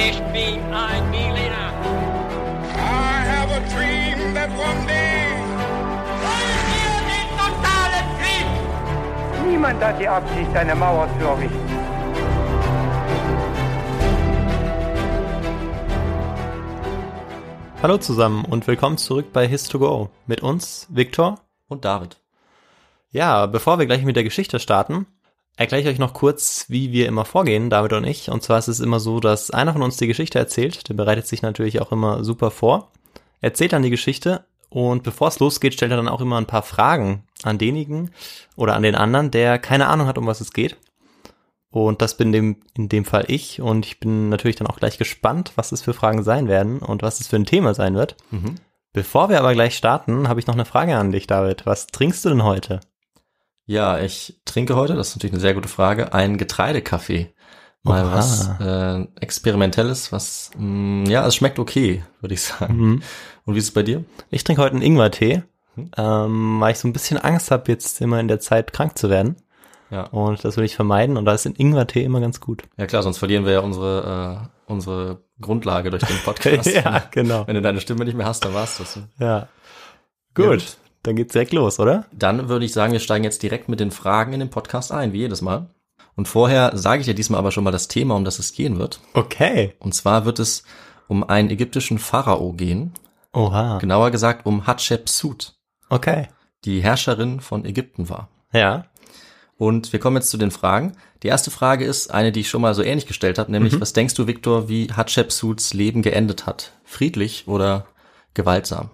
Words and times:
Ich 0.00 0.18
bin 0.32 0.62
ein 0.72 1.10
Berliner. 1.10 1.72
I 2.72 3.24
have 3.32 3.50
a 3.50 3.60
dream 3.74 4.32
that 4.32 4.48
one 4.50 4.86
day. 4.86 5.26
Wollen 6.22 6.62
wir 6.70 6.94
den 7.10 7.28
totalen 7.36 8.06
Krieg? 8.20 9.50
Niemand 9.50 9.82
hat 9.82 10.00
die 10.00 10.06
Absicht, 10.06 10.54
eine 10.54 10.76
Mauer 10.76 11.08
zu 11.18 11.26
errichten. 11.26 11.68
Hallo 17.82 17.98
zusammen 17.98 18.44
und 18.44 18.68
willkommen 18.68 18.98
zurück 18.98 19.32
bei 19.32 19.46
His2Go. 19.46 20.10
Mit 20.26 20.42
uns, 20.42 20.86
Viktor. 20.90 21.40
und 21.66 21.84
David. 21.84 22.20
Ja, 23.10 23.46
bevor 23.46 23.80
wir 23.80 23.86
gleich 23.86 24.04
mit 24.04 24.14
der 24.14 24.24
Geschichte 24.24 24.60
starten, 24.60 25.06
erkläre 25.58 25.82
ich 25.82 25.88
euch 25.88 25.98
noch 25.98 26.14
kurz, 26.14 26.66
wie 26.68 26.92
wir 26.92 27.08
immer 27.08 27.24
vorgehen, 27.24 27.68
David 27.68 27.92
und 27.92 28.04
ich. 28.04 28.30
Und 28.30 28.42
zwar 28.42 28.58
ist 28.58 28.68
es 28.68 28.80
immer 28.80 29.00
so, 29.00 29.18
dass 29.18 29.50
einer 29.50 29.72
von 29.72 29.82
uns 29.82 29.96
die 29.96 30.06
Geschichte 30.06 30.38
erzählt. 30.38 30.88
Der 30.88 30.94
bereitet 30.94 31.26
sich 31.26 31.42
natürlich 31.42 31.80
auch 31.82 31.90
immer 31.90 32.22
super 32.24 32.50
vor. 32.52 32.92
Erzählt 33.40 33.72
dann 33.72 33.82
die 33.82 33.90
Geschichte 33.90 34.44
und 34.70 35.02
bevor 35.02 35.28
es 35.28 35.40
losgeht, 35.40 35.74
stellt 35.74 35.90
er 35.90 35.96
dann 35.96 36.08
auch 36.08 36.20
immer 36.20 36.38
ein 36.38 36.46
paar 36.46 36.62
Fragen 36.62 37.24
an 37.42 37.58
denjenigen 37.58 38.10
oder 38.56 38.76
an 38.76 38.84
den 38.84 38.94
anderen, 38.94 39.30
der 39.32 39.58
keine 39.58 39.88
Ahnung 39.88 40.06
hat, 40.06 40.16
um 40.16 40.26
was 40.26 40.40
es 40.40 40.52
geht. 40.52 40.76
Und 41.70 42.02
das 42.02 42.16
bin 42.16 42.32
dem, 42.32 42.62
in 42.76 42.88
dem 42.88 43.04
Fall 43.04 43.24
ich. 43.26 43.60
Und 43.60 43.84
ich 43.84 43.98
bin 43.98 44.28
natürlich 44.28 44.56
dann 44.56 44.68
auch 44.68 44.78
gleich 44.78 44.96
gespannt, 44.96 45.52
was 45.56 45.72
es 45.72 45.82
für 45.82 45.92
Fragen 45.92 46.22
sein 46.22 46.46
werden 46.46 46.78
und 46.78 47.02
was 47.02 47.20
es 47.20 47.26
für 47.26 47.36
ein 47.36 47.46
Thema 47.46 47.74
sein 47.74 47.96
wird. 47.96 48.16
Bevor 48.92 49.28
wir 49.28 49.40
aber 49.40 49.54
gleich 49.54 49.76
starten, 49.76 50.28
habe 50.28 50.38
ich 50.38 50.46
noch 50.46 50.54
eine 50.54 50.64
Frage 50.64 50.96
an 50.96 51.10
dich, 51.10 51.26
David. 51.26 51.66
Was 51.66 51.88
trinkst 51.88 52.24
du 52.24 52.28
denn 52.28 52.44
heute? 52.44 52.80
Ja, 53.68 53.98
ich 54.00 54.40
trinke 54.46 54.76
heute, 54.76 54.94
das 54.94 55.10
ist 55.10 55.16
natürlich 55.16 55.34
eine 55.34 55.42
sehr 55.42 55.52
gute 55.52 55.68
Frage, 55.68 56.14
einen 56.14 56.38
Getreidekaffee. 56.38 57.34
Mal 57.82 58.06
Oha. 58.06 58.14
was 58.14 58.48
äh, 58.60 59.06
Experimentelles, 59.20 60.10
was, 60.10 60.50
mh, 60.56 61.10
ja, 61.10 61.26
es 61.26 61.36
schmeckt 61.36 61.58
okay, 61.58 62.02
würde 62.22 62.32
ich 62.34 62.40
sagen. 62.40 62.76
Mhm. 62.76 63.02
Und 63.44 63.54
wie 63.54 63.58
ist 63.58 63.66
es 63.66 63.70
bei 63.74 63.82
dir? 63.82 64.04
Ich 64.30 64.42
trinke 64.42 64.62
heute 64.62 64.72
einen 64.72 64.82
Ingwertee, 64.82 65.42
ähm, 65.98 66.60
weil 66.60 66.72
ich 66.72 66.78
so 66.78 66.88
ein 66.88 66.94
bisschen 66.94 67.18
Angst 67.18 67.50
habe, 67.50 67.70
jetzt 67.70 68.00
immer 68.00 68.18
in 68.20 68.26
der 68.26 68.40
Zeit 68.40 68.72
krank 68.72 68.96
zu 68.96 69.10
werden. 69.10 69.36
Ja. 69.90 70.04
Und 70.04 70.42
das 70.44 70.56
will 70.56 70.64
ich 70.64 70.74
vermeiden. 70.74 71.18
Und 71.18 71.26
da 71.26 71.34
ist 71.34 71.46
ein 71.46 71.54
Ingwertee 71.54 72.04
immer 72.04 72.20
ganz 72.20 72.40
gut. 72.40 72.62
Ja 72.78 72.86
klar, 72.86 73.02
sonst 73.02 73.18
verlieren 73.18 73.44
wir 73.44 73.52
ja 73.52 73.60
unsere, 73.60 74.48
äh, 74.66 74.72
unsere 74.72 75.18
Grundlage 75.42 75.90
durch 75.90 76.04
den 76.04 76.16
Podcast. 76.24 76.72
ja, 76.72 77.04
genau. 77.10 77.46
Wenn 77.46 77.54
du 77.54 77.62
deine 77.62 77.82
Stimme 77.82 78.06
nicht 78.06 78.16
mehr 78.16 78.26
hast, 78.26 78.46
dann 78.46 78.54
war's 78.54 78.78
das. 78.78 78.98
Ja. 79.18 79.48
Gut. 80.34 80.44
Ja, 80.46 80.50
gut. 80.52 80.76
Dann 81.02 81.16
geht's 81.16 81.32
direkt 81.32 81.52
los, 81.52 81.78
oder? 81.78 82.06
Dann 82.12 82.48
würde 82.48 82.64
ich 82.64 82.72
sagen, 82.72 82.92
wir 82.92 83.00
steigen 83.00 83.24
jetzt 83.24 83.42
direkt 83.42 83.68
mit 83.68 83.80
den 83.80 83.90
Fragen 83.90 84.32
in 84.32 84.40
den 84.40 84.50
Podcast 84.50 84.92
ein, 84.92 85.12
wie 85.12 85.18
jedes 85.18 85.42
Mal. 85.42 85.68
Und 86.16 86.26
vorher 86.28 86.76
sage 86.76 87.00
ich 87.00 87.06
dir 87.06 87.14
diesmal 87.14 87.38
aber 87.38 87.52
schon 87.52 87.62
mal 87.64 87.70
das 87.70 87.86
Thema, 87.88 88.16
um 88.16 88.24
das 88.24 88.38
es 88.40 88.52
gehen 88.52 88.78
wird. 88.78 89.00
Okay. 89.14 89.74
Und 89.78 89.94
zwar 89.94 90.24
wird 90.24 90.40
es 90.40 90.64
um 91.06 91.22
einen 91.22 91.50
ägyptischen 91.50 91.98
Pharao 91.98 92.52
gehen. 92.52 92.92
Oha. 93.32 93.78
Genauer 93.78 94.10
gesagt 94.10 94.44
um 94.46 94.66
Hatschepsut, 94.66 95.54
Okay. 95.90 96.28
die 96.64 96.82
Herrscherin 96.82 97.40
von 97.40 97.64
Ägypten 97.64 98.08
war. 98.08 98.28
Ja. 98.52 98.86
Und 99.56 99.92
wir 99.92 100.00
kommen 100.00 100.16
jetzt 100.16 100.30
zu 100.30 100.36
den 100.38 100.50
Fragen. 100.50 100.96
Die 101.22 101.28
erste 101.28 101.50
Frage 101.50 101.84
ist 101.84 102.12
eine, 102.12 102.32
die 102.32 102.40
ich 102.40 102.48
schon 102.48 102.62
mal 102.62 102.74
so 102.74 102.82
ähnlich 102.82 103.06
gestellt 103.06 103.38
habe, 103.38 103.50
nämlich 103.52 103.80
was 103.80 103.92
denkst 103.92 104.14
du, 104.14 104.26
Viktor, 104.26 104.68
wie 104.68 104.92
Hatschepsuts 104.92 105.74
Leben 105.74 106.02
geendet 106.02 106.46
hat? 106.46 106.72
Friedlich 106.84 107.46
oder 107.48 107.86
gewaltsam? 108.34 108.90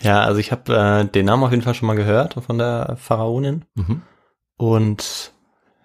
Ja, 0.00 0.22
also 0.22 0.38
ich 0.40 0.52
habe 0.52 0.74
äh, 0.76 1.04
den 1.04 1.26
Namen 1.26 1.44
auf 1.44 1.50
jeden 1.50 1.62
Fall 1.62 1.74
schon 1.74 1.86
mal 1.86 1.96
gehört 1.96 2.34
von 2.34 2.58
der 2.58 2.96
Pharaonin. 2.98 3.64
Mhm. 3.74 4.02
Und 4.56 5.32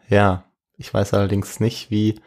ja, 0.08 0.44
ich 0.78 0.94
weiß 0.94 1.14
allerdings 1.14 1.60
nicht, 1.60 1.92
wie. 1.92 2.20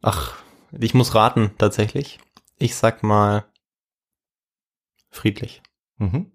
Ach, 0.00 0.34
ich 0.72 0.94
muss 0.94 1.14
raten 1.14 1.50
tatsächlich. 1.58 2.18
Ich 2.58 2.76
sag 2.76 3.02
mal 3.02 3.44
friedlich. 5.10 5.62
Mhm. 5.98 6.32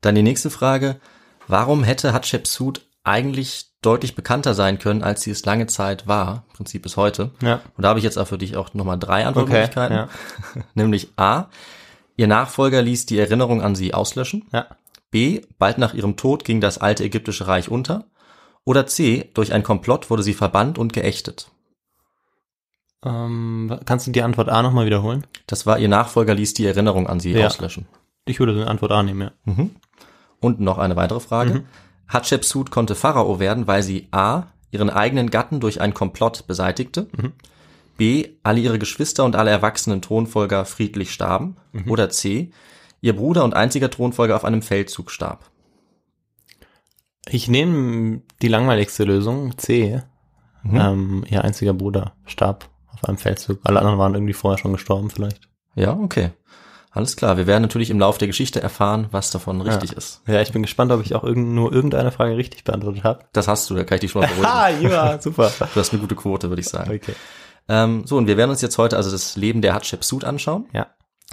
Dann 0.00 0.14
die 0.14 0.22
nächste 0.22 0.50
Frage. 0.50 1.00
Warum 1.46 1.84
hätte 1.84 2.12
Hatschepsut 2.12 2.86
eigentlich 3.04 3.72
deutlich 3.82 4.14
bekannter 4.14 4.54
sein 4.54 4.78
können, 4.78 5.02
als 5.02 5.22
sie 5.22 5.30
es 5.30 5.44
lange 5.44 5.66
Zeit 5.66 6.06
war? 6.06 6.44
Im 6.48 6.54
Prinzip 6.54 6.82
bis 6.82 6.96
heute. 6.96 7.32
Ja. 7.42 7.60
Und 7.76 7.82
da 7.82 7.88
habe 7.90 7.98
ich 7.98 8.04
jetzt 8.04 8.16
auch 8.16 8.28
für 8.28 8.38
dich 8.38 8.56
auch 8.56 8.74
nochmal 8.74 8.98
drei 8.98 9.20
Okay. 9.20 9.28
Antwortmöglichkeiten. 9.28 9.96
Ja. 9.96 10.08
Nämlich 10.74 11.12
A. 11.16 11.48
Ihr 12.16 12.26
Nachfolger 12.26 12.82
ließ 12.82 13.06
die 13.06 13.18
Erinnerung 13.18 13.62
an 13.62 13.74
sie 13.74 13.94
auslöschen. 13.94 14.44
ja. 14.52 14.66
B. 15.10 15.42
Bald 15.58 15.76
nach 15.76 15.92
ihrem 15.92 16.16
Tod 16.16 16.42
ging 16.44 16.60
das 16.62 16.78
alte 16.78 17.04
ägyptische 17.04 17.46
Reich 17.46 17.68
unter. 17.70 18.06
Oder 18.64 18.86
C. 18.86 19.28
Durch 19.34 19.52
ein 19.52 19.62
Komplott 19.62 20.08
wurde 20.08 20.22
sie 20.22 20.32
verbannt 20.32 20.78
und 20.78 20.92
geächtet. 20.94 21.50
Ähm, 23.04 23.78
kannst 23.84 24.06
du 24.06 24.10
die 24.12 24.22
Antwort 24.22 24.48
A 24.48 24.62
nochmal 24.62 24.86
wiederholen? 24.86 25.26
Das 25.46 25.66
war 25.66 25.78
ihr 25.78 25.88
Nachfolger 25.88 26.34
ließ 26.34 26.54
die 26.54 26.66
Erinnerung 26.66 27.08
an 27.08 27.20
sie 27.20 27.32
Ja. 27.32 27.46
auslöschen. 27.48 27.86
Ich 28.24 28.38
würde 28.38 28.54
die 28.54 28.62
Antwort 28.62 28.92
A 28.92 29.02
nehmen, 29.02 29.30
ja. 29.46 29.66
Und 30.40 30.60
noch 30.60 30.78
eine 30.78 30.96
weitere 30.96 31.20
Frage. 31.20 31.64
Hatschepsut 32.08 32.70
konnte 32.70 32.94
Pharao 32.94 33.38
werden, 33.40 33.66
weil 33.66 33.82
sie 33.82 34.08
A. 34.12 34.44
ihren 34.70 34.90
eigenen 34.90 35.30
Gatten 35.30 35.60
durch 35.60 35.80
ein 35.80 35.92
Komplott 35.94 36.46
beseitigte. 36.46 37.08
B. 37.96 38.30
alle 38.42 38.60
ihre 38.60 38.78
Geschwister 38.78 39.24
und 39.24 39.36
alle 39.36 39.50
erwachsenen 39.50 40.02
Thronfolger 40.02 40.64
friedlich 40.64 41.12
starben. 41.12 41.56
Oder 41.88 42.10
C. 42.10 42.50
ihr 43.00 43.16
Bruder 43.16 43.44
und 43.44 43.54
einziger 43.54 43.90
Thronfolger 43.90 44.36
auf 44.36 44.44
einem 44.44 44.62
Feldzug 44.62 45.10
starb. 45.10 45.50
Ich 47.28 47.48
nehme 47.48 48.22
die 48.40 48.48
langweiligste 48.48 49.04
Lösung, 49.04 49.56
C. 49.58 50.02
Ähm, 50.64 51.24
ihr 51.28 51.42
einziger 51.42 51.72
Bruder 51.72 52.14
starb 52.24 52.68
auf 52.92 53.04
einem 53.04 53.18
Feldzug. 53.18 53.60
Alle 53.64 53.80
anderen 53.80 53.98
waren 53.98 54.14
irgendwie 54.14 54.32
vorher 54.32 54.58
schon 54.58 54.72
gestorben 54.72 55.10
vielleicht. 55.10 55.48
Ja, 55.74 55.92
okay. 55.92 56.30
Alles 56.90 57.16
klar. 57.16 57.38
Wir 57.38 57.46
werden 57.46 57.62
natürlich 57.62 57.88
im 57.88 57.98
Laufe 57.98 58.18
der 58.18 58.28
Geschichte 58.28 58.60
erfahren, 58.60 59.06
was 59.12 59.30
davon 59.30 59.62
richtig 59.62 59.92
ja. 59.92 59.96
ist. 59.96 60.20
Ja, 60.26 60.42
ich 60.42 60.52
bin 60.52 60.62
gespannt, 60.62 60.92
ob 60.92 61.04
ich 61.04 61.14
auch 61.14 61.24
irgend, 61.24 61.48
nur 61.48 61.72
irgendeine 61.72 62.12
Frage 62.12 62.36
richtig 62.36 62.64
beantwortet 62.64 63.02
habe. 63.02 63.24
Das 63.32 63.48
hast 63.48 63.70
du, 63.70 63.74
da 63.74 63.84
kann 63.84 63.96
ich 63.96 64.02
dich 64.02 64.10
schon 64.10 64.20
mal 64.20 64.28
beruhigen. 64.36 64.46
Ah, 64.46 64.68
ja, 64.68 65.20
super. 65.20 65.50
Du 65.58 65.80
hast 65.80 65.92
eine 65.92 66.02
gute 66.02 66.14
Quote, 66.14 66.50
würde 66.50 66.60
ich 66.60 66.68
sagen. 66.68 66.90
Okay. 66.94 67.14
Ähm, 67.68 68.02
so, 68.06 68.16
und 68.16 68.26
wir 68.26 68.36
werden 68.36 68.50
uns 68.50 68.62
jetzt 68.62 68.78
heute 68.78 68.96
also 68.96 69.10
das 69.10 69.36
Leben 69.36 69.62
der 69.62 69.74
Hatschepsut 69.74 70.24
anschauen. 70.24 70.66
Ja. 70.72 70.88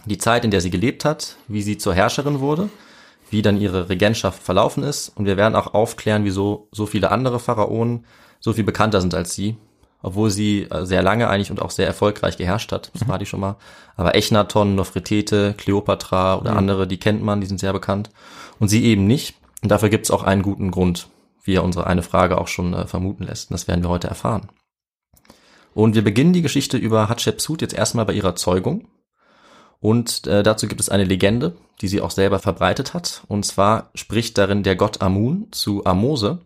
Die 0.06 0.18
Zeit, 0.18 0.46
in 0.46 0.52
der 0.52 0.62
sie 0.62 0.70
gelebt 0.70 1.06
hat, 1.06 1.36
wie 1.48 1.62
sie 1.62 1.78
zur 1.78 1.94
Herrscherin 1.94 2.40
wurde, 2.40 2.70
wie 3.30 3.42
dann 3.42 3.60
ihre 3.60 3.90
Regentschaft 3.90 4.42
verlaufen 4.42 4.84
ist. 4.84 5.10
Und 5.10 5.26
wir 5.26 5.38
werden 5.38 5.56
auch 5.56 5.74
aufklären, 5.74 6.26
wieso 6.26 6.70
so 6.72 6.86
viele 6.86 7.12
andere 7.12 7.40
Pharaonen 7.40 8.06
so 8.40 8.54
viel 8.54 8.64
bekannter 8.64 9.02
sind 9.02 9.14
als 9.14 9.34
sie. 9.34 9.58
Obwohl 10.02 10.30
sie 10.30 10.64
äh, 10.64 10.86
sehr 10.86 11.02
lange 11.02 11.28
eigentlich 11.28 11.52
und 11.52 11.62
auch 11.62 11.72
sehr 11.72 11.88
erfolgreich 11.88 12.38
geherrscht 12.38 12.72
hat. 12.72 12.90
Das 12.94 13.08
war 13.08 13.20
die 13.20 13.26
schon 13.26 13.42
mal. 13.42 13.58
Aber 13.98 14.16
Echnaton, 14.16 14.76
Nofretete, 14.76 15.56
Kleopatra 15.58 16.38
oder 16.38 16.56
andere, 16.56 16.88
die 16.88 17.00
kennt 17.00 17.22
man, 17.22 17.42
die 17.42 17.48
sind 17.48 17.60
sehr 17.60 17.74
bekannt. 17.74 18.10
Und 18.60 18.70
sie 18.70 18.86
eben 18.86 19.08
nicht. 19.08 19.36
Und 19.62 19.70
dafür 19.70 19.90
gibt 19.90 20.06
es 20.06 20.12
auch 20.12 20.24
einen 20.24 20.42
guten 20.42 20.72
Grund, 20.72 21.10
wie 21.44 21.56
er 21.56 21.66
unsere 21.66 21.86
eine 21.86 22.02
Frage 22.02 22.38
auch 22.38 22.48
schon 22.48 22.74
äh, 22.74 22.88
vermuten 22.88 23.26
lässt. 23.26 23.50
Und 23.52 23.56
das 23.56 23.68
werden 23.68 23.84
wir 23.84 23.90
heute 23.90 24.08
erfahren. 24.08 24.48
Und 25.74 25.96
wir 25.96 26.04
beginnen 26.04 26.34
die 26.34 26.42
Geschichte 26.42 26.78
über 26.78 27.10
Hatschepsut 27.10 27.62
jetzt 27.62 27.74
erstmal 27.74 28.06
bei 28.06 28.14
ihrer 28.14 28.36
Zeugung. 28.36 28.88
Und 29.80 30.28
äh, 30.28 30.44
dazu 30.44 30.68
gibt 30.68 30.82
es 30.82 30.90
eine 30.90 31.06
Legende, 31.06 31.56
die 31.82 31.88
sie 31.88 32.02
auch 32.02 32.12
selber 32.12 32.40
verbreitet 32.40 32.94
hat. 32.94 33.24
Und 33.28 33.46
zwar 33.46 33.92
spricht 33.96 34.38
darin 34.38 34.64
der 34.64 34.76
Gott 34.76 35.02
Amun 35.02 35.48
zu 35.52 35.86
Amose. 35.86 36.40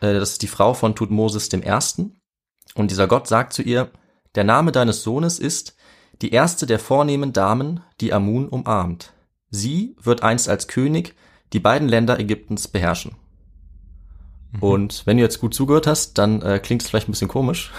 Äh, 0.00 0.14
das 0.14 0.32
ist 0.32 0.42
die 0.42 0.48
Frau 0.48 0.74
von 0.74 0.94
Tutmosis 0.94 1.48
dem 1.48 1.62
Ersten. 1.62 2.20
Und 2.76 2.92
dieser 2.92 3.08
Gott 3.08 3.26
sagt 3.26 3.52
zu 3.52 3.62
ihr, 3.62 3.90
der 4.36 4.44
Name 4.44 4.70
deines 4.70 5.02
Sohnes 5.02 5.40
ist 5.40 5.74
die 6.22 6.30
erste 6.30 6.66
der 6.66 6.78
vornehmen 6.78 7.32
Damen, 7.32 7.80
die 8.00 8.12
Amun 8.12 8.48
umarmt. 8.48 9.12
Sie 9.50 9.96
wird 10.00 10.22
einst 10.22 10.48
als 10.48 10.68
König 10.68 11.16
die 11.52 11.60
beiden 11.60 11.88
Länder 11.88 12.20
Ägyptens 12.20 12.68
beherrschen. 12.68 13.16
Und 14.60 15.06
wenn 15.06 15.16
du 15.16 15.22
jetzt 15.22 15.40
gut 15.40 15.54
zugehört 15.54 15.86
hast, 15.86 16.18
dann 16.18 16.42
äh, 16.42 16.58
klingt 16.58 16.82
es 16.82 16.88
vielleicht 16.88 17.08
ein 17.08 17.12
bisschen 17.12 17.28
komisch, 17.28 17.72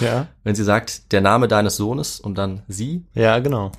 Ja. 0.00 0.28
wenn 0.44 0.54
sie 0.54 0.64
sagt, 0.64 1.12
der 1.12 1.20
Name 1.20 1.48
deines 1.48 1.76
Sohnes 1.76 2.18
und 2.20 2.36
dann 2.38 2.62
sie. 2.68 3.04
Ja, 3.14 3.38
genau. 3.40 3.72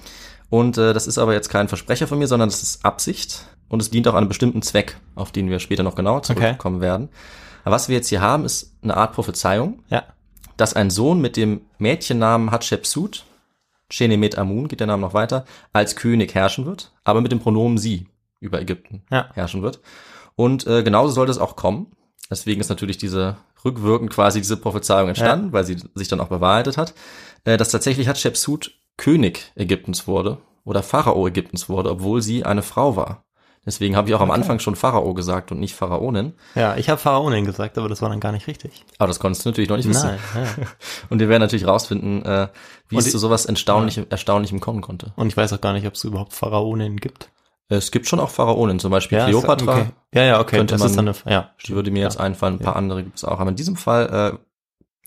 Und 0.49 0.77
äh, 0.77 0.93
das 0.93 1.07
ist 1.07 1.17
aber 1.17 1.33
jetzt 1.33 1.49
kein 1.49 1.67
Versprecher 1.67 2.07
von 2.07 2.19
mir, 2.19 2.27
sondern 2.27 2.49
das 2.49 2.61
ist 2.61 2.85
Absicht 2.85 3.47
und 3.69 3.81
es 3.81 3.89
dient 3.89 4.07
auch 4.07 4.13
einem 4.13 4.27
bestimmten 4.27 4.61
Zweck, 4.61 4.97
auf 5.15 5.31
den 5.31 5.49
wir 5.49 5.59
später 5.59 5.81
noch 5.83 5.95
genauer 5.95 6.21
zurückkommen 6.23 6.79
werden. 6.81 7.09
Aber 7.63 7.75
was 7.75 7.89
wir 7.89 7.95
jetzt 7.95 8.09
hier 8.09 8.21
haben, 8.21 8.45
ist 8.45 8.73
eine 8.83 8.95
Art 8.97 9.13
Prophezeiung, 9.13 9.81
Ja. 9.89 10.03
dass 10.57 10.75
ein 10.75 10.89
Sohn 10.91 11.21
mit 11.21 11.37
dem 11.37 11.61
Mädchennamen 11.79 12.51
Hatschepsut, 12.51 13.25
Chenemet 13.89 14.37
Amun, 14.37 14.67
geht 14.67 14.79
der 14.79 14.87
Name 14.87 15.01
noch 15.01 15.13
weiter, 15.13 15.45
als 15.71 15.95
König 15.95 16.35
herrschen 16.35 16.65
wird, 16.65 16.91
aber 17.03 17.21
mit 17.21 17.31
dem 17.31 17.39
Pronomen 17.39 17.77
sie 17.77 18.07
über 18.39 18.61
Ägypten 18.61 19.03
Ja. 19.11 19.29
herrschen 19.33 19.61
wird. 19.63 19.79
Und 20.35 20.67
äh, 20.67 20.83
genauso 20.83 21.13
sollte 21.13 21.31
es 21.31 21.37
auch 21.37 21.55
kommen. 21.55 21.87
Deswegen 22.29 22.59
ist 22.61 22.69
natürlich 22.69 22.97
diese 22.97 23.37
rückwirkend 23.65 24.11
quasi 24.11 24.41
diese 24.41 24.57
Prophezeiung 24.57 25.09
entstanden, 25.09 25.53
weil 25.53 25.63
sie 25.63 25.77
sich 25.95 26.07
dann 26.07 26.19
auch 26.19 26.27
bewahrheitet 26.27 26.77
hat, 26.77 26.93
äh, 27.45 27.57
dass 27.57 27.69
tatsächlich 27.69 28.07
Hatschepsut 28.07 28.71
König 28.97 29.51
Ägyptens 29.55 30.07
wurde 30.07 30.37
oder 30.63 30.83
Pharao 30.83 31.27
Ägyptens 31.27 31.69
wurde, 31.69 31.91
obwohl 31.91 32.21
sie 32.21 32.45
eine 32.45 32.63
Frau 32.63 32.95
war. 32.95 33.25
Deswegen 33.65 33.95
habe 33.95 34.09
ich 34.09 34.15
auch 34.15 34.21
am 34.21 34.31
Anfang 34.31 34.59
schon 34.59 34.75
Pharao 34.75 35.13
gesagt 35.13 35.51
und 35.51 35.59
nicht 35.59 35.73
Pharaonin. 35.73 36.33
Ja, 36.53 36.75
ich 36.75 36.89
habe 36.89 36.99
Pharaonin 36.99 37.45
gesagt, 37.45 37.77
aber 37.77 37.87
das 37.87 38.01
war 38.01 38.09
dann 38.09 38.19
gar 38.19 38.33
nicht 38.33 38.47
richtig. 38.47 38.83
Aber 38.97 39.07
das 39.07 39.19
konntest 39.19 39.45
du 39.45 39.49
natürlich 39.49 39.69
noch 39.69 39.77
nicht 39.77 39.87
wissen. 39.87 40.07
Nein, 40.07 40.19
ja. 40.35 40.65
Und 41.09 41.19
wir 41.19 41.29
werden 41.29 41.41
natürlich 41.41 41.65
rausfinden, 41.65 42.25
äh, 42.25 42.49
wie 42.89 42.97
Und 42.97 43.05
es 43.05 43.11
zu 43.11 43.17
sowas 43.17 43.45
Erstaunlichem, 43.45 44.05
Erstaunlichem 44.09 44.59
kommen 44.59 44.81
konnte. 44.81 45.13
Und 45.15 45.27
ich 45.27 45.37
weiß 45.37 45.53
auch 45.53 45.61
gar 45.61 45.71
nicht, 45.71 45.87
ob 45.87 45.93
es 45.93 46.03
überhaupt 46.03 46.33
Pharaonin 46.33 46.97
gibt. 46.97 47.29
Es 47.77 47.91
gibt 47.91 48.07
schon 48.07 48.19
auch 48.19 48.29
Pharaonen, 48.29 48.79
zum 48.79 48.91
Beispiel 48.91 49.17
Ja, 49.17 49.25
Kleopatra. 49.27 49.73
Okay. 49.79 49.85
Ja, 50.13 50.23
ja, 50.23 50.39
okay. 50.39 50.57
Könnte 50.57 50.73
das 50.73 50.79
man- 50.79 50.89
ist 50.89 50.95
dann 50.97 51.07
eine, 51.07 51.15
ja. 51.33 51.49
Die 51.65 51.73
würde 51.73 51.91
mir 51.91 52.03
jetzt 52.03 52.19
einfallen, 52.19 52.55
ein 52.55 52.59
paar 52.59 52.75
andere 52.75 53.03
gibt 53.03 53.17
es 53.17 53.23
auch. 53.25 53.39
Aber 53.39 53.49
in 53.49 53.55
diesem 53.55 53.75
Fall, 53.75 54.37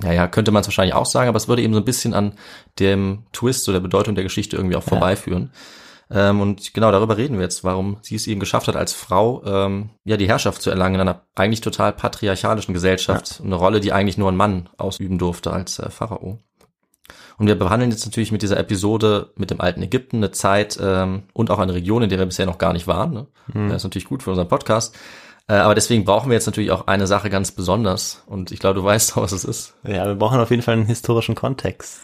äh, 0.02 0.06
ja, 0.06 0.12
ja, 0.12 0.28
könnte 0.28 0.50
man 0.50 0.60
es 0.60 0.66
wahrscheinlich 0.66 0.94
auch 0.94 1.06
sagen, 1.06 1.28
aber 1.28 1.36
es 1.36 1.48
würde 1.48 1.62
eben 1.62 1.72
so 1.72 1.80
ein 1.80 1.84
bisschen 1.84 2.12
an 2.14 2.34
dem 2.78 3.24
Twist 3.32 3.68
oder 3.68 3.78
der 3.78 3.82
Bedeutung 3.82 4.14
der 4.14 4.24
Geschichte 4.24 4.56
irgendwie 4.56 4.76
auch 4.76 4.82
vorbeiführen. 4.82 5.52
Ähm, 6.10 6.40
und 6.40 6.72
genau 6.72 6.92
darüber 6.92 7.16
reden 7.16 7.36
wir 7.36 7.42
jetzt, 7.42 7.64
warum 7.64 7.96
sie 8.02 8.14
es 8.14 8.26
eben 8.28 8.38
geschafft 8.38 8.68
hat, 8.68 8.76
als 8.76 8.92
Frau 8.92 9.42
ähm, 9.44 9.90
ja 10.04 10.16
die 10.16 10.28
Herrschaft 10.28 10.62
zu 10.62 10.70
erlangen 10.70 10.96
in 10.96 11.00
einer 11.00 11.22
eigentlich 11.34 11.62
total 11.62 11.92
patriarchalischen 11.92 12.74
Gesellschaft. 12.74 13.40
Eine 13.44 13.56
Rolle, 13.56 13.80
die 13.80 13.92
eigentlich 13.92 14.18
nur 14.18 14.30
ein 14.30 14.36
Mann 14.36 14.68
ausüben 14.76 15.18
durfte 15.18 15.52
als 15.52 15.78
äh, 15.78 15.90
Pharao. 15.90 16.38
Und 17.38 17.46
wir 17.46 17.58
behandeln 17.58 17.90
jetzt 17.90 18.04
natürlich 18.06 18.32
mit 18.32 18.42
dieser 18.42 18.58
Episode 18.58 19.30
mit 19.36 19.50
dem 19.50 19.60
alten 19.60 19.82
Ägypten 19.82 20.16
eine 20.16 20.30
Zeit 20.30 20.78
ähm, 20.80 21.24
und 21.34 21.50
auch 21.50 21.58
eine 21.58 21.74
Region, 21.74 22.02
in 22.02 22.08
der 22.08 22.18
wir 22.18 22.26
bisher 22.26 22.46
noch 22.46 22.58
gar 22.58 22.72
nicht 22.72 22.86
waren. 22.86 23.12
Ne? 23.12 23.26
Das 23.68 23.76
ist 23.76 23.84
natürlich 23.84 24.08
gut 24.08 24.22
für 24.22 24.30
unseren 24.30 24.48
Podcast. 24.48 24.94
Äh, 25.48 25.54
aber 25.54 25.74
deswegen 25.74 26.04
brauchen 26.04 26.30
wir 26.30 26.34
jetzt 26.34 26.46
natürlich 26.46 26.70
auch 26.70 26.86
eine 26.86 27.06
Sache 27.06 27.28
ganz 27.30 27.52
besonders. 27.52 28.22
Und 28.26 28.52
ich 28.52 28.58
glaube, 28.58 28.80
du 28.80 28.84
weißt, 28.84 29.16
was 29.16 29.32
es 29.32 29.44
ist. 29.44 29.74
Ja, 29.84 30.06
wir 30.06 30.14
brauchen 30.14 30.40
auf 30.40 30.50
jeden 30.50 30.62
Fall 30.62 30.74
einen 30.74 30.86
historischen 30.86 31.34
Kontext. 31.34 32.00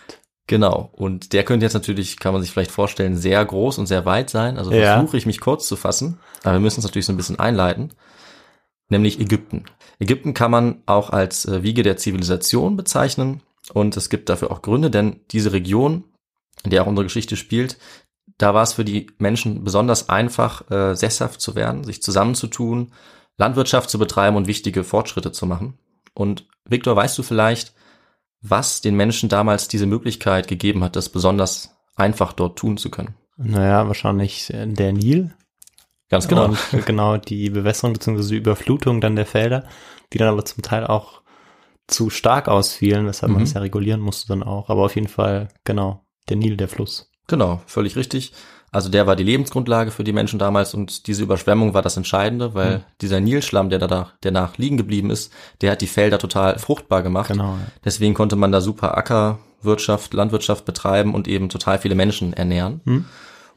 Genau. 0.49 0.91
Und 0.93 1.33
der 1.33 1.45
könnte 1.45 1.65
jetzt 1.65 1.73
natürlich, 1.75 2.19
kann 2.19 2.33
man 2.35 2.43
sich 2.43 2.51
vielleicht 2.51 2.73
vorstellen, 2.73 3.17
sehr 3.17 3.43
groß 3.45 3.79
und 3.79 3.87
sehr 3.87 4.05
weit 4.05 4.29
sein. 4.29 4.59
Also 4.59 4.71
Ja. 4.73 4.97
versuche 4.97 5.17
ich 5.17 5.25
mich 5.25 5.41
kurz 5.41 5.67
zu 5.67 5.77
fassen. 5.77 6.19
Aber 6.43 6.55
wir 6.55 6.61
müssen 6.61 6.81
es 6.81 6.85
natürlich 6.85 7.07
so 7.07 7.13
ein 7.13 7.17
bisschen 7.17 7.39
einleiten. 7.39 7.93
Nämlich 8.89 9.19
Ägypten. 9.21 9.65
Ägypten 9.99 10.35
kann 10.35 10.51
man 10.51 10.83
auch 10.85 11.11
als 11.11 11.47
äh, 11.47 11.63
Wiege 11.63 11.83
der 11.83 11.97
Zivilisation 11.97 12.77
bezeichnen. 12.77 13.41
Und 13.73 13.97
es 13.97 14.11
gibt 14.11 14.29
dafür 14.29 14.51
auch 14.51 14.63
Gründe, 14.63 14.91
denn 14.91 15.21
diese 15.31 15.53
Region, 15.53 16.05
in 16.65 16.71
der 16.71 16.83
auch 16.83 16.87
unsere 16.87 17.07
Geschichte 17.07 17.37
spielt, 17.37 17.79
da 18.39 18.55
war 18.55 18.63
es 18.63 18.73
für 18.73 18.85
die 18.85 19.09
Menschen 19.19 19.65
besonders 19.65 20.09
einfach, 20.09 20.71
äh, 20.71 20.95
sesshaft 20.95 21.41
zu 21.41 21.55
werden, 21.55 21.85
sich 21.85 22.03
zusammenzutun, 22.03 22.93
Landwirtschaft 23.39 23.91
zu 23.91 23.99
betreiben 23.99 24.37
und 24.37 24.47
wichtige 24.47 24.85
Fortschritte 24.85 25.33
zu 25.33 25.47
machen. 25.47 25.79
Und 26.15 26.47
Viktor, 26.65 26.97
weißt 26.97 27.17
du 27.19 27.23
vielleicht, 27.23 27.75
was 28.41 28.81
den 28.81 28.97
Menschen 28.97 29.29
damals 29.29 29.69
diese 29.69 29.87
Möglichkeit 29.87 30.49
gegeben 30.49 30.83
hat, 30.83 30.97
das 30.97 31.09
besonders 31.09 31.77
einfach 31.95 32.33
dort 32.33 32.59
tun 32.59 32.77
zu 32.77 32.91
können? 32.91 33.15
Naja, 33.37 33.87
wahrscheinlich 33.87 34.53
äh, 34.53 34.67
der 34.67 34.93
Nil. 34.93 35.33
Ganz 36.09 36.29
genau. 36.29 36.47
Und 36.47 36.59
äh, 36.73 36.83
genau 36.85 37.17
die 37.17 37.51
Bewässerung 37.51 37.95
bzw. 37.95 38.29
die 38.29 38.37
Überflutung 38.37 39.01
dann 39.01 39.17
der 39.17 39.27
Felder, 39.27 39.65
die 40.13 40.19
dann 40.19 40.29
aber 40.29 40.45
zum 40.45 40.63
Teil 40.63 40.87
auch 40.87 41.23
zu 41.89 42.11
stark 42.11 42.49
ausfielen, 42.49 43.07
weshalb 43.07 43.33
man 43.33 43.41
Mhm. 43.43 43.45
es 43.47 43.53
ja 43.55 43.61
regulieren 43.61 44.01
musste 44.01 44.29
dann 44.29 44.43
auch. 44.43 44.69
Aber 44.71 44.85
auf 44.85 44.95
jeden 44.95 45.09
Fall, 45.09 45.49
genau, 45.65 46.05
der 46.29 46.37
Nil, 46.37 46.57
der 46.57 46.69
Fluss. 46.69 47.11
Genau, 47.27 47.61
völlig 47.67 47.97
richtig. 47.97 48.33
Also 48.71 48.89
der 48.89 49.07
war 49.07 49.17
die 49.17 49.23
Lebensgrundlage 49.25 49.91
für 49.91 50.03
die 50.03 50.15
Menschen 50.15 50.39
damals 50.39 50.73
und 50.73 51.07
diese 51.07 51.23
Überschwemmung 51.23 51.75
war 51.75 51.83
das 51.83 51.99
Entscheidende, 51.99 52.55
weil 52.55 52.79
Mhm. 52.79 52.83
dieser 53.03 53.21
Nilschlamm, 53.21 53.69
der 53.69 53.79
da 53.81 54.13
der 54.23 54.31
nach 54.33 54.57
liegen 54.57 54.79
geblieben 54.79 55.11
ist, 55.11 55.31
der 55.61 55.73
hat 55.73 55.83
die 55.83 55.87
Felder 55.87 56.19
total 56.19 56.59
fruchtbar 56.59 57.03
gemacht. 57.03 57.29
Genau. 57.31 57.55
ja. 57.57 57.67
Deswegen 57.85 58.15
konnte 58.15 58.37
man 58.37 58.51
da 58.51 58.63
super 58.63 58.97
Ackerwirtschaft, 58.97 60.15
Landwirtschaft 60.15 60.65
betreiben 60.65 61.15
und 61.15 61.29
eben 61.29 61.49
total 61.51 61.79
viele 61.79 61.95
Menschen 61.95 62.33
ernähren. 62.33 62.81
Hm. 62.85 63.05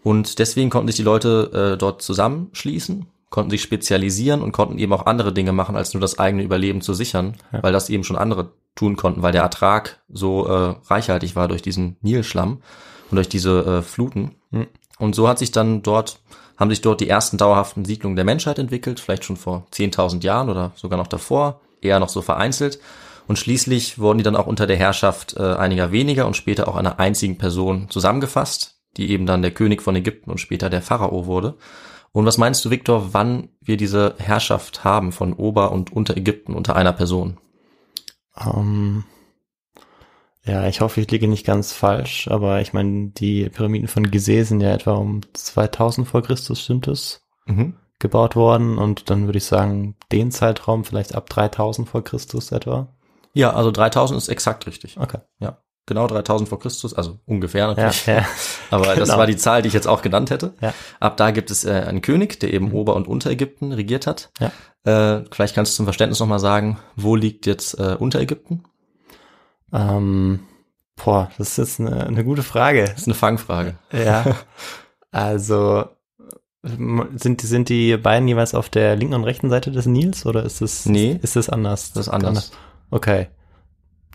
Und 0.03 0.37
deswegen 0.39 0.69
konnten 0.69 0.87
sich 0.87 0.97
die 0.97 1.03
Leute 1.03 1.71
äh, 1.73 1.77
dort 1.77 2.01
zusammenschließen, 2.01 3.05
konnten 3.35 3.51
sich 3.51 3.63
spezialisieren 3.63 4.41
und 4.41 4.53
konnten 4.53 4.79
eben 4.79 4.93
auch 4.93 5.07
andere 5.07 5.33
Dinge 5.33 5.51
machen, 5.51 5.75
als 5.75 5.93
nur 5.93 5.99
das 5.99 6.19
eigene 6.19 6.41
Überleben 6.41 6.79
zu 6.79 6.93
sichern, 6.93 7.35
Ja. 7.51 7.61
weil 7.63 7.73
das 7.73 7.89
eben 7.89 8.05
schon 8.05 8.15
andere 8.15 8.53
tun 8.75 8.95
konnten, 8.95 9.23
weil 9.23 9.33
der 9.33 9.41
Ertrag 9.41 9.99
so 10.07 10.47
äh, 10.47 10.75
reichhaltig 10.85 11.35
war 11.35 11.49
durch 11.49 11.61
diesen 11.61 11.97
Nilschlamm 12.01 12.61
und 13.11 13.15
durch 13.17 13.27
diese 13.27 13.59
äh, 13.65 13.81
Fluten. 13.81 14.35
Hm. 14.53 14.67
Und 14.99 15.15
so 15.15 15.27
hat 15.27 15.37
sich 15.39 15.51
dann 15.51 15.83
dort, 15.83 16.21
haben 16.55 16.69
sich 16.69 16.79
dort 16.79 17.01
die 17.01 17.09
ersten 17.09 17.37
dauerhaften 17.37 17.83
Siedlungen 17.83 18.15
der 18.15 18.23
Menschheit 18.23 18.57
entwickelt, 18.57 19.01
vielleicht 19.01 19.25
schon 19.25 19.35
vor 19.35 19.67
10.000 19.73 20.23
Jahren 20.23 20.49
oder 20.49 20.71
sogar 20.75 20.95
noch 20.97 21.07
davor, 21.07 21.59
eher 21.81 21.99
noch 21.99 22.07
so 22.07 22.21
vereinzelt. 22.21 22.79
Und 23.27 23.37
schließlich 23.37 23.99
wurden 23.99 24.19
die 24.19 24.23
dann 24.23 24.37
auch 24.37 24.47
unter 24.47 24.65
der 24.65 24.77
Herrschaft 24.77 25.35
äh, 25.35 25.55
einiger 25.55 25.91
weniger 25.91 26.25
und 26.25 26.37
später 26.37 26.69
auch 26.69 26.77
einer 26.77 27.01
einzigen 27.01 27.37
Person 27.37 27.89
zusammengefasst, 27.89 28.77
die 28.95 29.09
eben 29.11 29.25
dann 29.25 29.41
der 29.41 29.51
König 29.51 29.81
von 29.81 29.93
Ägypten 29.93 30.31
und 30.31 30.37
später 30.37 30.69
der 30.69 30.81
Pharao 30.81 31.25
wurde. 31.25 31.55
Und 32.15 32.25
was 32.25 32.37
meinst 32.37 32.63
du, 32.63 32.69
Viktor, 32.69 33.13
wann 33.13 33.49
wir 33.59 33.75
diese 33.75 34.15
Herrschaft 34.17 34.85
haben 34.85 35.11
von 35.11 35.33
Ober- 35.33 35.73
und 35.73 35.91
Unterägypten 35.91 36.55
unter 36.55 36.77
einer 36.77 36.93
Person? 36.93 37.41
Ähm, 38.37 39.03
ja, 40.45 40.65
ich 40.65 40.79
hoffe, 40.79 41.01
ich 41.01 41.11
liege 41.11 41.27
nicht 41.27 41.45
ganz 41.45 41.73
falsch, 41.73 42.29
aber 42.29 42.61
ich 42.61 42.71
meine, 42.71 43.09
die 43.09 43.49
Pyramiden 43.49 43.89
von 43.89 44.09
Gizeh 44.09 44.43
sind 44.43 44.61
ja 44.61 44.71
etwa 44.71 44.93
um 44.93 45.23
2000 45.33 46.07
vor 46.07 46.23
Christus, 46.23 46.61
stimmt 46.61 46.87
es? 46.87 47.21
gebaut 47.99 48.37
worden 48.37 48.77
und 48.77 49.09
dann 49.09 49.25
würde 49.25 49.39
ich 49.39 49.45
sagen, 49.45 49.97
den 50.13 50.31
Zeitraum 50.31 50.85
vielleicht 50.85 51.15
ab 51.15 51.29
3000 51.29 51.89
vor 51.89 52.01
Christus 52.01 52.53
etwa. 52.53 52.95
Ja, 53.33 53.51
also 53.51 53.71
3000 53.71 54.17
ist 54.17 54.29
exakt 54.29 54.67
richtig. 54.67 54.97
Okay. 54.97 55.19
Ja, 55.39 55.57
genau 55.85 56.07
3000 56.07 56.49
vor 56.49 56.59
Christus, 56.59 56.93
also 56.93 57.19
ungefähr 57.25 57.61
Ja, 57.61 57.67
natürlich. 57.67 58.05
ja. 58.05 58.25
Aber 58.71 58.95
das 58.95 59.09
Genau. 59.09 59.17
war 59.19 59.27
die 59.27 59.37
Zahl, 59.37 59.61
die 59.61 59.67
ich 59.67 59.73
jetzt 59.73 59.87
auch 59.87 60.01
genannt 60.01 60.29
hätte. 60.31 60.53
Ja. 60.61 60.73
Ab 60.99 61.17
da 61.17 61.31
gibt 61.31 61.51
es 61.51 61.63
äh, 61.65 61.71
einen 61.87 62.01
König, 62.01 62.39
der 62.39 62.53
eben 62.53 62.71
Ober- 62.71 62.95
und 62.95 63.07
Unterägypten 63.07 63.71
regiert 63.71 64.07
hat. 64.07 64.31
Ja. 64.39 64.51
Äh, 65.17 65.25
vielleicht 65.31 65.55
kannst 65.55 65.73
du 65.73 65.77
zum 65.77 65.85
Verständnis 65.85 66.19
nochmal 66.19 66.39
sagen, 66.39 66.79
wo 66.95 67.15
liegt 67.15 67.45
jetzt 67.45 67.79
äh, 67.79 67.95
Unterägypten? 67.99 68.63
Ähm, 69.73 70.39
boah, 71.03 71.29
das 71.37 71.57
ist 71.57 71.79
eine, 71.79 72.05
eine 72.07 72.23
gute 72.23 72.43
Frage. 72.43 72.85
Das 72.85 73.01
ist 73.01 73.07
eine 73.07 73.15
Fangfrage. 73.15 73.75
Ja. 73.91 74.23
Also 75.11 75.85
m- 76.61 77.07
sind 77.15 77.41
die, 77.41 77.47
sind 77.47 77.69
die 77.69 77.95
beiden 77.95 78.27
jeweils 78.27 78.53
auf 78.53 78.67
der 78.67 78.97
linken 78.97 79.13
und 79.13 79.23
rechten 79.23 79.49
Seite 79.49 79.71
des 79.71 79.85
Nils 79.85 80.25
oder 80.25 80.43
ist 80.43 80.61
es 80.61 80.85
Nee. 80.85 81.17
ist 81.21 81.37
es 81.37 81.47
anders? 81.49 81.93
Das 81.93 82.07
ist 82.07 82.13
anders. 82.13 82.51
Okay. 82.91 83.27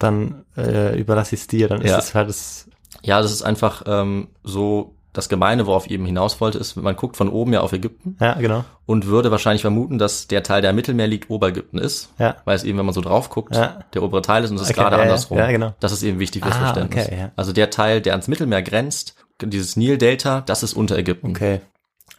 Dann 0.01 0.45
äh, 0.57 0.99
überlasse 0.99 1.37
ich 1.37 1.43
es 1.43 1.47
dir, 1.47 1.69
dann 1.69 1.81
ist 1.83 1.91
Ja. 1.93 1.99
es 1.99 2.15
halt 2.17 2.29
das 2.29 2.69
Ja, 3.03 3.23
das 3.23 3.31
ist 3.31 3.43
einfach 3.43 3.83
ähm, 3.87 4.29
so 4.43 4.97
das 5.13 5.29
Gemeine, 5.29 5.67
worauf 5.67 5.87
ich 5.87 5.93
eben 5.93 6.07
hinaus 6.07 6.41
wollte, 6.41 6.59
ist, 6.59 6.77
man 6.77 6.95
guckt 6.95 7.17
von 7.17 7.29
oben 7.29 7.53
ja 7.53 7.63
auf 7.63 7.73
Ägypten 7.73 8.17
Ja, 8.21 8.35
genau. 8.35 8.65
und 8.87 9.07
würde 9.07 9.33
wahrscheinlich 9.33 9.61
vermuten, 9.63 9.99
dass 9.99 10.29
der 10.29 10.45
Teil, 10.45 10.61
der 10.63 10.71
am 10.71 10.77
Mittelmeer 10.77 11.09
liegt, 11.09 11.31
Oberägypten 11.31 11.79
ist. 11.79 12.11
Ja. 12.19 12.37
Weil 12.45 12.55
es 12.55 12.63
eben, 12.63 12.79
wenn 12.79 12.85
man 12.87 12.95
so 12.95 13.01
drauf 13.01 13.29
guckt, 13.29 13.57
Ja. 13.57 13.81
der 13.93 14.05
obere 14.05 14.23
Teil 14.23 14.45
ist 14.45 14.51
und 14.51 14.57
es 14.57 14.63
ist 14.63 14.71
Okay, 14.71 14.81
gerade 14.81 14.95
ja, 14.97 15.03
ja. 15.03 15.09
andersrum. 15.09 15.39
Ja, 15.39 15.51
genau. 15.51 15.75
Das 15.81 15.91
ist 15.91 16.05
eben 16.05 16.21
wichtig 16.21 16.45
fürs 16.45 16.55
Ah, 16.55 16.61
Verständnis. 16.61 17.07
okay, 17.07 17.19
ja. 17.19 17.33
Also 17.37 17.53
der 17.53 17.71
Teil, 17.71 18.01
der 18.01 18.13
ans 18.13 18.29
Mittelmeer 18.29 18.63
grenzt, 18.63 19.17
dieses 19.43 19.75
Nildelta, 19.77 20.43
das 20.43 20.63
ist 20.63 20.75
Unterägypten. 20.75 21.31
Okay. 21.31 21.61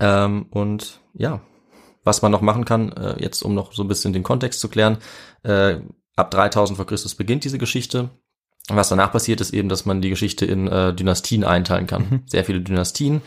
Ähm, 0.01 0.47
und 0.51 0.99
ja, 1.13 1.39
was 2.03 2.21
man 2.21 2.31
noch 2.33 2.41
machen 2.41 2.65
kann, 2.65 2.91
äh, 2.91 3.15
jetzt 3.23 3.41
um 3.41 3.53
noch 3.55 3.71
so 3.71 3.83
ein 3.83 3.87
bisschen 3.87 4.11
den 4.11 4.23
Kontext 4.23 4.59
zu 4.59 4.67
klären, 4.67 4.97
äh, 5.43 5.75
ab 6.15 6.31
3000 6.31 6.77
vor 6.77 6.85
Christus 6.85 7.15
beginnt 7.15 7.43
diese 7.43 7.57
Geschichte. 7.57 8.09
Was 8.69 8.89
danach 8.89 9.11
passiert, 9.11 9.41
ist 9.41 9.53
eben, 9.53 9.69
dass 9.69 9.85
man 9.85 10.01
die 10.01 10.09
Geschichte 10.09 10.45
in 10.45 10.67
äh, 10.67 10.93
Dynastien 10.93 11.43
einteilen 11.43 11.87
kann. 11.87 12.07
Mhm. 12.09 12.23
Sehr 12.27 12.45
viele 12.45 12.61
Dynastien 12.61 13.21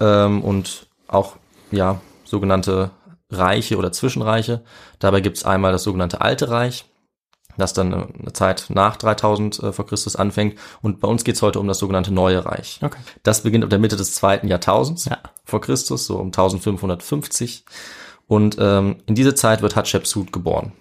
ähm, 0.00 0.42
und 0.42 0.86
auch 1.08 1.36
ja 1.70 2.00
sogenannte 2.24 2.90
Reiche 3.30 3.76
oder 3.76 3.92
Zwischenreiche. 3.92 4.62
Dabei 4.98 5.20
gibt's 5.20 5.44
einmal 5.44 5.72
das 5.72 5.82
sogenannte 5.84 6.20
Alte 6.20 6.48
Reich, 6.50 6.86
das 7.58 7.74
dann 7.74 7.92
eine 7.92 8.32
Zeit 8.32 8.66
nach 8.70 8.96
3000 8.96 9.62
äh, 9.62 9.72
vor 9.72 9.86
Christus 9.86 10.16
anfängt. 10.16 10.58
Und 10.80 11.00
bei 11.00 11.08
uns 11.08 11.22
geht's 11.24 11.42
heute 11.42 11.60
um 11.60 11.68
das 11.68 11.78
sogenannte 11.78 12.12
Neue 12.12 12.44
Reich. 12.44 12.78
Okay. 12.82 12.98
Das 13.22 13.42
beginnt 13.42 13.64
ab 13.64 13.70
der 13.70 13.78
Mitte 13.78 13.96
des 13.96 14.14
zweiten 14.14 14.48
Jahrtausends 14.48 15.04
Ja. 15.04 15.18
vor 15.44 15.60
Christus, 15.60 16.06
so 16.06 16.16
um 16.16 16.28
1550. 16.28 17.64
Und 18.26 18.56
ähm, 18.58 18.96
in 19.06 19.14
diese 19.14 19.34
Zeit 19.34 19.60
wird 19.60 19.76
Hatschepsut 19.76 20.32
geboren. 20.32 20.72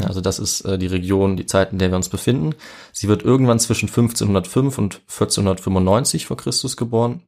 Ja, 0.00 0.06
also 0.06 0.20
das 0.20 0.38
ist 0.38 0.62
äh, 0.62 0.78
die 0.78 0.86
Region, 0.86 1.36
die 1.36 1.46
Zeit, 1.46 1.72
in 1.72 1.78
der 1.78 1.90
wir 1.90 1.96
uns 1.96 2.08
befinden. 2.08 2.54
Sie 2.92 3.08
wird 3.08 3.22
irgendwann 3.22 3.58
zwischen 3.58 3.88
1505 3.88 4.78
und 4.78 5.00
1495 5.08 6.26
vor 6.26 6.36
Christus 6.36 6.76
geboren. 6.76 7.22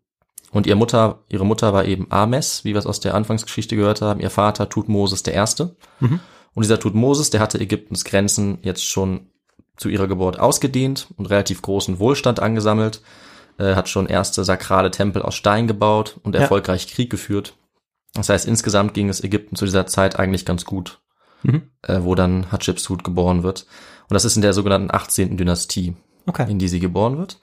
Und 0.51 0.67
ihr 0.67 0.77
Mutter, 0.77 1.19
ihre 1.29 1.45
Mutter 1.45 1.73
war 1.73 1.85
eben 1.85 2.07
Ames, 2.11 2.65
wie 2.65 2.73
wir 2.73 2.79
es 2.79 2.87
aus 2.87 3.01
der 3.01 3.15
Anfangsgeschichte 3.15 3.77
gehört 3.77 4.01
haben. 4.01 4.21
Ihr 4.21 4.31
Vater 4.31 4.69
Tutmosis 4.69 5.23
der 5.23 5.35
Erste. 5.35 5.77
Mhm. 6.01 6.21
Und 6.55 6.63
dieser 6.63 6.81
Tutmosis, 6.81 7.31
der 7.31 7.41
hatte 7.41 7.61
Ägyptens 7.61 8.05
Grenzen 8.05 8.59
jetzt 8.63 8.85
schon 8.85 9.29
zu 9.77 9.89
ihrer 9.89 10.09
Geburt 10.09 10.41
ausgedehnt 10.41 11.09
und 11.17 11.27
relativ 11.27 11.63
großen 11.63 11.99
Wohlstand 11.99 12.41
angesammelt, 12.41 13.03
äh, 13.59 13.75
hat 13.75 13.89
schon 13.89 14.07
erste 14.07 14.43
sakrale 14.45 14.91
Tempel 14.91 15.23
aus 15.23 15.35
Stein 15.35 15.67
gebaut 15.69 16.19
und 16.23 16.35
Ja. 16.35 16.41
erfolgreich 16.43 16.89
Krieg 16.89 17.11
geführt. 17.11 17.55
Das 18.15 18.29
heißt, 18.31 18.49
insgesamt 18.49 18.95
ging 18.95 19.09
es 19.09 19.23
Ägypten 19.23 19.55
zu 19.55 19.67
dieser 19.67 19.87
Zeit 19.87 20.19
eigentlich 20.19 20.45
ganz 20.47 20.65
gut, 20.65 21.01
Mhm. 21.43 21.63
äh, 21.83 22.01
wo 22.03 22.15
dann 22.15 22.51
Hatschepsut 22.51 23.05
geboren 23.05 23.43
wird. 23.43 23.67
Und 24.09 24.15
das 24.15 24.25
ist 24.25 24.37
in 24.37 24.43
der 24.43 24.53
sogenannten 24.53 24.91
18. 24.95 25.37
Dynastie 25.37 25.95
Okay. 26.27 26.51
in 26.51 26.59
die 26.59 26.69
sie 26.69 26.81
geboren 26.81 27.17
wird. 27.19 27.41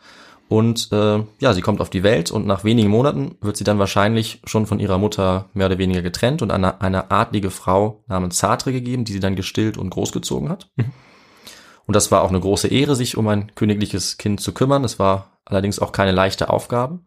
Und 0.48 0.90
äh, 0.92 1.24
ja, 1.40 1.54
sie 1.54 1.62
kommt 1.62 1.82
auf 1.82 1.90
die 1.90 2.04
Welt 2.04 2.30
und 2.30 2.46
nach 2.46 2.64
wenigen 2.64 2.90
Monaten 2.90 3.36
wird 3.42 3.58
sie 3.58 3.64
dann 3.64 3.80
wahrscheinlich 3.80 4.42
schon 4.46 4.68
von 4.68 4.80
ihrer 4.80 5.00
Mutter 5.00 5.50
mehr 5.54 5.66
oder 5.66 5.80
weniger 5.80 6.04
getrennt 6.04 6.44
und 6.44 6.52
eine, 6.52 6.82
eine 6.82 7.10
adlige 7.10 7.50
Frau 7.50 8.04
namens 8.08 8.38
Sartre 8.38 8.72
gegeben, 8.72 9.06
die 9.06 9.14
sie 9.14 9.20
dann 9.20 9.36
gestillt 9.36 9.76
und 9.78 9.90
großgezogen 9.90 10.50
hat. 10.50 10.70
Und 11.88 11.96
das 11.96 12.12
war 12.12 12.22
auch 12.22 12.30
eine 12.30 12.40
große 12.40 12.68
Ehre, 12.68 12.96
sich 12.96 13.18
um 13.18 13.28
ein 13.28 13.56
königliches 13.56 14.18
Kind 14.18 14.40
zu 14.40 14.54
kümmern. 14.54 14.84
Es 14.84 15.00
war 15.00 15.40
allerdings 15.46 15.80
auch 15.80 15.92
keine 15.92 16.12
leichte 16.12 16.50
Aufgabe, 16.52 17.00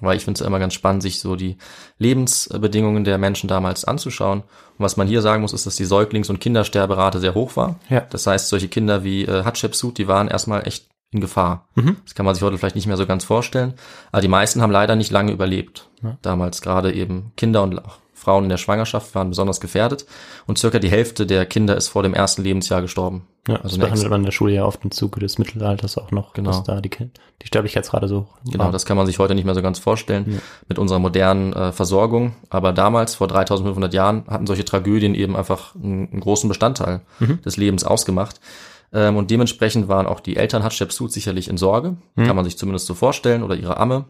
weil 0.00 0.16
ich 0.16 0.24
finde 0.24 0.40
es 0.40 0.46
immer 0.46 0.58
ganz 0.58 0.74
spannend, 0.74 1.02
sich 1.02 1.20
so 1.20 1.36
die 1.36 1.56
Lebensbedingungen 1.98 3.04
der 3.04 3.18
Menschen 3.18 3.48
damals 3.48 3.84
anzuschauen. 3.84 4.40
Und 4.40 4.78
was 4.78 4.96
man 4.96 5.06
hier 5.06 5.22
sagen 5.22 5.42
muss, 5.42 5.52
ist, 5.52 5.66
dass 5.66 5.76
die 5.76 5.86
Säuglings- 5.86 6.30
und 6.30 6.40
Kindersterberate 6.40 7.20
sehr 7.20 7.34
hoch 7.34 7.56
war. 7.56 7.78
Ja. 7.88 8.00
Das 8.10 8.26
heißt, 8.26 8.48
solche 8.48 8.68
Kinder 8.68 9.04
wie 9.04 9.24
äh, 9.24 9.44
Hatshepsut, 9.44 9.98
die 9.98 10.08
waren 10.08 10.28
erstmal 10.28 10.66
echt 10.66 10.88
in 11.10 11.20
Gefahr. 11.20 11.68
Das 12.04 12.14
kann 12.14 12.26
man 12.26 12.34
sich 12.34 12.42
heute 12.42 12.58
vielleicht 12.58 12.74
nicht 12.74 12.88
mehr 12.88 12.96
so 12.96 13.06
ganz 13.06 13.24
vorstellen. 13.24 13.74
Aber 14.10 14.20
die 14.20 14.28
meisten 14.28 14.60
haben 14.62 14.72
leider 14.72 14.96
nicht 14.96 15.12
lange 15.12 15.32
überlebt. 15.32 15.88
Damals 16.22 16.60
gerade 16.60 16.92
eben 16.92 17.32
Kinder 17.36 17.62
und 17.62 17.78
auch 17.78 17.98
Frauen 18.24 18.44
in 18.44 18.48
der 18.48 18.56
Schwangerschaft 18.56 19.14
waren 19.14 19.28
besonders 19.28 19.60
gefährdet. 19.60 20.06
Und 20.46 20.58
circa 20.58 20.78
die 20.78 20.90
Hälfte 20.90 21.26
der 21.26 21.44
Kinder 21.46 21.76
ist 21.76 21.88
vor 21.88 22.02
dem 22.02 22.14
ersten 22.14 22.42
Lebensjahr 22.42 22.80
gestorben. 22.80 23.26
Ja, 23.46 23.56
das 23.56 23.64
also 23.64 23.76
eine 23.76 23.84
behandelt 23.84 24.10
man 24.10 24.20
in 24.20 24.24
der 24.24 24.32
Schule 24.32 24.54
ja 24.54 24.64
oft 24.64 24.82
im 24.84 24.90
Zuge 24.90 25.20
des 25.20 25.36
Mittelalters 25.38 25.98
auch 25.98 26.10
noch, 26.10 26.32
Genau. 26.32 26.50
dass 26.50 26.62
da 26.62 26.80
die, 26.80 26.88
die 26.88 27.46
Sterblichkeitsrate 27.46 28.08
so 28.08 28.26
Genau, 28.50 28.64
war. 28.64 28.72
das 28.72 28.86
kann 28.86 28.96
man 28.96 29.04
sich 29.06 29.18
heute 29.18 29.34
nicht 29.34 29.44
mehr 29.44 29.54
so 29.54 29.60
ganz 29.60 29.78
vorstellen 29.78 30.40
mit 30.66 30.78
unserer 30.78 30.98
modernen 30.98 31.52
äh, 31.52 31.70
Versorgung. 31.72 32.34
Aber 32.48 32.72
damals, 32.72 33.14
vor 33.16 33.28
3500 33.28 33.92
Jahren, 33.92 34.24
hatten 34.28 34.46
solche 34.46 34.64
Tragödien 34.64 35.14
eben 35.14 35.36
einfach 35.36 35.74
einen, 35.74 36.08
einen 36.10 36.20
großen 36.20 36.48
Bestandteil 36.48 37.02
des 37.44 37.58
Lebens 37.58 37.84
ausgemacht. 37.84 38.40
Ähm, 38.94 39.16
und 39.16 39.30
dementsprechend 39.30 39.88
waren 39.88 40.06
auch 40.06 40.20
die 40.20 40.36
Eltern 40.36 40.62
Hatschepsut 40.62 41.12
sicherlich 41.12 41.48
in 41.48 41.58
Sorge, 41.58 41.96
kann 42.16 42.36
man 42.36 42.44
sich 42.46 42.56
zumindest 42.56 42.86
so 42.86 42.94
vorstellen, 42.94 43.42
oder 43.42 43.56
ihre 43.56 43.76
Amme. 43.76 44.06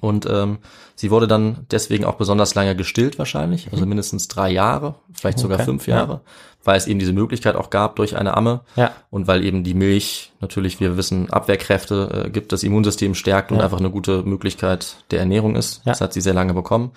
Und 0.00 0.26
ähm, 0.28 0.58
sie 0.96 1.10
wurde 1.10 1.28
dann 1.28 1.66
deswegen 1.70 2.04
auch 2.04 2.14
besonders 2.14 2.54
lange 2.54 2.74
gestillt 2.74 3.18
wahrscheinlich, 3.18 3.70
also 3.72 3.86
mindestens 3.86 4.26
drei 4.26 4.50
Jahre, 4.50 4.96
vielleicht 5.12 5.38
sogar 5.38 5.58
Okay, 5.58 5.64
fünf 5.64 5.86
ja. 5.86 5.96
Jahre, 5.96 6.20
weil 6.64 6.76
es 6.76 6.86
eben 6.88 6.98
diese 6.98 7.12
Möglichkeit 7.12 7.54
auch 7.56 7.70
gab 7.70 7.96
durch 7.96 8.16
eine 8.16 8.36
Amme 8.36 8.62
Ja. 8.74 8.92
und 9.10 9.28
weil 9.28 9.44
eben 9.44 9.62
die 9.64 9.74
Milch 9.74 10.32
natürlich, 10.40 10.80
wir 10.80 10.96
wissen, 10.96 11.30
Abwehrkräfte 11.30 12.24
äh, 12.26 12.30
gibt, 12.30 12.52
das 12.52 12.62
Immunsystem 12.64 13.14
stärkt 13.14 13.52
und 13.52 13.58
Ja. 13.58 13.64
einfach 13.64 13.78
eine 13.78 13.90
gute 13.90 14.22
Möglichkeit 14.24 14.96
der 15.12 15.20
Ernährung 15.20 15.54
ist. 15.56 15.82
Ja. 15.84 15.92
Das 15.92 16.00
hat 16.00 16.12
sie 16.12 16.20
sehr 16.20 16.34
lange 16.34 16.54
bekommen. 16.54 16.92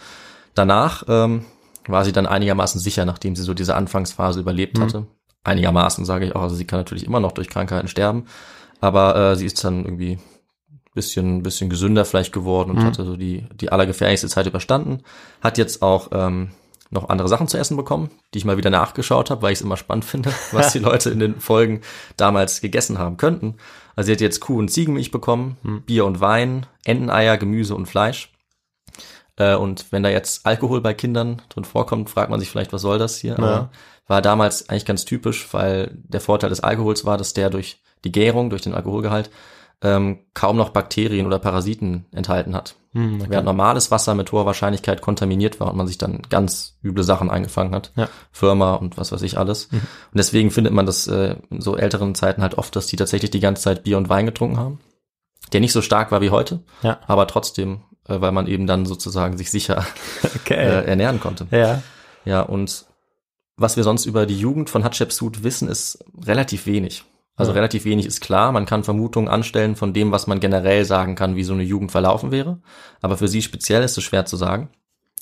Danach 0.55 1.03
ähm, 1.07 1.45
war 1.87 2.05
sie 2.05 2.11
dann 2.11 2.25
einigermaßen 2.25 2.79
sicher, 2.81 3.05
nachdem 3.05 3.35
sie 3.35 3.43
so 3.43 3.53
diese 3.53 3.75
Anfangsphase 3.75 4.39
überlebt 4.39 4.79
hatte. 4.79 5.05
Einigermaßen 5.43 6.05
sage 6.05 6.25
ich 6.25 6.35
auch, 6.35 6.41
also 6.41 6.55
sie 6.55 6.65
kann 6.65 6.79
natürlich 6.79 7.05
immer 7.05 7.19
noch 7.19 7.33
durch 7.33 7.49
Krankheiten 7.49 7.87
sterben, 7.87 8.25
aber 8.81 9.15
äh, 9.15 9.35
sie 9.35 9.45
ist 9.45 9.63
dann 9.63 9.85
irgendwie 9.85 10.17
bisschen, 10.95 11.43
bisschen 11.43 11.69
gesünder 11.69 12.05
vielleicht 12.05 12.33
geworden 12.33 12.71
und 12.71 12.83
hatte 12.83 13.05
so 13.05 13.15
die, 13.15 13.45
die 13.53 13.71
allergefährlichste 13.71 14.27
Zeit 14.27 14.47
überstanden. 14.47 15.03
Hat 15.41 15.59
jetzt 15.59 15.83
auch 15.83 16.09
ähm, 16.11 16.49
noch 16.89 17.09
andere 17.09 17.27
Sachen 17.27 17.47
zu 17.47 17.57
essen 17.57 17.77
bekommen, 17.77 18.09
die 18.33 18.39
ich 18.39 18.45
mal 18.45 18.57
wieder 18.57 18.71
nachgeschaut 18.71 19.29
habe, 19.29 19.43
weil 19.43 19.51
ich 19.51 19.59
es 19.59 19.63
immer 19.63 19.77
spannend 19.77 20.05
finde, 20.05 20.31
was 20.51 20.73
die 20.73 20.79
Leute 20.79 21.11
in 21.11 21.19
den 21.19 21.39
Folgen 21.39 21.81
damals 22.17 22.61
gegessen 22.61 22.97
haben 22.97 23.17
könnten. 23.17 23.57
Also 23.95 24.07
sie 24.07 24.13
hat 24.13 24.21
jetzt 24.21 24.39
Kuh- 24.39 24.57
und 24.57 24.69
Ziegenmilch 24.69 25.11
bekommen, 25.11 25.57
Bier 25.85 26.05
und 26.05 26.19
Wein, 26.19 26.65
Enteneier, 26.83 27.37
Gemüse 27.37 27.75
und 27.75 27.85
Fleisch. 27.85 28.31
Äh, 29.37 29.55
und 29.55 29.91
wenn 29.91 30.03
da 30.03 30.09
jetzt 30.09 30.45
Alkohol 30.45 30.81
bei 30.81 30.93
Kindern 30.93 31.41
drin 31.49 31.65
vorkommt, 31.65 32.09
fragt 32.09 32.29
man 32.29 32.39
sich 32.39 32.49
vielleicht, 32.49 32.73
was 32.73 32.81
soll 32.81 32.97
das 32.97 33.17
hier? 33.17 33.37
Aber 33.37 33.69
war 34.07 34.21
damals 34.21 34.69
eigentlich 34.69 34.85
ganz 34.85 35.05
typisch, 35.05 35.47
weil 35.53 35.91
der 35.93 36.21
Vorteil 36.21 36.49
des 36.49 36.59
Alkohols 36.59 37.05
war, 37.05 37.17
dass 37.17 37.33
der 37.33 37.49
durch 37.49 37.81
die 38.03 38.11
Gärung, 38.11 38.49
durch 38.49 38.61
den 38.61 38.73
Alkoholgehalt, 38.73 39.29
ähm, 39.81 40.19
kaum 40.33 40.57
noch 40.57 40.69
Bakterien 40.69 41.25
oder 41.27 41.39
Parasiten 41.39 42.05
enthalten 42.11 42.55
hat. 42.55 42.75
Hm, 42.93 43.15
okay. 43.21 43.25
Während 43.29 43.45
normales 43.45 43.91
Wasser 43.91 44.15
mit 44.15 44.31
hoher 44.31 44.45
Wahrscheinlichkeit 44.45 45.01
kontaminiert 45.01 45.59
war 45.59 45.69
und 45.71 45.77
man 45.77 45.87
sich 45.87 45.97
dann 45.97 46.21
ganz 46.29 46.77
üble 46.83 47.03
Sachen 47.03 47.29
eingefangen 47.29 47.75
hat. 47.75 47.91
Ja. 47.95 48.07
Firma 48.31 48.75
und 48.75 48.97
was 48.97 49.11
weiß 49.11 49.21
ich 49.21 49.37
alles. 49.37 49.65
Und 49.65 49.81
deswegen 50.13 50.49
findet 50.51 50.73
man 50.73 50.85
das 50.85 51.07
äh, 51.07 51.35
in 51.49 51.59
so 51.61 51.75
älteren 51.75 52.15
Zeiten 52.15 52.41
halt 52.41 52.57
oft, 52.57 52.75
dass 52.75 52.87
die 52.87 52.95
tatsächlich 52.95 53.31
die 53.31 53.41
ganze 53.41 53.63
Zeit 53.63 53.83
Bier 53.83 53.97
und 53.97 54.07
Wein 54.09 54.25
getrunken 54.25 54.57
haben. 54.57 54.79
Der 55.53 55.59
nicht 55.61 55.73
so 55.73 55.81
stark 55.81 56.11
war 56.11 56.21
wie 56.21 56.29
heute, 56.31 56.61
Ja. 56.81 56.99
aber 57.05 57.27
trotzdem, 57.27 57.81
äh, 58.07 58.19
weil 58.21 58.31
man 58.31 58.47
eben 58.47 58.65
dann 58.65 58.85
sozusagen 58.85 59.37
sich 59.37 59.51
sicher 59.51 59.85
Okay. 60.35 60.55
äh, 60.55 60.85
ernähren 60.85 61.19
konnte. 61.19 61.47
ja. 61.51 61.81
Ja, 62.23 62.41
und 62.41 62.85
was 63.55 63.77
wir 63.77 63.83
sonst 63.83 64.05
über 64.07 64.25
die 64.25 64.39
Jugend 64.39 64.71
von 64.71 64.83
Hatshepsut 64.83 65.43
wissen, 65.43 65.67
ist 65.67 66.03
relativ 66.25 66.65
wenig. 66.65 67.03
Also 67.37 67.51
Ja. 67.51 67.55
relativ 67.55 67.85
wenig 67.85 68.05
ist 68.05 68.21
klar. 68.21 68.51
Man 68.51 68.65
kann 68.65 68.83
Vermutungen 68.83 69.27
anstellen 69.29 69.75
von 69.75 69.93
dem, 69.93 70.11
was 70.11 70.27
man 70.27 70.39
generell 70.39 70.85
sagen 70.85 71.15
kann, 71.15 71.35
wie 71.35 71.43
so 71.43 71.53
eine 71.53 71.63
Jugend 71.63 71.91
verlaufen 71.91 72.31
wäre. 72.31 72.59
Aber 73.01 73.17
für 73.17 73.27
sie 73.27 73.41
speziell 73.41 73.83
ist 73.83 73.97
es 73.97 74.03
schwer 74.03 74.25
zu 74.25 74.37
sagen. 74.37 74.69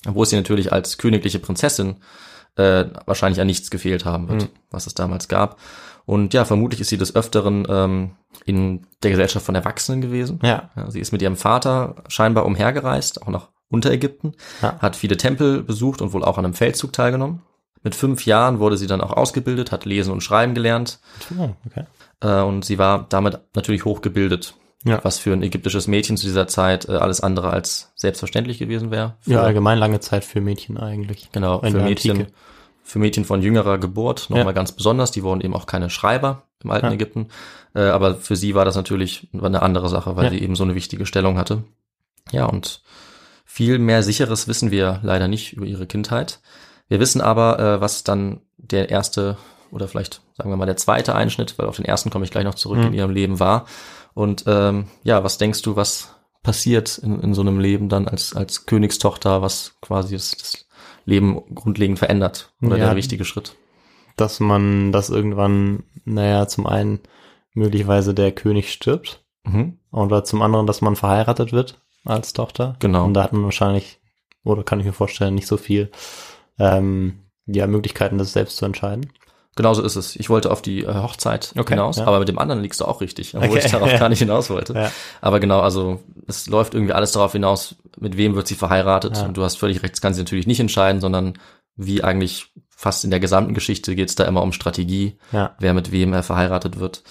Obwohl 0.06 0.26
sie 0.26 0.36
natürlich 0.36 0.72
als 0.72 0.98
königliche 0.98 1.38
Prinzessin 1.38 1.96
äh, 2.56 2.84
wahrscheinlich 3.06 3.40
an 3.40 3.46
nichts 3.48 3.68
gefehlt 3.70 4.04
haben 4.04 4.28
wird, 4.28 4.48
was 4.70 4.86
es 4.86 4.94
damals 4.94 5.26
gab. 5.28 5.58
Und 6.06 6.34
ja, 6.34 6.44
vermutlich 6.44 6.80
ist 6.82 6.90
sie 6.90 6.98
des 6.98 7.16
Öfteren 7.16 7.66
ähm, 7.68 8.10
in 8.44 8.86
der 9.02 9.10
Gesellschaft 9.10 9.44
von 9.46 9.54
Erwachsenen 9.54 10.00
gewesen. 10.02 10.38
Ja. 10.42 10.70
Ja, 10.76 10.90
sie 10.90 11.00
ist 11.00 11.10
mit 11.12 11.22
ihrem 11.22 11.36
Vater 11.36 11.96
scheinbar 12.08 12.44
umhergereist, 12.46 13.22
auch 13.22 13.28
nach 13.28 13.48
Unterägypten, 13.70 14.34
Ja. 14.62 14.78
hat 14.78 14.94
viele 14.94 15.16
Tempel 15.16 15.62
besucht 15.64 16.00
und 16.02 16.12
wohl 16.12 16.22
auch 16.22 16.38
an 16.38 16.44
einem 16.44 16.54
Feldzug 16.54 16.92
teilgenommen. 16.92 17.40
Mit 17.84 17.94
fünf 17.94 18.26
Jahren 18.26 18.58
wurde 18.58 18.76
sie 18.76 18.86
dann 18.88 19.00
auch 19.00 19.12
ausgebildet, 19.12 19.70
hat 19.70 19.84
lesen 19.84 20.12
und 20.12 20.22
schreiben 20.22 20.54
gelernt 20.54 20.98
Oh, 21.38 21.50
okay. 21.66 21.84
äh, 22.20 22.42
und 22.42 22.64
sie 22.64 22.78
war 22.78 23.06
damit 23.08 23.38
natürlich 23.54 23.84
hochgebildet, 23.84 24.54
Ja. 24.84 24.98
was 25.04 25.18
für 25.18 25.32
ein 25.32 25.42
ägyptisches 25.42 25.86
Mädchen 25.86 26.16
zu 26.16 26.26
dieser 26.26 26.48
Zeit 26.48 26.88
äh, 26.88 26.92
alles 26.92 27.20
andere 27.20 27.50
als 27.50 27.92
selbstverständlich 27.94 28.58
gewesen 28.58 28.90
wäre. 28.90 29.14
Für- 29.20 29.32
Ja, 29.32 29.42
allgemein 29.42 29.78
lange 29.78 30.00
Zeit 30.00 30.24
für 30.24 30.40
Mädchen 30.40 30.78
eigentlich. 30.78 31.28
Genau, 31.32 31.60
für 31.60 31.70
Mädchen, 31.70 32.10
Antike. 32.12 32.32
für 32.82 32.98
Mädchen 32.98 33.24
von 33.24 33.40
jüngerer 33.42 33.78
Geburt 33.78 34.30
nochmal 34.30 34.46
Ja. 34.46 34.52
ganz 34.52 34.72
besonders. 34.72 35.10
Die 35.12 35.22
wurden 35.22 35.40
eben 35.42 35.54
auch 35.54 35.66
keine 35.66 35.90
Schreiber 35.90 36.42
im 36.62 36.70
alten 36.70 36.86
Ja. 36.86 36.92
Ägypten. 36.92 37.28
Äh, 37.74 37.82
aber 37.82 38.14
für 38.16 38.36
sie 38.36 38.54
war 38.54 38.64
das 38.64 38.76
natürlich 38.76 39.28
eine 39.32 39.60
andere 39.62 39.88
Sache, 39.90 40.16
weil 40.16 40.24
Ja. 40.24 40.30
sie 40.30 40.40
eben 40.42 40.56
so 40.56 40.64
eine 40.64 40.74
wichtige 40.74 41.04
Stellung 41.06 41.36
hatte. 41.38 41.64
Ja, 42.32 42.46
und 42.46 42.82
viel 43.44 43.78
mehr 43.78 44.02
Sicheres 44.02 44.48
wissen 44.48 44.70
wir 44.70 45.00
leider 45.02 45.28
nicht 45.28 45.52
über 45.52 45.66
ihre 45.66 45.86
Kindheit. 45.86 46.40
Wir 46.88 47.00
wissen 47.00 47.20
aber, 47.20 47.58
äh, 47.58 47.80
was 47.80 48.04
dann 48.04 48.40
der 48.58 48.90
erste 48.90 49.36
oder 49.70 49.88
vielleicht 49.88 50.22
sagen 50.36 50.50
wir 50.50 50.56
mal 50.56 50.66
der 50.66 50.76
zweite 50.76 51.14
Einschnitt, 51.14 51.58
weil 51.58 51.66
auf 51.66 51.76
den 51.76 51.84
ersten 51.84 52.10
komme 52.10 52.24
ich 52.24 52.30
gleich 52.30 52.44
noch 52.44 52.54
zurück 52.54 52.78
Mhm. 52.78 52.86
in 52.86 52.94
ihrem 52.94 53.10
Leben 53.10 53.40
war. 53.40 53.66
Und 54.14 54.44
ähm, 54.46 54.86
ja, 55.02 55.24
was 55.24 55.38
denkst 55.38 55.62
du, 55.62 55.76
was 55.76 56.14
passiert 56.42 56.98
in, 56.98 57.20
in 57.20 57.34
so 57.34 57.40
einem 57.40 57.58
Leben 57.58 57.88
dann 57.88 58.06
als, 58.06 58.34
als 58.36 58.66
Königstochter, 58.66 59.42
was 59.42 59.76
quasi 59.80 60.14
das, 60.14 60.32
das 60.32 60.66
Leben 61.04 61.54
grundlegend 61.54 61.98
verändert 61.98 62.52
oder 62.62 62.76
Ja. 62.76 62.86
der 62.86 62.96
richtige 62.96 63.24
Schritt? 63.24 63.56
Dass 64.16 64.38
man, 64.40 64.92
dass 64.92 65.10
irgendwann, 65.10 65.84
naja, 66.04 66.46
zum 66.46 66.66
einen 66.66 67.00
möglicherweise 67.54 68.14
der 68.14 68.32
König 68.32 68.72
stirbt 68.72 69.24
Mhm. 69.44 69.78
oder 69.90 70.24
zum 70.24 70.40
anderen, 70.42 70.66
dass 70.66 70.80
man 70.80 70.96
verheiratet 70.96 71.52
wird 71.52 71.80
als 72.04 72.32
Tochter. 72.32 72.76
Genau. 72.78 73.04
Und 73.04 73.14
da 73.14 73.22
hat 73.24 73.32
man 73.32 73.44
wahrscheinlich, 73.44 74.00
oder 74.44 74.62
kann 74.62 74.80
ich 74.80 74.86
mir 74.86 74.92
vorstellen, 74.92 75.34
nicht 75.34 75.46
so 75.46 75.56
viel 75.56 75.90
ähm, 76.58 77.18
ja, 77.46 77.66
Möglichkeiten, 77.66 78.18
das 78.18 78.32
selbst 78.32 78.56
zu 78.56 78.64
entscheiden. 78.64 79.10
Genauso 79.56 79.82
ist 79.82 79.94
es. 79.94 80.16
Ich 80.16 80.30
wollte 80.30 80.50
auf 80.50 80.62
die 80.62 80.82
äh, 80.82 80.94
Hochzeit 80.94 81.52
Okay, 81.56 81.74
hinaus, 81.74 81.98
ja. 81.98 82.06
aber 82.06 82.18
mit 82.18 82.28
dem 82.28 82.38
anderen 82.38 82.60
liegst 82.60 82.80
du 82.80 82.86
auch 82.86 83.00
richtig, 83.00 83.36
obwohl 83.36 83.50
Okay, 83.50 83.62
ich 83.64 83.70
darauf 83.70 83.90
ja. 83.90 83.98
gar 84.00 84.08
nicht 84.08 84.18
hinaus 84.18 84.50
wollte. 84.50 84.72
Ja. 84.74 84.90
Aber 85.20 85.38
genau, 85.38 85.60
also 85.60 86.00
es 86.26 86.46
läuft 86.48 86.74
irgendwie 86.74 86.92
alles 86.92 87.12
darauf 87.12 87.32
hinaus, 87.32 87.76
mit 87.98 88.16
wem 88.16 88.34
wird 88.34 88.48
sie 88.48 88.56
verheiratet. 88.56 89.16
Und 89.22 89.36
du 89.36 89.44
hast 89.44 89.56
völlig 89.56 89.82
recht, 89.82 89.92
das 89.94 90.00
kann 90.00 90.12
sie 90.14 90.22
natürlich 90.22 90.48
nicht 90.48 90.58
entscheiden, 90.60 91.00
sondern 91.00 91.34
wie 91.76 92.02
eigentlich 92.02 92.46
fast 92.68 93.04
in 93.04 93.10
der 93.10 93.20
gesamten 93.20 93.54
Geschichte 93.54 93.94
geht 93.94 94.08
es 94.08 94.16
da 94.16 94.24
immer 94.24 94.42
um 94.42 94.52
Strategie, 94.52 95.18
wer 95.58 95.74
mit 95.74 95.92
wem 95.92 96.12
äh, 96.14 96.22
verheiratet 96.24 96.80
wird. 96.80 97.04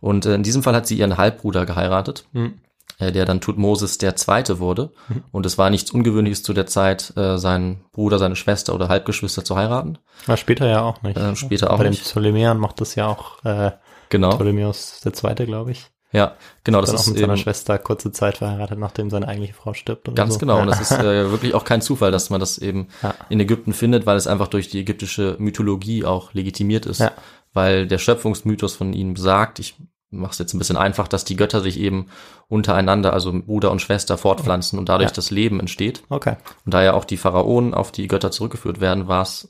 Und 0.00 0.24
äh, 0.24 0.34
in 0.34 0.42
diesem 0.42 0.62
Fall 0.62 0.74
hat 0.74 0.86
sie 0.86 0.96
ihren 0.98 1.18
Halbbruder 1.18 1.66
geheiratet, 1.66 2.24
Mhm. 2.32 2.54
Äh, 3.00 3.10
der 3.12 3.24
dann 3.24 3.40
Tutmosis 3.40 3.98
der 3.98 4.14
Zweite 4.16 4.58
wurde. 4.60 4.92
Und 5.32 5.46
es 5.46 5.58
war 5.58 5.70
nichts 5.70 5.90
Ungewöhnliches 5.90 6.42
zu 6.42 6.52
der 6.52 6.66
Zeit, 6.66 7.12
äh, 7.16 7.38
seinen 7.38 7.84
Bruder, 7.92 8.18
seine 8.18 8.36
Schwester 8.36 8.74
oder 8.74 8.88
Halbgeschwister 8.88 9.44
zu 9.44 9.56
heiraten. 9.56 9.98
Aber 10.26 10.36
später 10.36 10.66
ja 10.68 10.82
auch 10.82 11.02
nicht. 11.02 11.16
Äh, 11.16 11.34
später 11.34 11.72
auch 11.72 11.78
Bei 11.78 11.88
nicht. 11.88 12.04
den 12.04 12.10
Ptolemäern 12.10 12.58
macht 12.58 12.80
das 12.80 12.94
ja 12.94 13.08
auch 13.08 13.44
äh, 13.44 13.72
Genau. 14.10 14.30
Ptolemäus 14.30 15.00
der 15.04 15.12
Zweite, 15.12 15.46
glaube 15.46 15.70
ich. 15.72 15.86
Ja, 16.12 16.34
genau, 16.64 16.80
das 16.80 16.90
Dann 16.90 16.96
auch 16.96 17.00
ist 17.02 17.08
mit 17.10 17.18
seiner 17.20 17.36
Schwester 17.36 17.78
kurze 17.78 18.10
Zeit 18.10 18.38
verheiratet, 18.38 18.76
nachdem 18.80 19.10
seine 19.10 19.28
eigentliche 19.28 19.54
Frau 19.54 19.74
stirbt. 19.74 20.12
Ganz 20.16 20.34
so. 20.34 20.40
genau. 20.40 20.56
Ja. 20.56 20.62
Und 20.62 20.66
das 20.66 20.80
ist 20.80 20.90
äh, 20.90 21.30
wirklich 21.30 21.54
auch 21.54 21.64
kein 21.64 21.80
Zufall, 21.82 22.10
dass 22.10 22.30
man 22.30 22.40
das 22.40 22.58
eben 22.58 22.88
Ja. 23.02 23.14
in 23.28 23.38
Ägypten 23.38 23.72
findet, 23.72 24.06
weil 24.06 24.16
es 24.16 24.26
einfach 24.26 24.48
durch 24.48 24.68
die 24.68 24.80
ägyptische 24.80 25.36
Mythologie 25.38 26.04
auch 26.04 26.34
legitimiert 26.34 26.84
ist. 26.86 26.98
Ja. 26.98 27.12
Weil 27.52 27.86
der 27.86 27.98
Schöpfungsmythos 27.98 28.74
von 28.74 28.92
ihnen 28.92 29.14
besagt, 29.14 29.60
ich 29.60 29.76
mache 30.10 30.32
es 30.32 30.38
jetzt 30.38 30.54
ein 30.54 30.58
bisschen 30.58 30.76
einfach, 30.76 31.08
dass 31.08 31.24
die 31.24 31.36
Götter 31.36 31.60
sich 31.60 31.78
eben 31.78 32.06
untereinander, 32.48 33.12
also 33.12 33.32
Bruder 33.32 33.70
und 33.70 33.80
Schwester, 33.80 34.18
fortpflanzen 34.18 34.78
und 34.78 34.88
dadurch 34.88 35.10
Ja. 35.10 35.14
das 35.14 35.30
Leben 35.30 35.60
entsteht. 35.60 36.02
Okay. 36.08 36.36
Und 36.64 36.74
da 36.74 36.82
ja 36.82 36.94
auch 36.94 37.04
die 37.04 37.16
Pharaonen 37.16 37.74
auf 37.74 37.92
die 37.92 38.08
Götter 38.08 38.30
zurückgeführt 38.30 38.80
werden, 38.80 39.08
war 39.08 39.22
es 39.22 39.48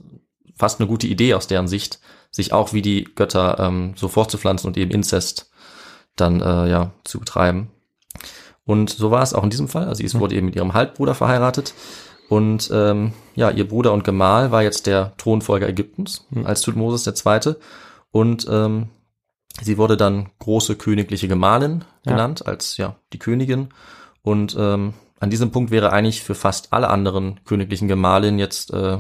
fast 0.57 0.81
eine 0.81 0.89
gute 0.89 1.07
Idee 1.07 1.35
aus 1.35 1.47
deren 1.47 1.69
Sicht, 1.69 2.01
sich 2.31 2.53
auch 2.53 2.73
wie 2.73 2.83
die 2.83 3.05
Götter 3.05 3.59
ähm, 3.59 3.95
so 3.97 4.09
fortzupflanzen 4.09 4.69
und 4.69 4.77
eben 4.77 4.91
Inzest 4.91 5.51
dann 6.17 6.41
äh, 6.41 6.69
ja 6.71 6.91
zu 7.05 7.19
betreiben. 7.19 7.71
Und 8.65 8.91
so 8.91 9.11
war 9.11 9.23
es 9.23 9.35
auch 9.35 9.43
in 9.43 9.51
diesem 9.51 9.69
Fall. 9.69 9.89
Also 9.89 10.07
sie 10.07 10.21
wurde 10.21 10.35
eben 10.37 10.47
mit 10.47 10.57
ihrem 10.57 10.75
Halbbruder 10.75 11.15
verheiratet. 11.15 11.75
Und 12.29 12.71
ähm, 12.73 13.13
ja, 13.35 13.51
ihr 13.51 13.67
Bruder 13.67 13.93
und 13.93 14.05
Gemahl 14.05 14.53
war 14.53 14.63
jetzt 14.63 14.87
der 14.87 15.17
Thronfolger 15.17 15.69
Ägyptens 15.69 16.27
als 16.45 16.61
Tutmosis 16.61 17.07
II. 17.07 17.55
Und 18.13 18.47
ähm, 18.49 18.89
sie 19.61 19.79
wurde 19.79 19.97
dann 19.97 20.31
große 20.39 20.77
königliche 20.77 21.29
Gemahlin 21.29 21.85
Ja. 22.05 22.13
genannt, 22.13 22.47
als 22.47 22.77
ja 22.77 22.97
die 23.13 23.19
Königin. 23.19 23.69
Und 24.23 24.57
ähm, 24.59 24.95
an 25.19 25.31
diesem 25.31 25.51
Punkt 25.51 25.71
wäre 25.71 25.93
eigentlich 25.93 26.23
für 26.23 26.35
fast 26.35 26.73
alle 26.73 26.89
anderen 26.89 27.41
königlichen 27.45 27.89
Gemahlinnen 27.89 28.39
jetzt 28.39 28.73
äh, 28.73 28.99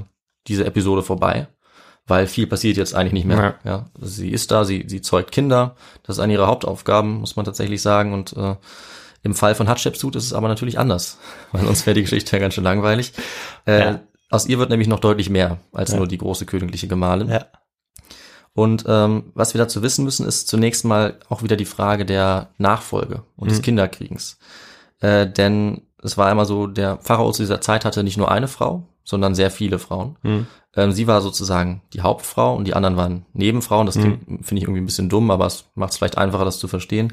diese 0.48 0.64
Episode 0.66 1.02
vorbei, 1.02 1.48
weil 2.06 2.26
viel 2.26 2.46
passiert 2.46 2.76
jetzt 2.76 2.94
eigentlich 2.94 3.12
nicht 3.12 3.26
mehr. 3.26 3.54
Ja. 3.64 3.86
sie 4.00 4.30
ist 4.30 4.50
da, 4.50 4.64
sie, 4.64 4.84
sie 4.88 5.00
zeugt 5.00 5.32
Kinder, 5.32 5.76
das 6.02 6.16
ist 6.16 6.20
eine 6.22 6.32
ihrer 6.34 6.46
Hauptaufgaben, 6.46 7.20
muss 7.20 7.36
man 7.36 7.44
tatsächlich 7.44 7.80
sagen. 7.82 8.12
Und 8.12 8.34
äh, 8.36 8.56
im 9.22 9.34
Fall 9.34 9.54
von 9.54 9.68
Hatshepsut 9.68 10.16
ist 10.16 10.24
es 10.24 10.32
aber 10.32 10.48
natürlich 10.48 10.78
anders, 10.78 11.18
weil 11.52 11.64
sonst 11.64 11.86
wäre 11.86 11.94
die 11.94 12.02
Geschichte 12.02 12.34
ja 12.36 12.40
ganz 12.40 12.54
schön 12.54 12.64
langweilig. 12.64 13.12
Äh, 13.66 13.80
Ja. 13.80 14.00
Aus 14.32 14.46
ihr 14.46 14.60
wird 14.60 14.70
nämlich 14.70 14.86
noch 14.86 15.00
deutlich 15.00 15.28
mehr 15.28 15.58
als 15.72 15.90
Ja. 15.90 15.96
nur 15.96 16.06
die 16.06 16.18
große 16.18 16.46
königliche 16.46 16.86
Gemahlin. 16.86 17.28
Ja. 17.28 17.46
Und 18.54 18.84
ähm, 18.88 19.30
was 19.34 19.54
wir 19.54 19.58
dazu 19.60 19.82
wissen 19.82 20.04
müssen, 20.04 20.26
ist 20.26 20.48
zunächst 20.48 20.84
mal 20.84 21.18
auch 21.28 21.42
wieder 21.42 21.56
die 21.56 21.64
Frage 21.64 22.04
der 22.04 22.48
Nachfolge 22.58 23.22
und 23.36 23.46
Mhm. 23.46 23.50
des 23.50 23.62
Kinderkriegens. 23.62 24.38
Äh, 25.00 25.28
denn 25.30 25.82
es 26.02 26.18
war 26.18 26.26
einmal 26.28 26.46
so, 26.46 26.66
der 26.66 26.98
Pharao 26.98 27.30
zu 27.32 27.42
dieser 27.42 27.60
Zeit 27.60 27.84
hatte 27.84 28.02
nicht 28.02 28.16
nur 28.18 28.30
eine 28.30 28.48
Frau, 28.48 28.86
sondern 29.04 29.34
sehr 29.34 29.50
viele 29.50 29.78
Frauen. 29.78 30.16
Mhm. 30.22 30.46
Ähm, 30.76 30.92
sie 30.92 31.06
war 31.06 31.20
sozusagen 31.20 31.82
die 31.94 32.00
Hauptfrau 32.02 32.54
und 32.56 32.64
die 32.66 32.74
anderen 32.74 32.96
waren 32.96 33.26
Nebenfrauen. 33.32 33.86
Das 33.86 33.96
klingt, 33.96 34.24
finde 34.46 34.56
ich 34.58 34.62
irgendwie 34.62 34.80
ein 34.80 34.86
bisschen 34.86 35.08
dumm, 35.08 35.30
aber 35.30 35.46
es 35.46 35.64
macht 35.74 35.92
es 35.92 35.98
vielleicht 35.98 36.18
einfacher, 36.18 36.44
das 36.44 36.58
zu 36.58 36.68
verstehen. 36.68 37.12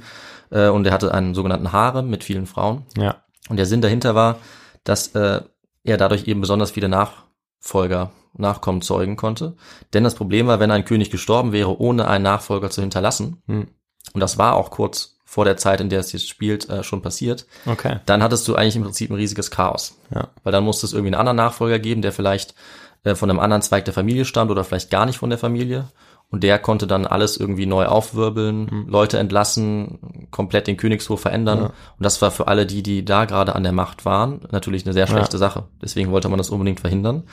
Äh, 0.52 0.68
und 0.70 0.86
er 0.86 0.94
hatte 0.94 1.14
einen 1.14 1.34
sogenannten 1.36 1.72
Harem 1.72 2.10
mit 2.10 2.24
vielen 2.24 2.46
Frauen. 2.46 2.84
Ja. 2.98 3.24
Und 3.50 3.58
der 3.58 3.66
Sinn 3.66 3.82
dahinter 3.82 4.14
war, 4.16 4.38
dass 4.84 5.10
äh, 5.16 5.42
er 5.84 5.98
dadurch 5.98 6.28
eben 6.28 6.42
besonders 6.42 6.72
viele 6.72 6.90
Nachfolger, 6.90 8.12
Nachkommen 8.40 8.82
zeugen 8.82 9.16
konnte. 9.16 9.56
Denn 9.94 10.04
das 10.04 10.16
Problem 10.16 10.48
war, 10.48 10.60
wenn 10.60 10.72
ein 10.72 10.86
König 10.86 11.10
gestorben 11.12 11.52
wäre, 11.52 11.80
ohne 11.80 12.08
einen 12.08 12.24
Nachfolger 12.24 12.70
zu 12.70 12.82
hinterlassen, 12.82 13.42
Hm. 13.48 13.68
und 14.14 14.20
das 14.22 14.38
war 14.38 14.56
auch 14.56 14.72
kurz 14.72 15.16
vor 15.26 15.44
der 15.46 15.58
Zeit, 15.58 15.82
in 15.82 15.90
der 15.90 16.00
es 16.00 16.12
jetzt 16.14 16.30
spielt, 16.30 16.70
äh, 16.70 16.84
schon 16.84 17.02
passiert, 17.02 17.46
Okay. 17.66 18.00
dann 18.06 18.24
hattest 18.24 18.48
du 18.48 18.56
eigentlich 18.56 18.78
im 18.78 18.84
Prinzip 18.84 19.10
ein 19.12 19.16
riesiges 19.18 19.52
Chaos. 19.52 19.98
Ja. 20.14 20.30
Weil 20.44 20.54
dann 20.54 20.64
musste 20.64 20.86
es 20.86 20.94
irgendwie 20.94 21.10
einen 21.14 21.20
anderen 21.20 21.36
Nachfolger 21.38 21.80
geben, 21.80 22.02
der 22.02 22.14
vielleicht 22.14 22.56
äh, 23.04 23.14
von 23.14 23.30
einem 23.30 23.40
anderen 23.40 23.62
Zweig 23.62 23.86
der 23.86 23.94
Familie 23.94 24.24
stammt 24.26 24.52
oder 24.52 24.64
vielleicht 24.64 24.90
gar 24.90 25.06
nicht 25.06 25.18
von 25.18 25.30
der 25.30 25.38
Familie. 25.38 25.90
Und 26.30 26.44
der 26.44 26.60
konnte 26.60 26.88
dann 26.88 27.06
alles 27.08 27.38
irgendwie 27.38 27.66
neu 27.66 27.86
aufwirbeln, 27.86 28.86
Leute 28.90 29.18
entlassen, 29.18 30.28
komplett 30.30 30.68
den 30.68 30.76
Königshof 30.76 31.22
verändern. 31.22 31.60
Ja. 31.60 31.66
Und 31.66 31.74
das 32.00 32.22
war 32.22 32.32
für 32.32 32.48
alle 32.48 32.66
die, 32.66 32.84
die 32.84 33.06
da 33.06 33.24
gerade 33.26 33.56
an 33.56 33.64
der 33.64 33.72
Macht 33.72 34.04
waren, 34.04 34.42
natürlich 34.52 34.86
eine 34.86 34.92
sehr 34.94 35.08
schlechte 35.08 35.36
Ja. 35.38 35.40
Sache. 35.40 35.64
Deswegen 35.82 36.12
wollte 36.12 36.28
man 36.28 36.38
das 36.38 36.50
unbedingt 36.50 36.82
verhindern. 36.82 37.24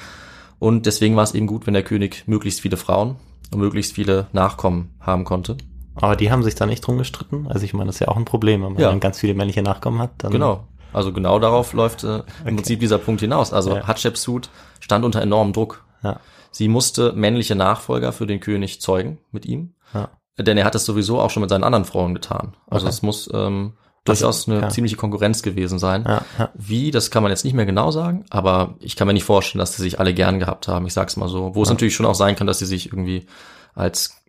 Und 0.64 0.86
deswegen 0.86 1.14
war 1.14 1.24
es 1.24 1.34
eben 1.34 1.46
gut, 1.46 1.66
wenn 1.66 1.74
der 1.74 1.82
König 1.82 2.24
möglichst 2.26 2.60
viele 2.62 2.78
Frauen 2.78 3.16
und 3.52 3.60
möglichst 3.60 3.92
viele 3.94 4.28
Nachkommen 4.32 4.94
haben 4.98 5.24
konnte. 5.24 5.58
Aber 5.94 6.16
die 6.16 6.30
haben 6.30 6.42
sich 6.42 6.54
da 6.54 6.64
nicht 6.64 6.80
drum 6.80 6.96
gestritten. 6.96 7.46
Also 7.48 7.64
ich 7.66 7.74
meine, 7.74 7.88
das 7.88 7.96
ist 7.96 8.00
ja 8.00 8.08
auch 8.08 8.16
ein 8.16 8.24
Problem, 8.24 8.62
wenn 8.62 8.72
man 8.72 8.80
Ja. 8.82 8.94
ganz 8.96 9.18
viele 9.18 9.34
männliche 9.34 9.62
Nachkommen 9.62 9.98
hat. 10.00 10.12
Dann 10.18 10.32
Genau. 10.32 10.66
Also 10.94 11.12
genau 11.12 11.38
darauf 11.38 11.74
läuft 11.74 12.04
äh, 12.04 12.22
im 12.46 12.56
Prinzip 12.56 12.80
dieser 12.80 12.96
Punkt 12.98 13.20
hinaus. 13.20 13.52
Also 13.52 13.76
Ja. 13.76 13.86
Hatshepsut 13.86 14.48
stand 14.80 15.04
unter 15.04 15.20
enormem 15.20 15.52
Druck. 15.52 15.84
Ja. 16.02 16.18
Sie 16.50 16.68
musste 16.68 17.12
männliche 17.12 17.56
Nachfolger 17.56 18.12
für 18.12 18.26
den 18.26 18.40
König 18.40 18.80
zeugen 18.80 19.18
mit 19.32 19.44
ihm, 19.44 19.74
Ja. 19.92 20.08
denn 20.38 20.56
er 20.56 20.64
hat 20.64 20.74
es 20.76 20.84
sowieso 20.86 21.20
auch 21.20 21.30
schon 21.30 21.42
mit 21.42 21.50
seinen 21.50 21.64
anderen 21.64 21.84
Frauen 21.84 22.14
getan. 22.14 22.56
Also 22.70 22.86
Okay. 22.86 22.94
es 22.94 23.02
muss 23.02 23.28
ähm, 23.34 23.74
durchaus 24.04 24.48
eine 24.48 24.60
ja. 24.60 24.68
ziemliche 24.68 24.96
Konkurrenz 24.96 25.42
gewesen 25.42 25.78
sein. 25.78 26.04
Ja, 26.06 26.24
ja. 26.38 26.50
Wie, 26.54 26.90
das 26.90 27.10
kann 27.10 27.22
man 27.22 27.30
jetzt 27.32 27.44
nicht 27.44 27.54
mehr 27.54 27.66
genau 27.66 27.90
sagen, 27.90 28.24
aber 28.30 28.76
ich 28.80 28.96
kann 28.96 29.06
mir 29.06 29.14
nicht 29.14 29.24
vorstellen, 29.24 29.60
dass 29.60 29.76
sie 29.76 29.82
sich 29.82 29.98
alle 29.98 30.12
gern 30.12 30.38
gehabt 30.38 30.68
haben. 30.68 30.86
Ich 30.86 30.92
sag's 30.92 31.16
mal 31.16 31.28
so. 31.28 31.54
Wo 31.54 31.62
es 31.62 31.70
natürlich 31.70 31.94
schon 31.94 32.06
auch 32.06 32.14
sein 32.14 32.36
kann, 32.36 32.46
dass 32.46 32.58
sie 32.58 32.66
sich 32.66 32.86
irgendwie 32.86 33.26
als 33.74 34.22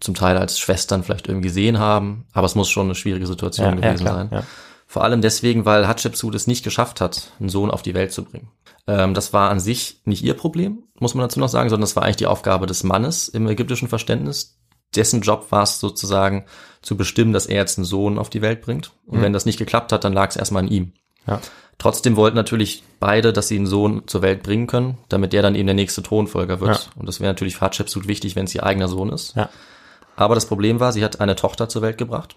zum 0.00 0.14
Teil 0.14 0.36
als 0.36 0.58
Schwestern 0.58 1.04
vielleicht 1.04 1.28
irgendwie 1.28 1.48
gesehen 1.48 1.78
haben, 1.78 2.26
aber 2.32 2.46
es 2.46 2.54
muss 2.54 2.68
schon 2.68 2.86
eine 2.86 2.94
schwierige 2.94 3.26
Situation 3.26 3.76
gewesen 3.76 4.04
klar, 4.04 4.28
sein. 4.30 4.42
Vor 4.86 5.04
allem 5.04 5.22
deswegen, 5.22 5.64
weil 5.64 5.86
Hatshepsut 5.86 6.34
es 6.34 6.48
nicht 6.48 6.64
geschafft 6.64 7.00
hat, 7.00 7.30
einen 7.38 7.48
Sohn 7.48 7.70
auf 7.70 7.82
die 7.82 7.94
Welt 7.94 8.12
zu 8.12 8.24
bringen. 8.24 8.48
Ähm, 8.88 9.14
das 9.14 9.32
war 9.32 9.50
an 9.50 9.60
sich 9.60 10.00
nicht 10.04 10.24
ihr 10.24 10.34
Problem, 10.34 10.82
muss 10.98 11.14
man 11.14 11.22
dazu 11.22 11.38
noch 11.38 11.48
sagen, 11.48 11.68
sondern 11.68 11.82
das 11.82 11.94
war 11.94 12.02
eigentlich 12.02 12.16
die 12.16 12.26
Aufgabe 12.26 12.66
des 12.66 12.82
Mannes 12.82 13.28
im 13.28 13.46
ägyptischen 13.46 13.88
Verständnis. 13.88 14.58
Dessen 14.96 15.20
Job 15.20 15.46
war 15.50 15.62
es 15.62 15.78
sozusagen 15.78 16.46
zu 16.82 16.96
bestimmen, 16.96 17.32
dass 17.32 17.46
er 17.46 17.56
jetzt 17.56 17.78
einen 17.78 17.84
Sohn 17.84 18.18
auf 18.18 18.30
die 18.30 18.42
Welt 18.42 18.62
bringt. 18.62 18.92
Und 19.06 19.20
wenn 19.22 19.32
das 19.32 19.46
nicht 19.46 19.58
geklappt 19.58 19.92
hat, 19.92 20.04
dann 20.04 20.12
lag 20.12 20.30
es 20.30 20.36
erstmal 20.36 20.62
an 20.64 20.70
ihm. 20.70 20.92
Ja. 21.26 21.40
Trotzdem 21.78 22.16
wollten 22.16 22.36
natürlich 22.36 22.82
beide, 23.00 23.32
dass 23.32 23.48
sie 23.48 23.56
einen 23.56 23.66
Sohn 23.66 24.02
zur 24.06 24.22
Welt 24.22 24.42
bringen 24.42 24.66
können, 24.66 24.98
damit 25.08 25.32
der 25.32 25.42
dann 25.42 25.54
eben 25.54 25.66
der 25.66 25.74
nächste 25.74 26.02
Thronfolger 26.02 26.60
wird. 26.60 26.76
Ja. 26.94 27.00
Und 27.00 27.06
das 27.06 27.20
wäre 27.20 27.30
natürlich 27.30 27.56
für 27.56 27.62
Hatshepsut 27.62 28.06
wichtig, 28.08 28.36
wenn 28.36 28.44
es 28.44 28.54
ihr 28.54 28.64
eigener 28.64 28.88
Sohn 28.88 29.10
ist. 29.10 29.34
Ja. 29.36 29.48
Aber 30.16 30.34
das 30.34 30.46
Problem 30.46 30.80
war, 30.80 30.92
sie 30.92 31.04
hat 31.04 31.20
eine 31.20 31.36
Tochter 31.36 31.68
zur 31.68 31.82
Welt 31.82 31.96
gebracht. 31.98 32.36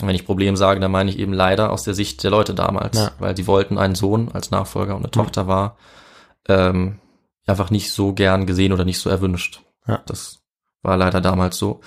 Und 0.00 0.08
wenn 0.08 0.14
ich 0.16 0.26
Problem 0.26 0.56
sage, 0.56 0.80
dann 0.80 0.90
meine 0.90 1.10
ich 1.10 1.18
eben 1.18 1.32
leider 1.32 1.72
aus 1.72 1.84
der 1.84 1.94
Sicht 1.94 2.22
der 2.22 2.30
Leute 2.30 2.54
damals, 2.54 2.98
Ja. 2.98 3.12
weil 3.18 3.36
sie 3.36 3.46
wollten 3.46 3.78
einen 3.78 3.94
Sohn 3.94 4.30
als 4.32 4.50
Nachfolger 4.50 4.94
und 4.94 5.02
eine 5.02 5.10
Tochter 5.10 5.46
war 5.46 5.76
ähm, 6.48 6.98
einfach 7.46 7.70
nicht 7.70 7.92
so 7.92 8.12
gern 8.12 8.46
gesehen 8.46 8.72
oder 8.72 8.84
nicht 8.84 8.98
so 8.98 9.08
erwünscht. 9.08 9.62
Ja. 9.86 10.02
Das 10.06 10.40
war 10.86 10.96
leider 10.96 11.20
damals 11.20 11.58
so. 11.58 11.80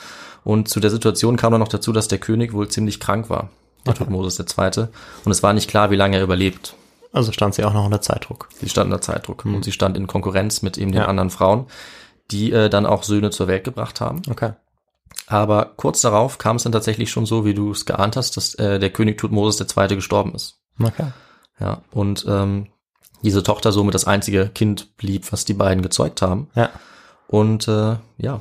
Und 0.43 0.69
zu 0.69 0.79
der 0.79 0.91
Situation 0.91 1.35
kam 1.37 1.51
dann 1.51 1.59
noch 1.59 1.67
dazu, 1.67 1.91
dass 1.91 2.07
der 2.07 2.19
König 2.19 2.53
wohl 2.53 2.67
ziemlich 2.67 2.99
krank 2.99 3.29
war, 3.29 3.49
der 3.85 3.93
Okay. 3.93 4.03
Tutmosis 4.03 4.39
II. 4.39 4.87
Und 5.25 5.31
es 5.31 5.41
war 5.43 5.53
nicht 5.53 5.69
klar, 5.69 5.89
wie 5.91 5.95
lange 5.95 6.17
er 6.17 6.23
überlebt. 6.23 6.75
Also 7.11 7.31
stand 7.31 7.55
sie 7.55 7.63
auch 7.63 7.73
noch 7.73 7.85
unter 7.85 8.01
Zeitdruck. 8.01 8.49
Sie 8.59 8.69
stand 8.69 8.91
unter 8.91 9.01
Zeitdruck 9.01 9.43
und 9.45 9.65
sie 9.65 9.71
stand 9.71 9.97
in 9.97 10.05
Konkurrenz 10.05 10.61
mit 10.61 10.77
eben 10.77 10.91
den 10.91 11.01
Ja. 11.01 11.07
anderen 11.07 11.31
Frauen, 11.31 11.65
die 12.29 12.51
äh, 12.51 12.69
dann 12.69 12.85
auch 12.85 13.01
Söhne 13.03 13.31
zur 13.31 13.47
Welt 13.47 13.63
gebracht 13.63 13.99
haben. 13.99 14.21
Okay. 14.29 14.53
Aber 15.27 15.71
kurz 15.75 16.01
darauf 16.01 16.37
kam 16.37 16.57
es 16.57 16.63
dann 16.63 16.71
tatsächlich 16.71 17.09
schon 17.09 17.25
so, 17.25 17.45
wie 17.45 17.53
du 17.55 17.71
es 17.71 17.85
geahnt 17.85 18.15
hast, 18.15 18.37
dass 18.37 18.53
äh, 18.55 18.79
der 18.79 18.91
König 18.91 19.17
Tutmosis 19.17 19.65
II. 19.75 19.95
gestorben 19.95 20.33
ist. 20.35 20.59
Okay. 20.81 21.07
Ja, 21.59 21.81
und 21.91 22.25
ähm, 22.27 22.67
diese 23.23 23.43
Tochter 23.43 23.71
somit 23.71 23.93
das 23.95 24.05
einzige 24.07 24.47
Kind 24.47 24.95
blieb, 24.97 25.31
was 25.31 25.45
die 25.45 25.53
beiden 25.53 25.81
gezeugt 25.83 26.21
haben. 26.21 26.47
Ja. 26.55 26.69
Und 27.27 27.67
äh, 27.67 27.97
ja, 28.17 28.39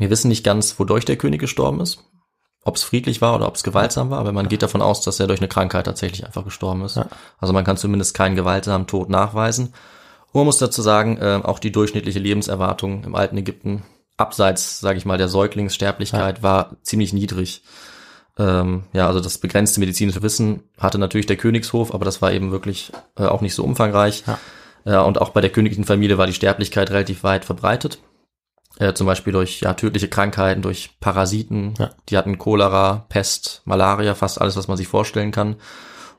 wir 0.00 0.10
wissen 0.10 0.28
nicht 0.28 0.44
ganz, 0.44 0.78
wodurch 0.78 1.04
der 1.04 1.16
König 1.16 1.40
gestorben 1.40 1.80
ist. 1.80 2.02
Ob 2.64 2.76
es 2.76 2.82
friedlich 2.82 3.20
war 3.20 3.36
oder 3.36 3.46
ob 3.46 3.54
es 3.54 3.62
gewaltsam 3.62 4.10
war, 4.10 4.18
aber 4.18 4.32
man 4.32 4.48
geht 4.48 4.62
davon 4.62 4.82
aus, 4.82 5.02
dass 5.02 5.20
er 5.20 5.26
durch 5.26 5.40
eine 5.40 5.48
Krankheit 5.48 5.86
tatsächlich 5.86 6.26
einfach 6.26 6.44
gestorben 6.44 6.82
ist. 6.84 6.96
Ja. 6.96 7.06
Also 7.38 7.52
man 7.52 7.64
kann 7.64 7.76
zumindest 7.76 8.14
keinen 8.14 8.36
gewaltsamen 8.36 8.86
Tod 8.86 9.08
nachweisen. 9.10 9.74
Und 10.32 10.40
man 10.40 10.46
muss 10.46 10.58
dazu 10.58 10.80
sagen, 10.82 11.18
äh, 11.18 11.40
auch 11.42 11.58
die 11.58 11.72
durchschnittliche 11.72 12.18
Lebenserwartung 12.18 13.04
im 13.04 13.14
alten 13.14 13.36
Ägypten, 13.36 13.82
abseits, 14.16 14.80
sage 14.80 14.98
ich 14.98 15.04
mal, 15.04 15.18
der 15.18 15.28
Säuglingssterblichkeit, 15.28 16.42
war 16.42 16.76
ziemlich 16.82 17.12
niedrig. 17.12 17.62
Ähm, 18.38 18.84
ja, 18.94 19.06
also 19.06 19.20
das 19.20 19.38
begrenzte 19.38 19.80
medizinische 19.80 20.22
Wissen 20.22 20.62
hatte 20.78 20.98
natürlich 20.98 21.26
der 21.26 21.36
Königshof, 21.36 21.92
aber 21.94 22.06
das 22.06 22.22
war 22.22 22.32
eben 22.32 22.52
wirklich 22.52 22.90
äh, 23.18 23.24
auch 23.24 23.42
nicht 23.42 23.54
so 23.54 23.64
umfangreich. 23.64 24.24
Ja. 24.26 24.38
Äh, 24.84 25.04
und 25.04 25.20
auch 25.20 25.30
bei 25.30 25.40
der 25.40 25.50
königlichen 25.50 25.84
Familie 25.84 26.16
war 26.16 26.26
die 26.26 26.32
Sterblichkeit 26.32 26.90
relativ 26.90 27.22
weit 27.22 27.44
verbreitet. 27.44 27.98
Äh, 28.80 28.94
zum 28.94 29.06
Beispiel 29.06 29.34
durch 29.34 29.60
ja, 29.60 29.74
tödliche 29.74 30.08
Krankheiten, 30.08 30.62
durch 30.62 30.98
Parasiten. 31.00 31.74
Ja. 31.78 31.90
Die 32.08 32.16
hatten 32.16 32.38
Cholera, 32.38 33.04
Pest, 33.10 33.60
Malaria, 33.66 34.14
fast 34.14 34.40
alles, 34.40 34.56
was 34.56 34.68
man 34.68 34.78
sich 34.78 34.88
vorstellen 34.88 35.32
kann. 35.32 35.56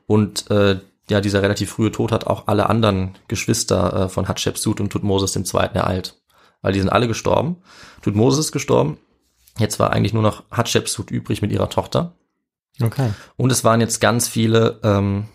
Und 0.06 0.48
äh, 0.48 0.78
ja, 1.10 1.20
dieser 1.20 1.42
relativ 1.42 1.72
frühe 1.72 1.90
Tod 1.90 2.12
hat 2.12 2.28
auch 2.28 2.46
alle 2.46 2.70
anderen 2.70 3.18
Geschwister 3.26 4.04
äh, 4.04 4.08
von 4.08 4.28
Hatshepsut 4.28 4.80
und 4.80 4.90
Tutmosis 4.90 5.34
II. 5.34 5.70
ereilt. 5.74 6.22
Weil 6.60 6.72
die 6.72 6.78
sind 6.78 6.90
alle 6.90 7.08
gestorben. 7.08 7.56
Tutmosis 8.00 8.46
ist 8.46 8.52
gestorben. 8.52 8.98
Jetzt 9.58 9.80
war 9.80 9.90
eigentlich 9.92 10.12
nur 10.14 10.22
noch 10.22 10.44
Hatshepsut 10.52 11.10
übrig 11.10 11.42
mit 11.42 11.50
ihrer 11.50 11.68
Tochter. 11.68 12.14
Okay. 12.80 13.10
Und 13.36 13.50
es 13.50 13.64
waren 13.64 13.80
jetzt 13.80 14.00
ganz 14.00 14.28
viele 14.28 14.78
ähm, 14.84 15.26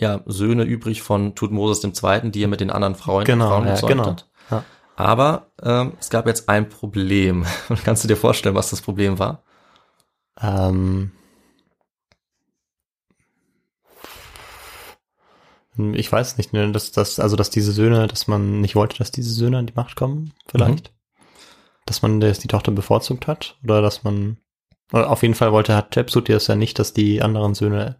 ja, 0.00 0.20
Söhne 0.24 0.64
übrig 0.64 1.02
von 1.02 1.34
Tutmosis 1.34 1.84
II., 1.84 2.30
die 2.30 2.42
er 2.42 2.48
mit 2.48 2.60
den 2.60 2.70
anderen 2.70 2.94
Frauen, 2.94 3.24
Genau, 3.24 3.48
Frauen 3.48 3.66
ja, 3.66 3.80
genau. 3.80 4.06
hat. 4.06 4.26
Ja. 4.50 4.64
Aber 4.96 5.50
ähm, 5.62 5.94
es 5.98 6.10
gab 6.10 6.26
jetzt 6.26 6.48
ein 6.48 6.68
Problem. 6.68 7.44
Kannst 7.84 8.04
du 8.04 8.08
dir 8.08 8.16
vorstellen, 8.16 8.54
was 8.54 8.70
das 8.70 8.82
Problem 8.82 9.18
war? 9.18 9.42
Ähm, 10.40 11.12
ich 15.94 16.10
weiß 16.12 16.36
nicht, 16.36 16.52
ne, 16.52 16.70
dass, 16.70 16.92
dass, 16.92 17.18
also 17.18 17.36
dass 17.36 17.50
diese 17.50 17.72
Söhne, 17.72 18.06
dass 18.06 18.28
man 18.28 18.60
nicht 18.60 18.76
wollte, 18.76 18.98
dass 18.98 19.10
diese 19.10 19.32
Söhne 19.32 19.58
an 19.58 19.66
die 19.66 19.74
Macht 19.74 19.96
kommen, 19.96 20.32
vielleicht. 20.46 20.92
Dass 21.86 22.02
man 22.02 22.20
das, 22.20 22.38
die 22.38 22.48
Tochter 22.48 22.72
bevorzugt 22.72 23.26
hat, 23.26 23.58
oder 23.64 23.80
dass 23.80 24.04
man, 24.04 24.36
oder 24.92 25.10
auf 25.10 25.22
jeden 25.22 25.34
Fall 25.34 25.52
wollte 25.52 25.74
Hatshepsut 25.74 26.28
das 26.28 26.46
ja 26.46 26.54
nicht, 26.54 26.78
dass 26.78 26.92
die 26.92 27.22
anderen 27.22 27.54
Söhne 27.54 27.98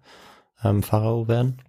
ähm, 0.62 0.82
Pharao 0.82 1.28
werden. 1.28 1.62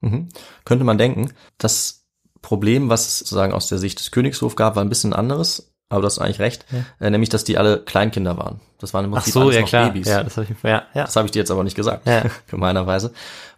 Mhm. 0.00 0.30
Könnte 0.64 0.84
man 0.84 0.98
denken. 0.98 1.32
Das 1.58 1.99
Problem, 2.42 2.88
was 2.88 3.06
es 3.08 3.18
sozusagen 3.20 3.52
aus 3.52 3.68
der 3.68 3.78
Sicht 3.78 4.00
des 4.00 4.10
Königshofs 4.10 4.56
gab, 4.56 4.76
war 4.76 4.84
ein 4.84 4.88
bisschen 4.88 5.12
anderes. 5.12 5.72
aber 5.90 6.00
du 6.02 6.06
hast 6.06 6.18
eigentlich 6.20 6.38
recht, 6.38 6.64
äh, 7.00 7.10
nämlich, 7.10 7.28
dass 7.30 7.42
die 7.44 7.58
alle 7.58 7.78
Kleinkinder 7.82 8.38
waren. 8.38 8.60
Das 8.78 8.94
waren 8.94 9.04
im 9.06 9.10
Prinzip 9.10 9.34
so, 9.34 9.40
alles 9.40 9.54
ja 9.56 9.60
noch 9.62 9.68
klar. 9.68 9.86
Babys. 9.88 10.06
Ja, 10.08 10.22
das 10.22 10.36
habe 10.36 10.46
ich, 10.48 10.62
ja, 10.62 10.82
ja. 10.94 11.04
Das 11.04 11.16
habe 11.16 11.26
ich 11.26 11.32
dir 11.32 11.40
jetzt 11.40 11.50
aber 11.50 11.64
nicht 11.64 11.76
gesagt, 11.76 12.06
Ja. 12.06 12.22
gemeinerweise. 12.48 13.12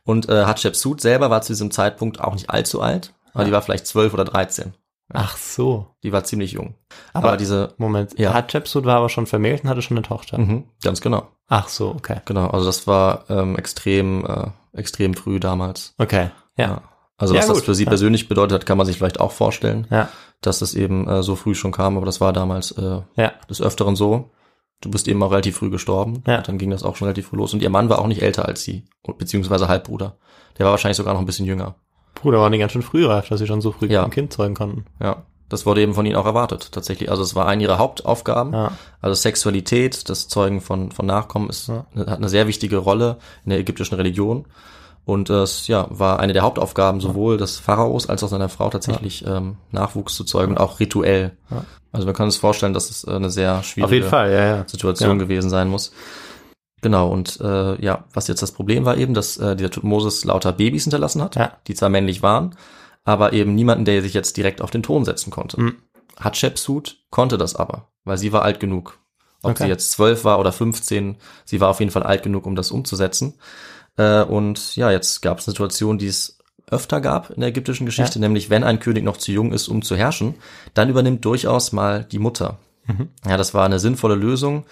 Und 0.05 0.29
äh, 0.29 0.45
Hatshepsut 0.47 1.01
selber 1.01 1.29
war 1.31 1.43
zu 1.43 1.53
diesem 1.53 1.71
Zeitpunkt 1.71 2.21
auch 2.21 2.33
nicht 2.35 2.49
allzu 2.51 2.81
alt, 2.81 3.13
aber 3.35 3.45
die 3.45 3.53
war 3.53 3.61
vielleicht 3.63 3.87
zwölf 3.87 4.15
oder 4.15 4.25
dreizehn. 4.25 4.73
Ach 5.13 5.37
so. 5.37 5.89
Die 6.03 6.11
war 6.13 6.25
ziemlich 6.25 6.53
jung. 6.53 6.75
Aber- 7.13 7.29
Aber, 7.29 7.37
diese, 7.37 7.75
Moment, 7.77 8.19
Ja. 8.19 8.33
Hatshepsut 8.33 8.85
war 8.87 8.97
aber 8.97 9.11
schon 9.11 9.27
vermählt 9.27 9.63
und 9.63 9.69
hatte 9.71 9.83
schon 9.83 9.99
eine 9.99 10.07
Tochter. 10.07 10.39
mhm, 10.39 10.65
ganz 10.83 11.03
genau, 11.03 11.29
Ach 11.49 11.69
so, 11.69 11.91
okay. 11.91 12.21
genau. 12.25 12.47
Also 12.49 12.65
das 12.65 12.87
war 12.87 13.27
ähm, 13.29 13.57
extrem, 13.57 14.25
äh, 14.25 14.47
extrem 14.73 15.13
früh 15.13 15.39
damals. 15.39 15.93
Okay. 15.99 16.31
Ja. 16.57 16.65
Ja. 16.69 16.83
Also 17.23 17.35
Ja, 17.35 17.41
was 17.41 17.47
das 17.47 17.57
gut. 17.59 17.65
für 17.67 17.75
sie 17.75 17.85
Ja. 17.85 17.89
persönlich 17.89 18.29
bedeutet 18.29 18.53
hat, 18.55 18.67
kann 18.67 18.77
man 18.79 18.87
sich 18.87 18.97
vielleicht 18.99 19.21
auch 19.21 19.31
vorstellen, 19.33 19.87
Ja. 19.91 20.09
dass 20.41 20.61
es 20.61 20.75
eben 20.75 21.09
äh, 21.09 21.23
so 21.23 21.37
früh 21.37 21.55
schon 21.55 21.71
kam, 21.73 21.97
aber 21.97 22.05
das 22.07 22.21
war 22.21 22.33
damals 22.33 22.73
äh, 22.73 23.01
Ja. 23.17 23.33
des 23.49 23.63
Öfteren 23.63 23.95
so. 23.97 24.31
Du 24.81 24.91
bist 24.91 25.07
eben 25.07 25.23
auch 25.23 25.31
relativ 25.31 25.57
früh 25.59 25.71
gestorben. 25.71 26.25
Ja. 26.27 26.41
Dann 26.41 26.59
ging 26.59 26.71
das 26.71 26.83
auch 26.83 26.97
schon 26.97 27.07
relativ 27.07 27.29
früh 27.29 27.37
los. 27.37 27.55
Und 27.55 27.63
ihr 27.63 27.71
Mann 27.71 27.89
war 27.89 28.01
auch 28.01 28.09
nicht 28.09 28.23
älter 28.23 28.47
als 28.49 28.65
sie, 28.65 28.85
beziehungsweise 29.19 29.69
Halbbruder. 29.69 30.17
Der 30.59 30.65
war 30.67 30.73
wahrscheinlich 30.73 30.97
sogar 30.97 31.15
noch 31.15 31.21
ein 31.21 31.27
bisschen 31.27 31.47
jünger. 31.47 31.77
Bruder 32.17 32.41
waren 32.41 32.51
die 32.53 32.59
ganz 32.59 32.73
schön 32.73 32.83
früh 32.83 33.07
reif, 33.07 33.29
dass 33.29 33.39
sie 33.39 33.47
schon 33.47 33.61
so 33.61 33.71
früh 33.71 33.87
Ja. 33.87 34.03
ein 34.05 34.11
Kind 34.11 34.33
zeugen 34.33 34.55
konnten. 34.55 34.85
Ja. 35.01 35.23
Das 35.49 35.67
wurde 35.67 35.83
eben 35.83 35.93
von 35.95 36.07
ihnen 36.07 36.17
auch 36.17 36.25
erwartet, 36.27 36.73
tatsächlich. 36.73 37.11
Also 37.11 37.23
es 37.23 37.35
war 37.37 37.47
eine 37.47 37.63
ihrer 37.63 37.77
Hauptaufgaben. 37.79 38.53
Ja. 38.55 38.73
Also 39.03 39.15
Sexualität, 39.15 40.09
das 40.09 40.27
Zeugen 40.29 40.61
von, 40.63 40.91
von 40.93 41.07
Nachkommen 41.07 41.49
ist, 41.51 41.69
Ja. 41.69 41.85
hat 41.95 42.17
eine 42.19 42.29
sehr 42.31 42.47
wichtige 42.49 42.79
Rolle 42.79 43.19
in 43.45 43.51
der 43.51 43.59
ägyptischen 43.61 43.95
Religion. 43.97 44.47
Und 45.05 45.31
es 45.31 45.67
ja, 45.67 45.87
war 45.91 46.21
eine 46.21 46.33
der 46.33 46.43
Hauptaufgaben 46.43 47.01
sowohl 47.01 47.37
des 47.37 47.59
Pharaos 47.59 48.09
als 48.09 48.23
auch 48.23 48.29
seiner 48.29 48.49
Frau 48.49 48.71
tatsächlich 48.71 49.27
ähm, 49.27 49.57
Nachwuchs 49.73 50.15
zu 50.15 50.23
zeugen 50.25 50.53
und 50.53 50.59
auch 50.59 50.79
rituell. 50.79 51.37
Ja. 51.51 51.65
Also 51.91 52.07
wir 52.07 52.15
können 52.15 52.29
uns 52.29 52.37
vorstellen, 52.37 52.73
dass 52.73 52.89
es 52.89 53.05
äh, 53.05 53.11
eine 53.11 53.29
sehr 53.29 53.63
schwierige 53.65 54.07
Fall, 54.07 54.31
ja, 54.31 54.45
ja. 54.57 54.65
Situation 54.69 55.19
Ja. 55.19 55.25
gewesen 55.25 55.51
sein 55.51 55.69
muss. 55.69 55.93
Genau, 56.83 57.11
und 57.11 57.41
äh, 57.41 57.81
ja, 57.85 58.05
was 58.13 58.29
jetzt 58.29 58.43
das 58.43 58.53
Problem 58.53 58.85
war 58.85 58.97
eben, 58.97 59.15
dass 59.15 59.37
äh, 59.39 59.55
dieser 59.57 59.71
Tutmosis 59.71 60.25
lauter 60.25 60.53
Babys 60.53 60.85
hinterlassen 60.85 61.23
hat, 61.23 61.37
Ja. 61.37 61.53
die 61.67 61.75
zwar 61.75 61.89
männlich 61.89 62.23
waren, 62.23 62.57
aber 63.05 63.33
eben 63.33 63.55
niemanden, 63.55 63.85
der 63.85 64.03
sich 64.03 64.15
jetzt 64.15 64.37
direkt 64.37 64.63
auf 64.63 64.71
den 64.71 64.83
Thron 64.83 65.05
setzen 65.05 65.31
konnte. 65.31 65.61
Mhm. 65.61 65.77
Hatshepsut 66.19 66.99
konnte 67.11 67.39
das 67.39 67.57
aber, 67.57 67.89
weil 68.05 68.19
sie 68.19 68.33
war 68.33 68.43
alt 68.43 68.61
genug. 68.61 68.99
Ob 69.43 69.53
Okay. 69.53 69.65
sie 69.65 69.69
jetzt 69.69 69.91
zwölf 69.93 70.25
war 70.25 70.39
oder 70.39 70.53
15, 70.53 71.17
sie 71.45 71.61
war 71.61 71.69
auf 71.71 71.81
jeden 71.81 71.91
Fall 71.91 72.05
alt 72.05 72.23
genug, 72.23 72.47
um 72.47 72.55
das 72.55 72.71
umzusetzen. 72.71 73.35
Äh, 73.97 74.23
und 74.23 74.77
ja, 74.77 74.91
jetzt 74.91 75.23
gab 75.23 75.39
es 75.39 75.47
eine 75.47 75.53
Situation, 75.53 75.99
die 75.99 76.07
es 76.07 76.39
öfter 76.71 77.01
gab 77.01 77.31
in 77.31 77.41
der 77.41 77.51
ägyptischen 77.51 77.87
Geschichte, 77.87 78.19
nämlich 78.19 78.49
wenn 78.49 78.65
ein 78.65 78.81
König 78.81 79.05
noch 79.05 79.19
zu 79.19 79.31
jung 79.33 79.53
ist, 79.53 79.69
um 79.69 79.83
zu 79.83 79.95
herrschen, 79.97 80.37
dann 80.75 80.89
übernimmt 80.89 81.25
durchaus 81.25 81.73
mal 81.73 82.05
die 82.05 82.19
Mutter. 82.19 82.59
Ja, 83.29 83.37
das 83.37 83.55
war 83.55 83.65
eine 83.65 83.79
sinnvolle 83.79 84.15
Lösung. 84.15 84.65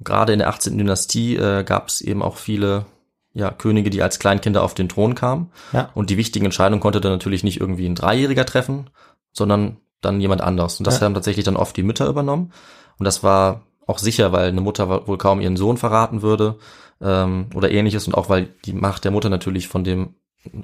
Gerade 0.00 0.32
in 0.32 0.40
der 0.40 0.48
18. 0.48 0.76
Dynastie 0.78 1.36
äh, 1.36 1.62
gab 1.62 1.88
es 1.88 2.00
eben 2.00 2.22
auch 2.22 2.36
viele 2.36 2.86
ja, 3.34 3.50
Könige, 3.50 3.88
die 3.90 4.02
als 4.02 4.18
Kleinkinder 4.18 4.62
auf 4.62 4.74
den 4.74 4.88
Thron 4.88 5.14
kamen. 5.14 5.50
Ja. 5.72 5.90
Und 5.94 6.10
die 6.10 6.16
wichtigen 6.16 6.44
Entscheidungen 6.44 6.80
konnte 6.80 7.00
dann 7.00 7.12
natürlich 7.12 7.44
nicht 7.44 7.60
irgendwie 7.60 7.86
ein 7.86 7.94
Dreijähriger 7.94 8.44
treffen, 8.44 8.90
sondern 9.32 9.76
dann 10.00 10.20
jemand 10.20 10.40
anders. 10.40 10.78
Und 10.80 10.86
das 10.86 10.98
Ja. 11.00 11.06
haben 11.06 11.14
tatsächlich 11.14 11.44
dann 11.44 11.56
oft 11.56 11.76
die 11.76 11.82
Mütter 11.84 12.08
übernommen. 12.08 12.52
Und 12.98 13.04
das 13.04 13.22
war 13.22 13.62
auch 13.86 13.98
sicher, 13.98 14.32
weil 14.32 14.48
eine 14.48 14.60
Mutter 14.60 15.06
wohl 15.06 15.18
kaum 15.18 15.40
ihren 15.40 15.56
Sohn 15.56 15.76
verraten 15.76 16.22
würde 16.22 16.56
ähm, 17.02 17.50
oder 17.54 17.70
ähnliches. 17.70 18.06
Und 18.06 18.14
auch 18.14 18.28
weil 18.28 18.48
die 18.64 18.72
Macht 18.72 19.04
der 19.04 19.10
Mutter 19.10 19.28
natürlich 19.28 19.68
von 19.68 19.84
dem 19.84 20.14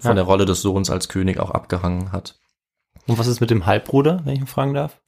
von 0.01 0.11
Ja. 0.11 0.14
der 0.14 0.24
Rolle 0.24 0.44
des 0.44 0.61
Sohns 0.62 0.90
als 0.90 1.09
König 1.09 1.38
auch 1.38 1.51
abgehangen 1.53 2.11
hat. 2.12 2.37
Und 3.07 3.18
was 3.18 3.27
ist 3.29 3.40
mit 3.40 3.51
dem 3.51 3.64
Halbbruder, 3.66 4.20
wenn 4.24 4.35
ich 4.35 4.40
ihn 4.40 4.46
fragen 4.48 4.74
darf? 4.74 5.01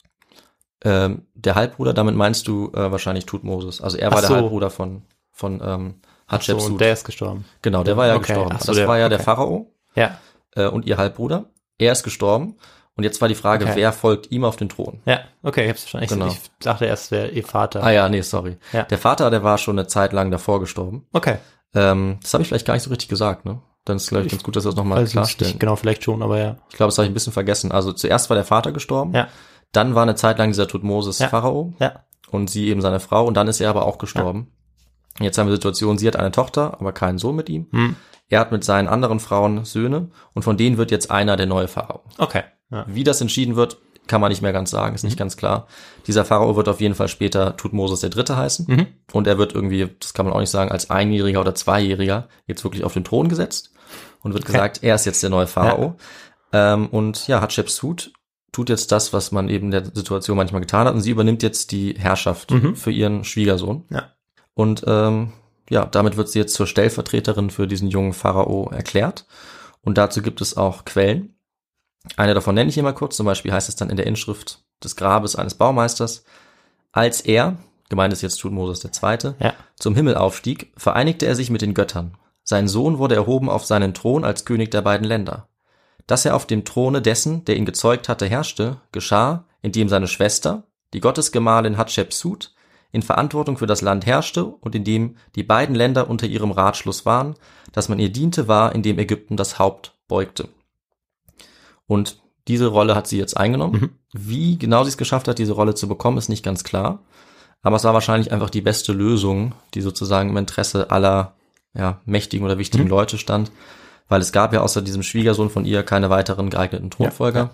Ähm, 0.83 1.27
der 1.35 1.55
Halbbruder, 1.55 1.93
damit 1.93 2.15
meinst 2.15 2.47
du 2.47 2.71
äh, 2.73 2.91
wahrscheinlich 2.91 3.25
Tutmosis. 3.25 3.81
Also 3.81 3.97
er 3.97 4.09
Ach 4.09 4.15
war 4.15 4.21
so. 4.23 4.27
der 4.29 4.37
Halbbruder 4.37 4.69
von 4.69 5.03
von 5.31 5.61
ähm, 5.63 5.95
So, 6.01 6.37
Hatschepsut. 6.37 6.71
und 6.71 6.81
der 6.81 6.93
ist 6.93 7.03
gestorben. 7.03 7.45
genau, 7.61 7.83
der 7.83 7.97
war 7.97 8.07
ja 8.07 8.15
Okay. 8.15 8.27
gestorben. 8.33 8.57
So, 8.59 8.67
das 8.67 8.75
der- 8.77 8.87
war 8.87 8.97
ja 8.97 9.09
der 9.09 9.17
okay. 9.19 9.25
Pharao 9.25 9.71
Ja. 9.95 10.17
äh, 10.55 10.67
und 10.67 10.85
ihr 10.85 10.97
Halbbruder. 10.97 11.45
Er 11.77 11.91
ist 11.91 12.03
gestorben. 12.03 12.55
Und 13.01 13.05
jetzt 13.05 13.19
war 13.19 13.27
die 13.27 13.33
Frage, 13.33 13.65
Okay. 13.65 13.73
wer 13.77 13.93
folgt 13.93 14.31
ihm 14.31 14.43
auf 14.43 14.57
den 14.57 14.69
Thron? 14.69 15.01
Ja, 15.05 15.21
okay, 15.41 15.63
ich 15.63 15.69
hab's 15.69 15.81
verstanden. 15.85 16.07
Genau. 16.07 16.27
ich 16.27 16.39
dachte 16.59 16.85
erst, 16.85 17.09
der 17.09 17.33
ihr 17.33 17.43
Vater. 17.43 17.81
Ah 17.83 17.89
ja, 17.89 18.07
nee, 18.09 18.21
sorry. 18.21 18.57
Ja. 18.73 18.83
Der 18.83 18.99
Vater, 18.99 19.31
der 19.31 19.43
war 19.43 19.57
schon 19.57 19.79
eine 19.79 19.87
Zeit 19.87 20.13
lang 20.13 20.29
davor 20.29 20.59
gestorben. 20.59 21.07
Okay. 21.13 21.37
Ähm, 21.73 22.19
das 22.21 22.31
habe 22.35 22.43
ich 22.43 22.47
vielleicht 22.49 22.67
gar 22.67 22.75
nicht 22.75 22.83
so 22.83 22.91
richtig 22.91 23.09
gesagt, 23.09 23.43
ne? 23.45 23.59
Dann 23.85 23.97
ist 23.97 24.09
glaube 24.09 24.25
ich 24.27 24.31
ganz 24.31 24.43
gut, 24.43 24.55
dass 24.55 24.65
wir 24.65 24.69
das 24.69 24.75
nochmal 24.75 25.03
klarstellen. 25.05 25.49
nicht 25.53 25.59
genau, 25.59 25.75
vielleicht 25.75 26.03
schon, 26.03 26.21
aber 26.21 26.37
ja. 26.37 26.57
Ich 26.69 26.75
glaube, 26.77 26.89
das 26.89 26.99
habe 26.99 27.05
ich 27.07 27.09
ein 27.11 27.15
bisschen 27.15 27.33
vergessen. 27.33 27.71
Also 27.71 27.91
zuerst 27.91 28.29
war 28.29 28.35
der 28.35 28.45
Vater 28.45 28.71
gestorben. 28.71 29.15
Ja. 29.15 29.27
Dann 29.71 29.95
war 29.95 30.03
eine 30.03 30.13
Zeit 30.13 30.37
lang 30.37 30.49
dieser 30.51 30.67
Tutmosis 30.67 31.17
Ja. 31.17 31.29
Pharao 31.29 31.73
Ja. 31.79 32.03
und 32.29 32.51
sie 32.51 32.67
eben 32.67 32.81
seine 32.81 32.99
Frau 32.99 33.25
und 33.25 33.33
dann 33.35 33.47
ist 33.47 33.59
er 33.61 33.71
aber 33.71 33.87
auch 33.87 33.97
gestorben. 33.97 34.51
Jetzt 35.19 35.39
haben 35.39 35.47
wir 35.47 35.51
die 35.53 35.55
Situation, 35.55 35.97
sie 35.97 36.07
hat 36.07 36.17
eine 36.17 36.31
Tochter, 36.31 36.77
aber 36.79 36.91
keinen 36.93 37.17
Sohn 37.17 37.35
mit 37.35 37.49
ihm. 37.49 37.65
Hm. 37.71 37.95
Er 38.29 38.39
hat 38.39 38.51
mit 38.53 38.63
seinen 38.63 38.87
anderen 38.87 39.19
Frauen 39.19 39.65
Söhne 39.65 40.09
und 40.33 40.43
von 40.43 40.55
denen 40.55 40.77
wird 40.77 40.89
jetzt 40.91 41.11
einer 41.11 41.35
der 41.35 41.47
neue 41.47 41.67
Pharao. 41.67 42.01
Okay. 42.17 42.43
Ja. 42.71 42.85
Wie 42.87 43.03
das 43.03 43.21
entschieden 43.21 43.55
wird, 43.55 43.77
kann 44.07 44.19
man 44.21 44.29
nicht 44.29 44.41
mehr 44.41 44.51
ganz 44.53 44.71
sagen, 44.71 44.95
ist 44.95 45.03
nicht 45.03 45.17
ganz 45.17 45.37
klar. 45.37 45.67
Dieser 46.07 46.25
Pharao 46.25 46.55
wird 46.55 46.67
auf 46.67 46.81
jeden 46.81 46.95
Fall 46.95 47.07
später 47.07 47.55
Tutmosis 47.55 47.99
der 47.99 48.09
Dritte 48.09 48.35
heißen. 48.35 48.65
Mhm. 48.67 48.87
Und 49.13 49.27
er 49.27 49.37
wird 49.37 49.53
irgendwie, 49.53 49.89
das 49.99 50.13
kann 50.13 50.25
man 50.25 50.33
auch 50.33 50.39
nicht 50.39 50.49
sagen, 50.49 50.71
als 50.71 50.89
Einjähriger 50.89 51.39
oder 51.39 51.53
Zweijähriger 51.55 52.27
jetzt 52.47 52.63
wirklich 52.63 52.83
auf 52.83 52.93
den 52.93 53.03
Thron 53.03 53.29
gesetzt 53.29 53.71
und 54.21 54.33
wird 54.33 54.45
gesagt, 54.45 54.83
er 54.83 54.95
ist 54.95 55.05
jetzt 55.05 55.21
der 55.21 55.29
neue 55.29 55.47
Pharao. 55.47 55.95
Ähm, 56.51 56.87
und 56.87 57.27
ja, 57.27 57.41
Hatshepsut 57.41 58.11
tut 58.51 58.69
jetzt 58.69 58.91
das, 58.91 59.13
was 59.13 59.31
man 59.31 59.47
eben 59.47 59.71
der 59.71 59.85
Situation 59.85 60.35
manchmal 60.35 60.61
getan 60.61 60.87
hat 60.87 60.93
und 60.93 61.01
sie 61.01 61.11
übernimmt 61.11 61.43
jetzt 61.43 61.71
die 61.71 61.93
Herrschaft 61.97 62.51
Mhm. 62.51 62.75
für 62.75 62.91
ihren 62.91 63.23
Schwiegersohn. 63.23 63.85
Ja. 63.89 64.09
Und 64.53 64.83
ähm, 64.87 65.31
ja, 65.69 65.85
damit 65.85 66.17
wird 66.17 66.27
sie 66.27 66.39
jetzt 66.39 66.55
zur 66.55 66.67
Stellvertreterin 66.67 67.49
für 67.49 67.67
diesen 67.67 67.87
jungen 67.87 68.11
Pharao 68.13 68.69
erklärt. 68.71 69.25
Und 69.81 69.97
dazu 69.97 70.21
gibt 70.21 70.41
es 70.41 70.57
auch 70.57 70.83
Quellen. 70.83 71.35
Eine 72.17 72.33
davon 72.33 72.55
nenne 72.55 72.69
ich 72.69 72.75
hier 72.75 72.83
mal 72.83 72.93
kurz. 72.93 73.15
Zum 73.15 73.25
Beispiel 73.25 73.51
heißt 73.51 73.69
es 73.69 73.75
dann 73.75 73.89
in 73.89 73.97
der 73.97 74.07
Inschrift 74.07 74.63
des 74.83 74.95
Grabes 74.95 75.35
eines 75.35 75.55
Baumeisters, 75.55 76.23
als 76.91 77.21
er, 77.21 77.57
gemeint 77.89 78.13
ist 78.13 78.21
jetzt 78.21 78.37
Tutmosis 78.37 78.79
Zweite, 78.91 79.35
Ja. 79.39 79.53
zum 79.77 79.95
Himmel 79.95 80.15
aufstieg, 80.15 80.73
vereinigte 80.75 81.25
er 81.25 81.35
sich 81.35 81.49
mit 81.49 81.61
den 81.61 81.73
Göttern. 81.73 82.17
Sein 82.43 82.67
Sohn 82.67 82.97
wurde 82.97 83.15
erhoben 83.15 83.49
auf 83.49 83.65
seinen 83.65 83.93
Thron 83.93 84.25
als 84.25 84.45
König 84.45 84.71
der 84.71 84.81
beiden 84.81 85.07
Länder. 85.07 85.47
Dass 86.07 86.25
er 86.25 86.35
auf 86.35 86.45
dem 86.45 86.65
Throne 86.65 87.01
dessen, 87.01 87.45
der 87.45 87.55
ihn 87.55 87.65
gezeugt 87.65 88.09
hatte, 88.09 88.25
herrschte, 88.25 88.81
geschah, 88.91 89.45
indem 89.61 89.87
seine 89.87 90.07
Schwester, 90.07 90.63
die 90.93 90.99
Gottesgemahlin 90.99 91.77
Hatschepsut, 91.77 92.53
in 92.91 93.03
Verantwortung 93.03 93.57
für 93.57 93.67
das 93.67 93.81
Land 93.81 94.05
herrschte 94.05 94.45
und 94.45 94.75
indem 94.75 95.15
die 95.35 95.43
beiden 95.43 95.75
Länder 95.75 96.09
unter 96.09 96.27
ihrem 96.27 96.51
Ratschluss 96.51 97.05
waren, 97.05 97.35
dass 97.71 97.87
man 97.87 97.99
ihr 97.99 98.11
diente 98.11 98.49
war, 98.49 98.75
indem 98.75 98.99
Ägypten 98.99 99.37
das 99.37 99.59
Haupt 99.59 99.93
beugte. 100.09 100.49
Und 101.87 102.21
diese 102.47 102.67
Rolle 102.67 102.95
hat 102.95 103.07
sie 103.07 103.17
jetzt 103.17 103.37
eingenommen. 103.37 103.81
Mhm. 103.81 103.89
Wie 104.13 104.57
genau 104.57 104.83
sie 104.83 104.89
es 104.89 104.97
geschafft 104.97 105.27
hat, 105.27 105.39
diese 105.39 105.53
Rolle 105.53 105.75
zu 105.75 105.87
bekommen, 105.87 106.17
ist 106.17 106.29
nicht 106.29 106.43
ganz 106.43 106.63
klar. 106.63 106.99
Aber 107.61 107.75
es 107.75 107.83
war 107.83 107.93
wahrscheinlich 107.93 108.31
einfach 108.31 108.49
die 108.49 108.61
beste 108.61 108.91
Lösung, 108.93 109.53
die 109.73 109.81
sozusagen 109.81 110.29
im 110.29 110.37
Interesse 110.37 110.89
aller 110.91 111.35
ja, 111.73 112.01
mächtigen 112.05 112.45
oder 112.45 112.57
wichtigen 112.57 112.85
Mhm. 112.85 112.89
Leute 112.89 113.17
stand. 113.17 113.51
Weil 114.09 114.21
es 114.21 114.31
gab 114.31 114.51
ja 114.53 114.61
außer 114.61 114.81
diesem 114.81 115.03
Schwiegersohn 115.03 115.49
von 115.49 115.63
ihr 115.63 115.83
keine 115.83 116.09
weiteren 116.09 116.49
geeigneten 116.49 116.89
Thronfolger. 116.89 117.39
Ja, 117.39 117.49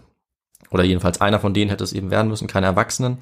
Oder 0.72 0.84
jedenfalls 0.84 1.22
einer 1.22 1.40
von 1.40 1.54
denen 1.54 1.70
hätte 1.70 1.84
es 1.84 1.94
eben 1.94 2.10
werden 2.10 2.30
müssen, 2.30 2.48
keine 2.48 2.66
Erwachsenen. 2.66 3.20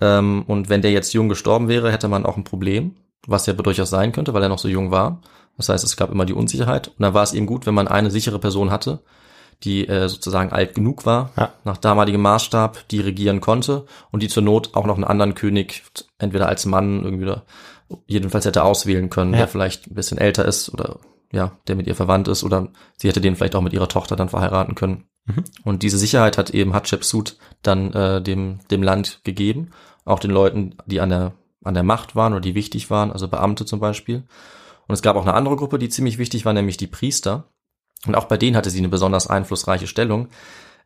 Ähm, 0.00 0.44
und 0.46 0.68
wenn 0.68 0.82
der 0.82 0.92
jetzt 0.92 1.12
jung 1.12 1.28
gestorben 1.28 1.66
wäre, 1.66 1.90
hätte 1.90 2.06
man 2.08 2.24
auch 2.24 2.36
ein 2.36 2.44
Problem, 2.44 2.94
was 3.26 3.46
ja 3.46 3.52
durchaus 3.52 3.90
sein 3.90 4.12
könnte, 4.12 4.32
weil 4.32 4.42
er 4.44 4.48
noch 4.48 4.60
so 4.60 4.68
jung 4.68 4.90
war. 4.92 5.20
Das 5.56 5.68
heißt, 5.70 5.82
es 5.82 5.96
gab 5.96 6.12
immer 6.12 6.24
die 6.24 6.34
Unsicherheit. 6.34 6.88
Und 6.88 7.00
dann 7.00 7.14
war 7.14 7.24
es 7.24 7.32
eben 7.32 7.46
gut, 7.46 7.66
wenn 7.66 7.74
man 7.74 7.88
eine 7.88 8.12
sichere 8.12 8.38
Person 8.38 8.70
hatte, 8.70 9.00
die 9.64 9.88
äh, 9.88 10.08
sozusagen 10.08 10.52
alt 10.52 10.74
genug 10.74 11.04
war, 11.06 11.30
Ja. 11.36 11.52
nach 11.64 11.76
damaligem 11.78 12.20
Maßstab, 12.22 12.88
die 12.88 13.00
regieren 13.00 13.40
konnte 13.40 13.86
und 14.10 14.22
die 14.22 14.28
zur 14.28 14.42
Not 14.42 14.74
auch 14.74 14.86
noch 14.86 14.94
einen 14.94 15.04
anderen 15.04 15.34
König, 15.34 15.82
entweder 16.18 16.48
als 16.48 16.64
Mann 16.66 17.02
irgendwie 17.04 17.24
oder 17.24 17.44
jedenfalls 18.06 18.44
hätte 18.44 18.62
auswählen 18.62 19.10
können, 19.10 19.32
Ja. 19.32 19.38
der 19.40 19.48
vielleicht 19.48 19.88
ein 19.90 19.94
bisschen 19.94 20.18
älter 20.18 20.44
ist 20.44 20.72
oder 20.72 20.98
ja, 21.32 21.52
der 21.66 21.76
mit 21.76 21.86
ihr 21.86 21.94
verwandt 21.94 22.28
ist 22.28 22.42
oder 22.44 22.68
sie 22.96 23.08
hätte 23.08 23.20
den 23.20 23.36
vielleicht 23.36 23.54
auch 23.56 23.60
mit 23.62 23.72
ihrer 23.72 23.88
Tochter 23.88 24.16
dann 24.16 24.28
verheiraten 24.30 24.74
können. 24.74 25.04
Mhm. 25.26 25.44
Und 25.64 25.82
diese 25.82 25.98
Sicherheit 25.98 26.38
hat 26.38 26.50
eben 26.50 26.72
Hatshepsut 26.72 27.36
dann 27.62 27.92
äh, 27.92 28.22
dem, 28.22 28.60
dem 28.70 28.82
Land 28.82 29.20
gegeben, 29.24 29.70
auch 30.06 30.20
den 30.20 30.30
Leuten, 30.30 30.76
die 30.86 31.00
an 31.00 31.10
der, 31.10 31.32
an 31.64 31.74
der 31.74 31.82
Macht 31.82 32.16
waren 32.16 32.32
oder 32.32 32.40
die 32.40 32.54
wichtig 32.54 32.90
waren, 32.90 33.12
also 33.12 33.28
Beamte 33.28 33.66
zum 33.66 33.78
Beispiel. 33.80 34.24
Und 34.86 34.94
es 34.94 35.02
gab 35.02 35.16
auch 35.16 35.22
eine 35.22 35.34
andere 35.34 35.56
Gruppe, 35.56 35.78
die 35.78 35.90
ziemlich 35.90 36.16
wichtig 36.16 36.46
war, 36.46 36.54
nämlich 36.54 36.78
die 36.78 36.86
Priester. 36.86 37.44
Und 38.06 38.14
auch 38.14 38.24
bei 38.24 38.36
denen 38.36 38.56
hatte 38.56 38.70
sie 38.70 38.78
eine 38.78 38.88
besonders 38.88 39.26
einflussreiche 39.26 39.86
Stellung, 39.86 40.28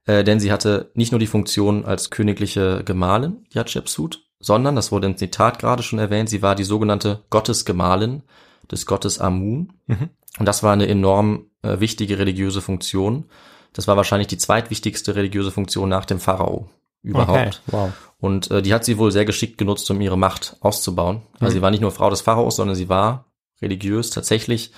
äh, 0.06 0.24
denn 0.24 0.40
sie 0.40 0.50
hatte 0.52 0.90
nicht 0.94 1.12
nur 1.12 1.18
die 1.18 1.26
Funktion 1.26 1.84
als 1.84 2.10
königliche 2.10 2.82
Gemahlin, 2.84 3.44
die 3.52 3.58
Hatshepsut, 3.58 4.24
sondern, 4.40 4.74
das 4.74 4.90
wurde 4.90 5.06
im 5.06 5.16
Zitat 5.16 5.58
gerade 5.58 5.82
schon 5.82 5.98
erwähnt, 5.98 6.28
sie 6.28 6.42
war 6.42 6.54
die 6.54 6.64
sogenannte 6.64 7.22
Gottesgemahlin 7.30 8.22
des 8.70 8.86
Gottes 8.86 9.20
Amun. 9.20 9.72
Mhm. 9.86 10.08
Und 10.38 10.46
das 10.46 10.62
war 10.62 10.72
eine 10.72 10.88
enorm 10.88 11.46
äh, 11.62 11.78
wichtige 11.78 12.18
religiöse 12.18 12.60
Funktion. 12.62 13.26
Das 13.74 13.86
war 13.86 13.96
wahrscheinlich 13.96 14.28
die 14.28 14.38
zweitwichtigste 14.38 15.14
religiöse 15.14 15.50
Funktion 15.52 15.88
nach 15.88 16.06
dem 16.06 16.18
Pharao. 16.20 16.68
überhaupt. 17.04 17.62
Okay, 17.66 17.76
wow. 17.76 17.92
Und 18.20 18.50
äh, 18.52 18.62
die 18.62 18.72
hat 18.72 18.84
sie 18.84 18.96
wohl 18.96 19.10
sehr 19.10 19.24
geschickt 19.24 19.58
genutzt, 19.58 19.90
um 19.90 20.00
ihre 20.00 20.16
Macht 20.16 20.56
auszubauen. 20.60 21.22
Also 21.40 21.46
Mhm. 21.46 21.50
sie 21.50 21.62
war 21.62 21.70
nicht 21.72 21.80
nur 21.80 21.90
Frau 21.90 22.08
des 22.10 22.20
Pharaos, 22.20 22.56
sondern 22.56 22.76
sie 22.76 22.88
war 22.88 23.26
religiös 23.60 24.10
tatsächlich 24.10 24.72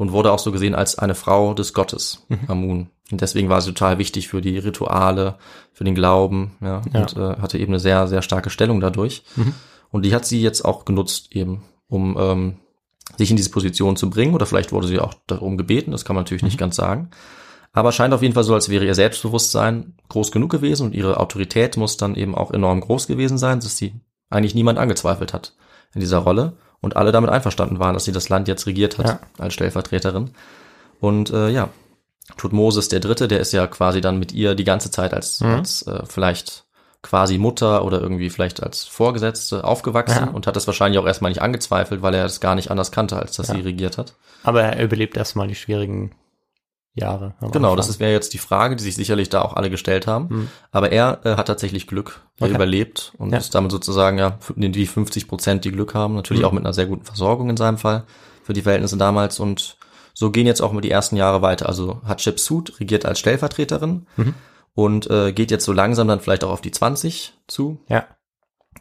und 0.00 0.12
wurde 0.12 0.32
auch 0.32 0.38
so 0.38 0.50
gesehen 0.50 0.74
als 0.74 0.98
eine 0.98 1.14
Frau 1.14 1.52
des 1.52 1.74
Gottes, 1.74 2.24
Mhm. 2.30 2.38
Amun. 2.48 2.90
Und 3.12 3.20
deswegen 3.20 3.50
war 3.50 3.60
sie 3.60 3.70
total 3.74 3.98
wichtig 3.98 4.28
für 4.28 4.40
die 4.40 4.56
Rituale, 4.56 5.34
für 5.74 5.84
den 5.84 5.94
Glauben, 5.94 6.52
ja, 6.62 6.80
Ja. 6.94 7.00
und 7.02 7.16
äh, 7.16 7.36
hatte 7.40 7.58
eben 7.58 7.72
eine 7.72 7.80
sehr, 7.80 8.08
sehr 8.08 8.22
starke 8.22 8.48
Stellung 8.48 8.80
dadurch. 8.80 9.24
Mhm. 9.36 9.52
Und 9.90 10.04
die 10.06 10.14
hat 10.14 10.24
sie 10.24 10.40
jetzt 10.40 10.64
auch 10.64 10.86
genutzt 10.86 11.28
eben, 11.32 11.62
um 11.88 12.16
ähm, 12.18 12.56
sich 13.18 13.30
in 13.30 13.36
diese 13.36 13.50
Position 13.50 13.96
zu 13.96 14.08
bringen. 14.08 14.32
Oder 14.34 14.46
vielleicht 14.46 14.72
wurde 14.72 14.86
sie 14.86 15.00
auch 15.00 15.12
darum 15.26 15.58
gebeten, 15.58 15.90
das 15.90 16.04
kann 16.06 16.16
man 16.16 16.24
natürlich 16.24 16.44
nicht 16.44 16.54
Mhm. 16.54 16.60
ganz 16.60 16.76
sagen. 16.76 17.10
Aber 17.74 17.92
scheint 17.92 18.14
auf 18.14 18.22
jeden 18.22 18.32
Fall 18.34 18.44
so, 18.44 18.54
als 18.54 18.68
wäre 18.70 18.86
ihr 18.86 18.94
Selbstbewusstsein 18.94 19.94
groß 20.08 20.32
genug 20.32 20.50
gewesen 20.50 20.86
und 20.86 20.94
ihre 20.94 21.18
Autorität 21.20 21.76
muss 21.76 21.96
dann 21.98 22.14
eben 22.14 22.34
auch 22.34 22.52
enorm 22.52 22.80
groß 22.80 23.06
gewesen 23.06 23.36
sein, 23.38 23.60
dass 23.60 23.76
sie 23.76 23.92
eigentlich 24.30 24.54
niemand 24.54 24.78
angezweifelt 24.78 25.32
hat 25.34 25.52
in 25.94 26.00
dieser 26.00 26.18
Rolle 26.18 26.54
und 26.80 26.96
alle 26.96 27.12
damit 27.12 27.30
einverstanden 27.30 27.78
waren, 27.78 27.94
dass 27.94 28.04
sie 28.04 28.12
das 28.12 28.28
Land 28.28 28.48
jetzt 28.48 28.66
regiert 28.66 28.98
hat 28.98 29.06
Ja. 29.06 29.20
als 29.38 29.54
Stellvertreterin. 29.54 30.30
Und 31.00 31.30
äh, 31.30 31.48
ja, 31.48 31.68
Tutmosis 32.36 32.88
der 32.88 33.00
Dritte, 33.00 33.28
der 33.28 33.40
ist 33.40 33.52
ja 33.52 33.66
quasi 33.66 34.00
dann 34.00 34.18
mit 34.18 34.32
ihr 34.32 34.54
die 34.54 34.64
ganze 34.64 34.90
Zeit 34.90 35.12
als, 35.14 35.40
Mhm. 35.40 35.54
als 35.54 35.82
äh, 35.82 36.02
vielleicht 36.06 36.64
quasi 37.02 37.38
Mutter 37.38 37.84
oder 37.84 38.00
irgendwie 38.00 38.28
vielleicht 38.30 38.62
als 38.62 38.84
Vorgesetzte 38.84 39.64
aufgewachsen 39.64 40.26
Ja. 40.26 40.30
und 40.30 40.46
hat 40.46 40.54
das 40.56 40.66
wahrscheinlich 40.66 40.98
auch 40.98 41.06
erstmal 41.06 41.30
nicht 41.30 41.40
angezweifelt, 41.42 42.02
weil 42.02 42.14
er 42.14 42.26
es 42.26 42.40
gar 42.40 42.54
nicht 42.54 42.70
anders 42.70 42.92
kannte, 42.92 43.16
als 43.16 43.36
dass 43.36 43.48
Ja. 43.48 43.54
sie 43.54 43.60
regiert 43.62 43.96
hat. 43.98 44.14
Aber 44.42 44.62
er 44.62 44.82
überlebt 44.84 45.16
erstmal 45.16 45.48
die 45.48 45.54
schwierigen 45.54 46.12
Jahre. 46.94 47.34
Genau, 47.40 47.70
Anfang. 47.72 47.76
das 47.76 48.00
wäre 48.00 48.12
jetzt 48.12 48.34
die 48.34 48.38
Frage, 48.38 48.74
die 48.76 48.82
sich 48.82 48.96
sicherlich 48.96 49.28
da 49.28 49.42
auch 49.42 49.54
alle 49.54 49.70
gestellt 49.70 50.06
haben. 50.06 50.26
Mhm. 50.28 50.48
Aber 50.72 50.90
er 50.92 51.20
äh, 51.24 51.36
hat 51.36 51.46
tatsächlich 51.46 51.86
Glück, 51.86 52.20
er 52.38 52.46
Okay. 52.46 52.54
überlebt 52.56 53.12
und 53.18 53.30
Ja. 53.32 53.38
ist 53.38 53.54
damit 53.54 53.70
sozusagen 53.70 54.18
ja 54.18 54.38
die 54.56 54.86
50 54.86 55.28
Prozent, 55.28 55.64
die 55.64 55.70
Glück 55.72 55.94
haben. 55.94 56.14
Natürlich 56.16 56.42
Mhm. 56.42 56.48
auch 56.48 56.52
mit 56.52 56.64
einer 56.64 56.72
sehr 56.72 56.86
guten 56.86 57.04
Versorgung 57.04 57.48
in 57.48 57.56
seinem 57.56 57.78
Fall 57.78 58.04
für 58.42 58.52
die 58.52 58.62
Verhältnisse 58.62 58.96
damals. 58.96 59.38
Und 59.38 59.76
so 60.14 60.30
gehen 60.32 60.46
jetzt 60.46 60.60
auch 60.60 60.72
mal 60.72 60.80
die 60.80 60.90
ersten 60.90 61.16
Jahre 61.16 61.42
weiter. 61.42 61.68
Also 61.68 62.00
Hatshepsut 62.04 62.80
regiert 62.80 63.06
als 63.06 63.20
Stellvertreterin 63.20 64.06
Mhm. 64.16 64.34
und 64.74 65.08
äh, 65.10 65.32
geht 65.32 65.50
jetzt 65.52 65.64
so 65.64 65.72
langsam 65.72 66.08
dann 66.08 66.20
vielleicht 66.20 66.42
auch 66.44 66.50
auf 66.50 66.60
die 66.60 66.72
20 66.72 67.34
zu 67.46 67.78
Ja. 67.88 68.04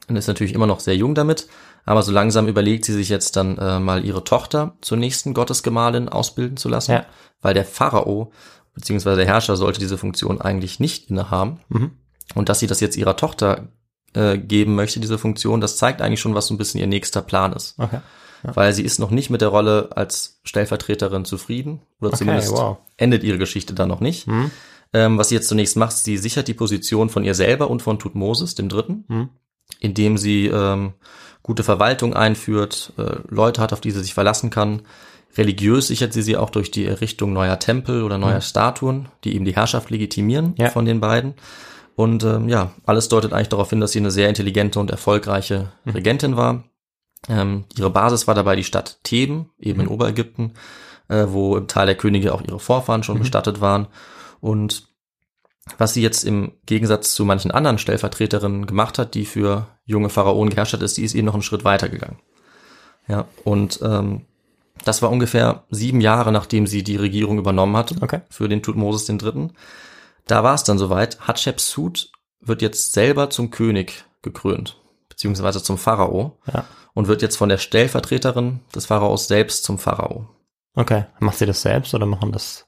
und 0.07 0.15
ist 0.15 0.27
natürlich 0.27 0.53
immer 0.53 0.67
noch 0.67 0.79
sehr 0.79 0.95
jung 0.95 1.13
damit. 1.13 1.47
Aber 1.85 2.03
so 2.03 2.11
langsam 2.11 2.47
überlegt 2.47 2.85
sie 2.85 2.93
sich 2.93 3.09
jetzt 3.09 3.35
dann 3.35 3.57
äh, 3.57 3.79
mal 3.79 4.05
ihre 4.05 4.23
Tochter 4.23 4.77
zur 4.81 4.97
nächsten 4.97 5.33
Gottesgemahlin 5.33 6.09
ausbilden 6.09 6.57
zu 6.57 6.69
lassen, 6.69 6.91
Ja. 6.91 7.05
weil 7.41 7.53
der 7.53 7.65
Pharao 7.65 8.31
beziehungsweise 8.73 9.17
der 9.17 9.25
Herrscher 9.25 9.55
sollte 9.57 9.79
diese 9.79 9.97
Funktion 9.97 10.39
eigentlich 10.39 10.79
nicht 10.79 11.09
innehaben. 11.09 11.59
Mhm. 11.69 11.91
Und 12.35 12.47
dass 12.49 12.59
sie 12.59 12.67
das 12.67 12.79
jetzt 12.79 12.95
ihrer 12.97 13.15
Tochter 13.17 13.67
äh, 14.13 14.37
geben 14.37 14.75
möchte, 14.75 14.99
diese 14.99 15.17
Funktion, 15.17 15.61
das 15.61 15.77
zeigt 15.77 16.01
eigentlich 16.01 16.21
schon, 16.21 16.35
was 16.35 16.47
so 16.47 16.53
ein 16.53 16.57
bisschen 16.57 16.79
ihr 16.79 16.87
nächster 16.87 17.21
Plan 17.21 17.53
ist. 17.53 17.75
Okay. 17.79 17.99
Weil 18.43 18.71
sie 18.73 18.83
ist 18.83 18.99
noch 18.99 19.09
nicht 19.11 19.29
mit 19.29 19.41
der 19.41 19.49
Rolle 19.49 19.89
als 19.95 20.39
Stellvertreterin 20.43 21.25
zufrieden 21.25 21.81
oder 21.99 22.09
Okay, 22.09 22.19
zumindest 22.19 22.51
wow. 22.53 22.77
endet 22.95 23.23
ihre 23.23 23.37
Geschichte 23.37 23.73
dann 23.73 23.89
noch 23.89 23.99
nicht. 23.99 24.27
Mhm. 24.27 24.51
Ähm, 24.93 25.17
was 25.17 25.29
sie 25.29 25.35
jetzt 25.35 25.49
zunächst 25.49 25.75
macht, 25.75 25.97
sie 25.97 26.17
sichert 26.17 26.47
die 26.47 26.53
Position 26.53 27.09
von 27.09 27.23
ihr 27.25 27.35
selber 27.35 27.69
und 27.69 27.81
von 27.81 27.99
Tutmosis, 27.99 28.55
dem 28.55 28.69
Dritten, 28.69 29.03
Mhm. 29.07 29.29
indem 29.79 30.17
sie 30.17 30.47
ähm, 30.47 30.93
gute 31.49 31.63
Verwaltung 31.63 32.13
einführt, 32.13 32.93
äh, 32.99 33.15
Leute 33.27 33.59
hat, 33.59 33.73
auf 33.73 33.81
die 33.81 33.89
sie 33.89 34.01
sich 34.03 34.13
verlassen 34.13 34.51
kann. 34.51 34.83
Religiös 35.35 35.87
sichert 35.87 36.13
sie 36.13 36.21
sie 36.21 36.37
auch 36.37 36.51
durch 36.51 36.69
die 36.69 36.85
Errichtung 36.85 37.33
neuer 37.33 37.57
Tempel 37.57 38.03
oder 38.03 38.19
neuer 38.19 38.41
Statuen, 38.41 39.09
die 39.23 39.33
eben 39.33 39.45
die 39.45 39.55
Herrschaft 39.55 39.89
legitimieren 39.89 40.53
Ja. 40.59 40.69
von 40.69 40.85
den 40.85 40.99
beiden. 40.99 41.33
Und 41.95 42.23
ähm, 42.23 42.49
ja, 42.49 42.73
alles 42.85 43.09
deutet 43.09 43.33
eigentlich 43.33 43.49
darauf 43.49 43.71
hin, 43.71 43.79
dass 43.79 43.93
sie 43.93 43.99
eine 43.99 44.11
sehr 44.11 44.29
intelligente 44.29 44.79
und 44.79 44.91
erfolgreiche 44.91 45.71
Regentin 45.91 46.37
war. 46.37 46.65
Ähm, 47.27 47.63
ihre 47.75 47.89
Basis 47.89 48.27
war 48.27 48.35
dabei 48.35 48.55
die 48.55 48.63
Stadt 48.63 48.99
Theben, 49.03 49.49
eben 49.59 49.81
in 49.81 49.87
Oberägypten, 49.87 50.53
äh, 51.07 51.25
wo 51.29 51.57
im 51.57 51.65
Tal 51.67 51.87
der 51.87 51.95
Könige 51.95 52.31
auch 52.31 52.43
ihre 52.47 52.59
Vorfahren 52.59 53.01
schon 53.01 53.17
bestattet 53.17 53.59
waren. 53.59 53.87
Und 54.39 54.87
was 55.77 55.93
sie 55.93 56.01
jetzt 56.01 56.23
im 56.23 56.53
Gegensatz 56.65 57.13
zu 57.13 57.25
manchen 57.25 57.51
anderen 57.51 57.77
Stellvertreterinnen 57.77 58.65
gemacht 58.65 58.97
hat, 58.97 59.13
die 59.13 59.25
für 59.25 59.67
junge 59.85 60.09
Pharaonen 60.09 60.49
geherrscht 60.49 60.73
hat, 60.73 60.81
ist, 60.81 60.97
die 60.97 61.03
ist 61.03 61.15
eben 61.15 61.25
noch 61.25 61.33
einen 61.33 61.43
Schritt 61.43 61.63
weiter 61.63 61.89
gegangen. 61.89 62.19
Ja, 63.07 63.25
und 63.43 63.79
ähm, 63.81 64.25
das 64.85 65.01
war 65.01 65.09
ungefähr 65.09 65.63
sieben 65.69 66.01
Jahre, 66.01 66.31
nachdem 66.31 66.67
sie 66.67 66.83
die 66.83 66.95
Regierung 66.95 67.37
übernommen 67.37 67.75
hatte 67.75 67.95
Okay. 68.01 68.21
für 68.29 68.47
den 68.47 68.61
Tutmosis 68.61 69.05
Dritten. 69.17 69.53
Da 70.27 70.43
war 70.43 70.53
es 70.53 70.63
dann 70.63 70.77
soweit. 70.77 71.19
Hatschepsut 71.21 72.11
wird 72.39 72.61
jetzt 72.61 72.93
selber 72.93 73.29
zum 73.29 73.49
König 73.51 74.05
gekrönt, 74.21 74.77
beziehungsweise 75.09 75.61
zum 75.63 75.77
Pharao 75.77 76.37
Ja. 76.53 76.65
und 76.93 77.07
wird 77.07 77.21
jetzt 77.21 77.35
von 77.35 77.49
der 77.49 77.57
Stellvertreterin 77.57 78.59
des 78.75 78.85
Pharaos 78.85 79.27
selbst 79.27 79.63
zum 79.63 79.79
Pharao. 79.79 80.27
Okay. 80.75 81.05
Macht 81.19 81.37
sie 81.39 81.45
das 81.45 81.61
selbst 81.61 81.93
oder 81.93 82.05
machen 82.05 82.31
das 82.31 82.67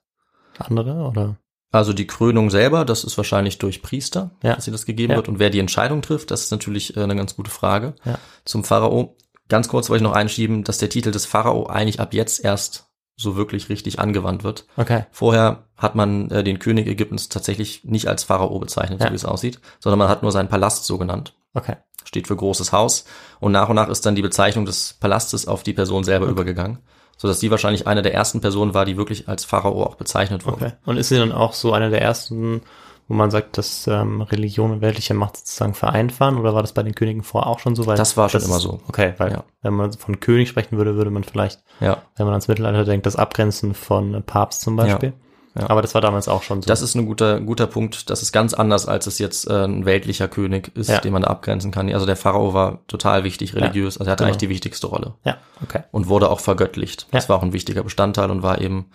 andere 0.57 0.95
oder? 1.07 1.37
Also 1.71 1.93
die 1.93 2.07
Krönung 2.07 2.49
selber, 2.49 2.83
das 2.85 3.03
ist 3.03 3.17
wahrscheinlich 3.17 3.57
durch 3.57 3.81
Priester, 3.81 4.31
Ja. 4.43 4.55
dass 4.55 4.65
sie 4.65 4.71
das 4.71 4.85
gegeben 4.85 5.11
Ja. 5.11 5.17
wird. 5.17 5.29
Und 5.29 5.39
wer 5.39 5.49
die 5.49 5.59
Entscheidung 5.59 6.01
trifft, 6.01 6.31
das 6.31 6.41
ist 6.43 6.51
natürlich 6.51 6.97
äh, 6.97 7.01
eine 7.03 7.15
ganz 7.15 7.35
gute 7.35 7.51
Frage. 7.51 7.93
Ja. 8.05 8.17
Zum 8.45 8.63
Pharao. 8.63 9.15
Ganz 9.47 9.67
kurz 9.67 9.89
wollte 9.89 10.03
ich 10.03 10.07
noch 10.09 10.15
einschieben, 10.15 10.63
dass 10.63 10.77
der 10.77 10.89
Titel 10.89 11.11
des 11.11 11.25
Pharao 11.25 11.67
eigentlich 11.67 11.99
ab 11.99 12.13
jetzt 12.13 12.43
erst 12.43 12.87
so 13.17 13.35
wirklich 13.35 13.69
richtig 13.69 13.99
angewandt 13.99 14.43
wird. 14.43 14.65
Okay. 14.77 15.05
Vorher 15.11 15.67
hat 15.77 15.95
man 15.95 16.29
äh, 16.31 16.43
den 16.43 16.59
König 16.59 16.87
Ägyptens 16.87 17.29
tatsächlich 17.29 17.83
nicht 17.83 18.07
als 18.07 18.23
Pharao 18.23 18.57
bezeichnet, 18.59 18.99
Ja. 18.99 19.07
so 19.07 19.11
wie 19.11 19.15
es 19.17 19.25
aussieht, 19.25 19.59
sondern 19.79 19.99
man 19.99 20.09
hat 20.09 20.23
nur 20.23 20.31
seinen 20.31 20.49
Palast 20.49 20.85
so 20.85 20.97
genannt. 20.97 21.35
Okay. 21.53 21.75
Steht 22.03 22.27
für 22.27 22.35
großes 22.35 22.71
Haus. 22.71 23.05
Und 23.39 23.51
nach 23.51 23.69
und 23.69 23.75
nach 23.75 23.89
ist 23.89 24.05
dann 24.05 24.15
die 24.15 24.21
Bezeichnung 24.21 24.65
des 24.65 24.93
Palastes 24.99 25.47
auf 25.47 25.63
die 25.63 25.73
Person 25.73 26.03
selber 26.03 26.25
übergegangen, 26.27 26.79
sodass 27.21 27.39
sie 27.39 27.51
wahrscheinlich 27.51 27.85
eine 27.85 28.01
der 28.01 28.15
ersten 28.15 28.41
Personen 28.41 28.73
war, 28.73 28.83
die 28.83 28.97
wirklich 28.97 29.29
als 29.29 29.45
Pharao 29.45 29.83
auch 29.83 29.93
bezeichnet 29.95 30.43
wurde. 30.47 30.55
Okay. 30.65 30.71
Und 30.85 30.97
ist 30.97 31.09
sie 31.09 31.17
dann 31.17 31.31
auch 31.31 31.53
so 31.53 31.71
eine 31.71 31.91
der 31.91 32.01
ersten, 32.01 32.61
wo 33.07 33.13
man 33.13 33.29
sagt, 33.29 33.59
dass 33.59 33.85
ähm, 33.87 34.21
Religion 34.21 34.71
und 34.71 34.81
weltliche 34.81 35.13
Macht 35.13 35.37
sozusagen 35.37 35.75
vereinfachen? 35.75 36.39
Oder 36.39 36.55
war 36.55 36.63
das 36.63 36.73
bei 36.73 36.81
den 36.81 36.95
Königen 36.95 37.21
vorher 37.21 37.47
auch 37.47 37.59
schon 37.59 37.75
so? 37.75 37.85
Weil 37.85 37.95
Das 37.95 38.17
war 38.17 38.27
schon 38.27 38.41
immer 38.41 38.55
ist- 38.55 38.63
so. 38.63 38.79
Okay, 38.87 39.13
weil 39.19 39.33
Ja. 39.33 39.43
wenn 39.61 39.75
man 39.75 39.93
von 39.93 40.19
König 40.19 40.49
sprechen 40.49 40.77
würde, 40.77 40.95
würde 40.95 41.11
man 41.11 41.23
vielleicht, 41.23 41.61
Ja. 41.79 42.01
wenn 42.15 42.25
man 42.25 42.33
ans 42.33 42.47
Mittelalter 42.47 42.85
denkt, 42.85 43.05
das 43.05 43.17
Abgrenzen 43.17 43.75
von 43.75 44.23
Papst 44.25 44.61
zum 44.61 44.75
Beispiel. 44.75 45.09
Ja. 45.09 45.15
Aber 45.55 45.81
das 45.81 45.93
war 45.93 46.01
damals 46.01 46.27
auch 46.27 46.43
schon 46.43 46.61
so. 46.61 46.67
Das 46.67 46.81
ist 46.81 46.95
ein 46.95 47.05
guter, 47.05 47.41
guter 47.41 47.67
Punkt. 47.67 48.09
Das 48.09 48.21
ist 48.21 48.31
ganz 48.31 48.53
anders, 48.53 48.85
als 48.87 49.05
es 49.07 49.19
jetzt 49.19 49.49
äh, 49.49 49.65
ein 49.65 49.85
weltlicher 49.85 50.27
König 50.27 50.71
ist, 50.75 50.89
Ja. 50.89 50.99
den 50.99 51.11
man 51.13 51.23
da 51.23 51.27
abgrenzen 51.29 51.71
kann. 51.71 51.91
Also 51.93 52.05
der 52.05 52.15
Pharao 52.15 52.53
war 52.53 52.79
total 52.87 53.23
wichtig 53.23 53.53
religiös. 53.55 53.97
Also 53.97 54.09
er 54.09 54.13
hatte 54.13 54.23
genau. 54.23 54.29
eigentlich 54.29 54.39
die 54.39 54.49
wichtigste 54.49 54.87
Rolle 54.87 55.15
ja, 55.25 55.37
okay. 55.61 55.83
und 55.91 56.07
wurde 56.07 56.29
auch 56.29 56.39
vergöttlicht. 56.39 57.07
Das 57.11 57.25
Ja. 57.25 57.29
war 57.29 57.37
auch 57.37 57.43
ein 57.43 57.53
wichtiger 57.53 57.83
Bestandteil 57.83 58.31
und 58.31 58.43
war 58.43 58.61
eben 58.61 58.91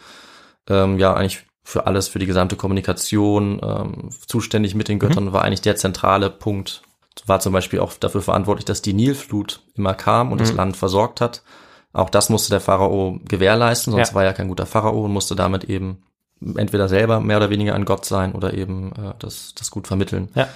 ähm, 0.68 0.98
ja 0.98 1.12
eigentlich 1.14 1.44
für 1.62 1.86
alles, 1.86 2.08
für 2.08 2.18
die 2.20 2.26
gesamte 2.26 2.56
Kommunikation 2.56 3.60
ähm, 3.62 4.10
zuständig 4.26 4.74
mit 4.74 4.88
den 4.88 4.96
Mhm. 4.96 5.00
Göttern, 5.00 5.32
war 5.32 5.42
eigentlich 5.42 5.60
der 5.62 5.76
zentrale 5.76 6.30
Punkt. 6.30 6.82
War 7.26 7.40
zum 7.40 7.52
Beispiel 7.52 7.80
auch 7.80 7.92
dafür 7.94 8.22
verantwortlich, 8.22 8.64
dass 8.66 8.82
die 8.82 8.92
Nilflut 8.92 9.62
immer 9.74 9.94
kam 9.94 10.32
und 10.32 10.40
das 10.40 10.52
Mhm. 10.52 10.56
Land 10.58 10.76
versorgt 10.76 11.20
hat. 11.20 11.42
Auch 11.92 12.10
das 12.10 12.28
musste 12.28 12.50
der 12.50 12.60
Pharao 12.60 13.18
gewährleisten, 13.26 13.92
sonst 13.92 14.10
Ja. 14.10 14.14
war 14.14 14.24
er 14.24 14.32
kein 14.34 14.48
guter 14.48 14.66
Pharao 14.66 15.04
und 15.04 15.12
musste 15.12 15.34
damit 15.34 15.64
eben 15.64 16.02
entweder 16.40 16.88
selber 16.88 17.20
mehr 17.20 17.38
oder 17.38 17.50
weniger 17.50 17.74
ein 17.74 17.84
Gott 17.84 18.04
sein 18.04 18.34
oder 18.34 18.54
eben 18.54 18.92
äh, 18.92 19.14
das, 19.18 19.54
das 19.54 19.70
gut 19.70 19.86
vermitteln. 19.86 20.28
Ja. 20.34 20.48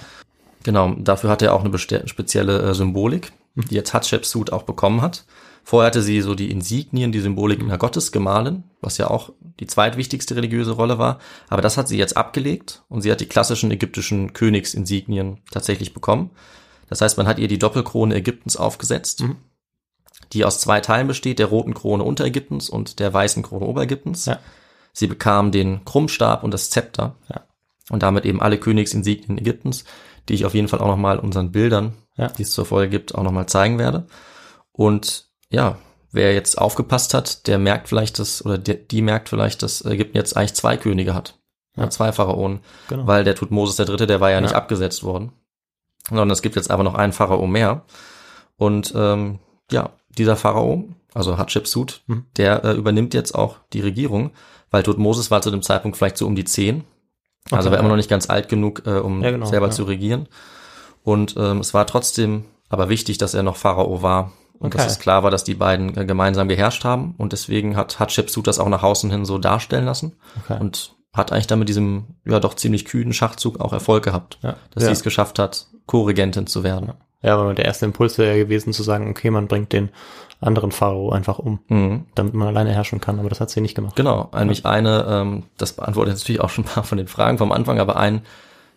Genau, 0.63 0.93
dafür 0.97 1.29
hat 1.29 1.41
er 1.41 1.53
auch 1.53 1.63
eine 1.65 1.77
spezielle 1.77 2.61
äh, 2.61 2.73
Symbolik, 2.73 3.31
die 3.55 3.75
jetzt 3.75 3.93
Hatshepsut 3.93 4.51
auch 4.51 4.63
bekommen 4.63 5.01
hat. 5.01 5.25
Vorher 5.63 5.87
hatte 5.87 6.01
sie 6.01 6.21
so 6.21 6.33
die 6.35 6.51
Insignien, 6.51 7.11
die 7.11 7.19
Symbolik 7.19 7.61
einer 7.61 7.77
Gottesgemahlin, 7.77 8.63
was 8.81 8.97
ja 8.97 9.09
auch 9.09 9.31
die 9.59 9.67
zweitwichtigste 9.67 10.35
religiöse 10.35 10.71
Rolle 10.71 10.97
war. 10.97 11.19
Aber 11.49 11.61
das 11.61 11.77
hat 11.77 11.87
sie 11.87 11.97
jetzt 11.97 12.17
abgelegt 12.17 12.83
und 12.89 13.01
sie 13.01 13.11
hat 13.11 13.21
die 13.21 13.27
klassischen 13.27 13.69
ägyptischen 13.71 14.33
Königsinsignien 14.33 15.37
tatsächlich 15.51 15.93
bekommen. 15.93 16.31
Das 16.89 17.01
heißt, 17.01 17.17
man 17.17 17.27
hat 17.27 17.39
ihr 17.39 17.47
die 17.47 17.59
Doppelkrone 17.59 18.15
Ägyptens 18.15 18.57
aufgesetzt, 18.57 19.21
Mhm. 19.21 19.37
die 20.33 20.45
aus 20.45 20.59
zwei 20.59 20.81
Teilen 20.81 21.07
besteht, 21.07 21.39
der 21.39 21.47
roten 21.47 21.73
Krone 21.73 22.03
Unterägyptens 22.03 22.69
und 22.69 22.99
der 22.99 23.13
weißen 23.13 23.43
Krone 23.43 23.65
Oberägyptens. 23.65 24.25
Ja. 24.25 24.39
Sie 24.93 25.07
bekam 25.07 25.51
den 25.51 25.83
Krummstab 25.85 26.43
und 26.43 26.51
das 26.53 26.69
Zepter 26.69 27.15
Ja. 27.29 27.41
und 27.89 28.03
damit 28.03 28.25
eben 28.25 28.41
alle 28.41 28.57
Königsinsignien 28.57 29.37
Ägyptens, 29.37 29.85
die 30.29 30.33
ich 30.33 30.45
auf 30.45 30.53
jeden 30.53 30.67
Fall 30.67 30.79
auch 30.79 30.87
nochmal 30.87 31.19
unseren 31.19 31.51
Bildern, 31.51 31.93
Ja. 32.17 32.27
die 32.27 32.43
es 32.43 32.51
zur 32.51 32.65
Folge 32.65 32.89
gibt, 32.89 33.15
auch 33.15 33.23
nochmal 33.23 33.47
zeigen 33.47 33.79
werde. 33.79 34.05
Und 34.71 35.27
ja, 35.49 35.77
wer 36.11 36.33
jetzt 36.33 36.57
aufgepasst 36.57 37.13
hat, 37.13 37.47
der 37.47 37.57
merkt 37.57 37.87
vielleicht, 37.89 38.19
dass, 38.19 38.45
oder 38.45 38.57
die, 38.57 38.75
die 38.87 39.01
merkt 39.01 39.29
vielleicht, 39.29 39.63
dass 39.63 39.83
Ägypten 39.85 40.17
jetzt 40.17 40.35
eigentlich 40.37 40.53
zwei 40.53 40.77
Könige 40.77 41.13
hat. 41.13 41.37
Ja. 41.77 41.89
Zwei 41.89 42.11
Pharaonen, 42.11 42.59
Genau. 42.89 43.07
weil 43.07 43.23
der 43.23 43.35
Tutmosis 43.35 43.77
der 43.77 43.85
Dritte, 43.85 44.07
der 44.07 44.19
war 44.19 44.29
ja 44.29 44.41
nicht 44.41 44.53
abgesetzt 44.55 45.03
worden, 45.03 45.31
sondern 46.09 46.31
es 46.31 46.41
gibt 46.41 46.55
jetzt 46.57 46.69
aber 46.69 46.83
noch 46.83 46.95
einen 46.95 47.13
Pharao 47.13 47.47
mehr. 47.47 47.85
Und 48.57 48.93
ähm, 48.95 49.39
ja, 49.71 49.91
dieser 50.09 50.35
Pharao, 50.35 50.89
also 51.13 51.37
Hatschepsut, 51.37 52.03
Mhm. 52.07 52.25
der 52.37 52.63
äh, 52.65 52.73
übernimmt 52.73 53.13
jetzt 53.13 53.33
auch 53.33 53.57
die 53.73 53.79
Regierung, 53.81 54.31
weil 54.71 54.83
Tutmosis 54.83 55.29
war 55.31 55.41
zu 55.41 55.51
dem 55.51 55.61
Zeitpunkt 55.61 55.97
vielleicht 55.97 56.17
so 56.17 56.25
um 56.25 56.35
die 56.35 56.45
zehn. 56.45 56.83
Also 57.51 57.67
Okay, 57.67 57.71
war 57.73 57.79
immer 57.79 57.87
ja. 57.87 57.89
noch 57.89 57.97
nicht 57.97 58.09
ganz 58.09 58.29
alt 58.29 58.49
genug, 58.49 58.83
äh, 58.85 58.91
um 58.99 59.21
Ja, 59.23 59.31
genau, 59.31 59.45
selber 59.45 59.67
ja. 59.67 59.71
zu 59.71 59.83
regieren. 59.83 60.27
Und 61.03 61.35
ähm, 61.37 61.59
es 61.59 61.73
war 61.73 61.87
trotzdem 61.87 62.45
aber 62.69 62.89
wichtig, 62.89 63.17
dass 63.17 63.33
er 63.33 63.43
noch 63.43 63.55
Pharao 63.57 64.01
war 64.01 64.31
und 64.59 64.67
Okay. 64.73 64.77
dass 64.83 64.93
es 64.93 64.99
klar 64.99 65.23
war, 65.23 65.31
dass 65.31 65.43
die 65.43 65.55
beiden 65.55 65.97
äh, 65.97 66.05
gemeinsam 66.05 66.47
geherrscht 66.47 66.83
haben. 66.85 67.15
Und 67.17 67.33
deswegen 67.33 67.75
hat 67.75 67.99
Hatschepsut 67.99 68.47
das 68.47 68.59
auch 68.59 68.69
nach 68.69 68.83
außen 68.83 69.09
hin 69.11 69.25
so 69.25 69.37
darstellen 69.39 69.85
lassen 69.85 70.13
Okay. 70.43 70.59
und 70.61 70.95
hat 71.13 71.31
eigentlich 71.33 71.47
dann 71.47 71.59
mit 71.59 71.67
diesem 71.67 72.05
ja 72.25 72.39
doch 72.39 72.53
ziemlich 72.53 72.85
kühnen 72.85 73.11
Schachzug 73.11 73.59
auch 73.59 73.73
Erfolg 73.73 74.03
gehabt, 74.05 74.37
Ja. 74.43 74.55
dass 74.73 74.83
Ja. 74.83 74.89
sie 74.89 74.93
es 74.93 75.03
geschafft 75.03 75.39
hat, 75.39 75.67
Co-Regentin 75.87 76.47
zu 76.47 76.63
werden. 76.63 76.93
Ja, 77.23 77.37
aber 77.37 77.53
der 77.53 77.65
erste 77.65 77.85
Impuls 77.85 78.17
wäre 78.17 78.31
ja 78.37 78.43
gewesen 78.43 78.71
zu 78.71 78.83
sagen, 78.83 79.09
okay, 79.09 79.29
man 79.29 79.47
bringt 79.47 79.73
den 79.73 79.89
anderen 80.41 80.71
Pharao 80.71 81.11
einfach 81.11 81.39
um, 81.39 81.59
Mhm. 81.67 82.05
damit 82.15 82.33
man 82.33 82.47
alleine 82.47 82.73
herrschen 82.73 82.99
kann, 82.99 83.19
aber 83.19 83.29
das 83.29 83.39
hat 83.39 83.49
sie 83.49 83.61
nicht 83.61 83.75
gemacht. 83.75 83.95
Genau, 83.95 84.29
nämlich 84.35 84.65
eine, 84.65 85.05
ähm, 85.07 85.43
das 85.57 85.73
beantwortet 85.73 86.15
natürlich 86.15 86.41
auch 86.41 86.49
schon 86.49 86.65
ein 86.65 86.67
paar 86.67 86.83
von 86.83 86.97
den 86.97 87.07
Fragen 87.07 87.37
vom 87.37 87.51
Anfang, 87.51 87.79
aber 87.79 87.97
ein 87.97 88.21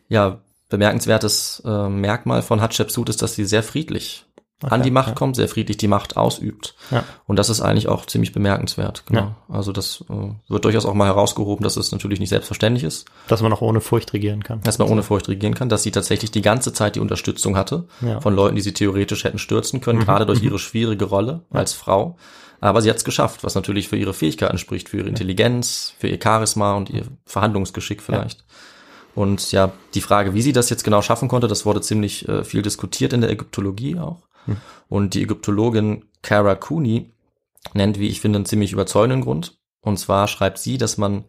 ja 0.08 0.38
bemerkenswertes 0.68 1.62
äh, 1.64 1.88
Merkmal 1.88 2.42
von 2.42 2.60
Hatschepsut 2.60 3.08
ist, 3.08 3.22
dass 3.22 3.34
sie 3.34 3.44
sehr 3.44 3.62
friedlich 3.62 4.26
an 4.62 4.82
die 4.82 4.90
Macht 4.90 5.08
ja. 5.08 5.14
kommt, 5.14 5.36
sehr 5.36 5.48
friedlich 5.48 5.76
die 5.76 5.88
Macht 5.88 6.16
ausübt. 6.16 6.74
Ja. 6.90 7.04
Und 7.26 7.38
das 7.38 7.50
ist 7.50 7.60
eigentlich 7.60 7.88
auch 7.88 8.06
ziemlich 8.06 8.32
bemerkenswert. 8.32 9.04
Genau. 9.06 9.20
Ja. 9.20 9.36
Also 9.48 9.72
das 9.72 10.04
äh, 10.08 10.30
wird 10.48 10.64
durchaus 10.64 10.86
auch 10.86 10.94
mal 10.94 11.06
herausgehoben, 11.06 11.62
dass 11.64 11.76
es 11.76 11.92
natürlich 11.92 12.20
nicht 12.20 12.28
selbstverständlich 12.30 12.84
ist, 12.84 13.06
Dass 13.28 13.42
man 13.42 13.52
auch 13.52 13.60
ohne 13.60 13.80
Furcht 13.80 14.12
regieren 14.12 14.42
kann. 14.42 14.60
dass 14.62 14.78
man 14.78 14.88
ohne 14.88 15.02
Furcht 15.02 15.28
regieren 15.28 15.54
kann, 15.54 15.68
dass 15.68 15.82
sie 15.82 15.90
tatsächlich 15.90 16.30
die 16.30 16.40
ganze 16.42 16.72
Zeit 16.72 16.96
die 16.96 17.00
Unterstützung 17.00 17.56
hatte 17.56 17.86
Ja. 18.00 18.16
Mhm. 18.16 18.22
von 18.22 18.34
Leuten, 18.34 18.56
die 18.56 18.62
sie 18.62 18.72
theoretisch 18.72 19.24
hätten 19.24 19.38
stürzen 19.38 19.80
können, 19.80 20.00
gerade 20.00 20.24
durch 20.26 20.42
ihre 20.42 20.58
schwierige 20.58 21.04
Rolle 21.06 21.42
als 21.50 21.72
Frau. 21.72 22.16
Aber 22.60 22.80
sie 22.80 22.88
hat 22.88 22.96
es 22.96 23.04
geschafft, 23.04 23.44
was 23.44 23.54
natürlich 23.54 23.88
für 23.88 23.96
ihre 23.96 24.14
Fähigkeiten 24.14 24.56
spricht, 24.56 24.88
für 24.88 24.96
ihre 24.98 25.08
Intelligenz, 25.08 25.92
für 25.98 26.08
ihr 26.08 26.18
Charisma 26.22 26.74
und 26.74 26.88
ihr 26.88 27.02
Verhandlungsgeschick 27.26 28.00
vielleicht. 28.00 28.44
Und 29.14 29.52
ja, 29.52 29.72
die 29.94 30.00
Frage, 30.00 30.32
wie 30.34 30.42
sie 30.42 30.52
das 30.52 30.70
jetzt 30.70 30.82
genau 30.84 31.02
schaffen 31.02 31.28
konnte, 31.28 31.46
das 31.46 31.66
wurde 31.66 31.80
ziemlich 31.82 32.26
äh, 32.28 32.42
viel 32.44 32.62
diskutiert 32.62 33.12
in 33.12 33.20
der 33.20 33.30
Ägyptologie 33.30 33.98
auch. 33.98 34.22
Und 34.88 35.14
die 35.14 35.22
Ägyptologin 35.22 36.04
Cara 36.22 36.54
Cooney 36.54 37.12
nennt, 37.72 37.98
wie 37.98 38.08
ich 38.08 38.20
finde, 38.20 38.38
einen 38.38 38.46
ziemlich 38.46 38.72
überzeugenden 38.72 39.22
Grund. 39.22 39.58
Und 39.80 39.98
zwar 39.98 40.28
schreibt 40.28 40.58
sie, 40.58 40.78
dass 40.78 40.98
man, 40.98 41.24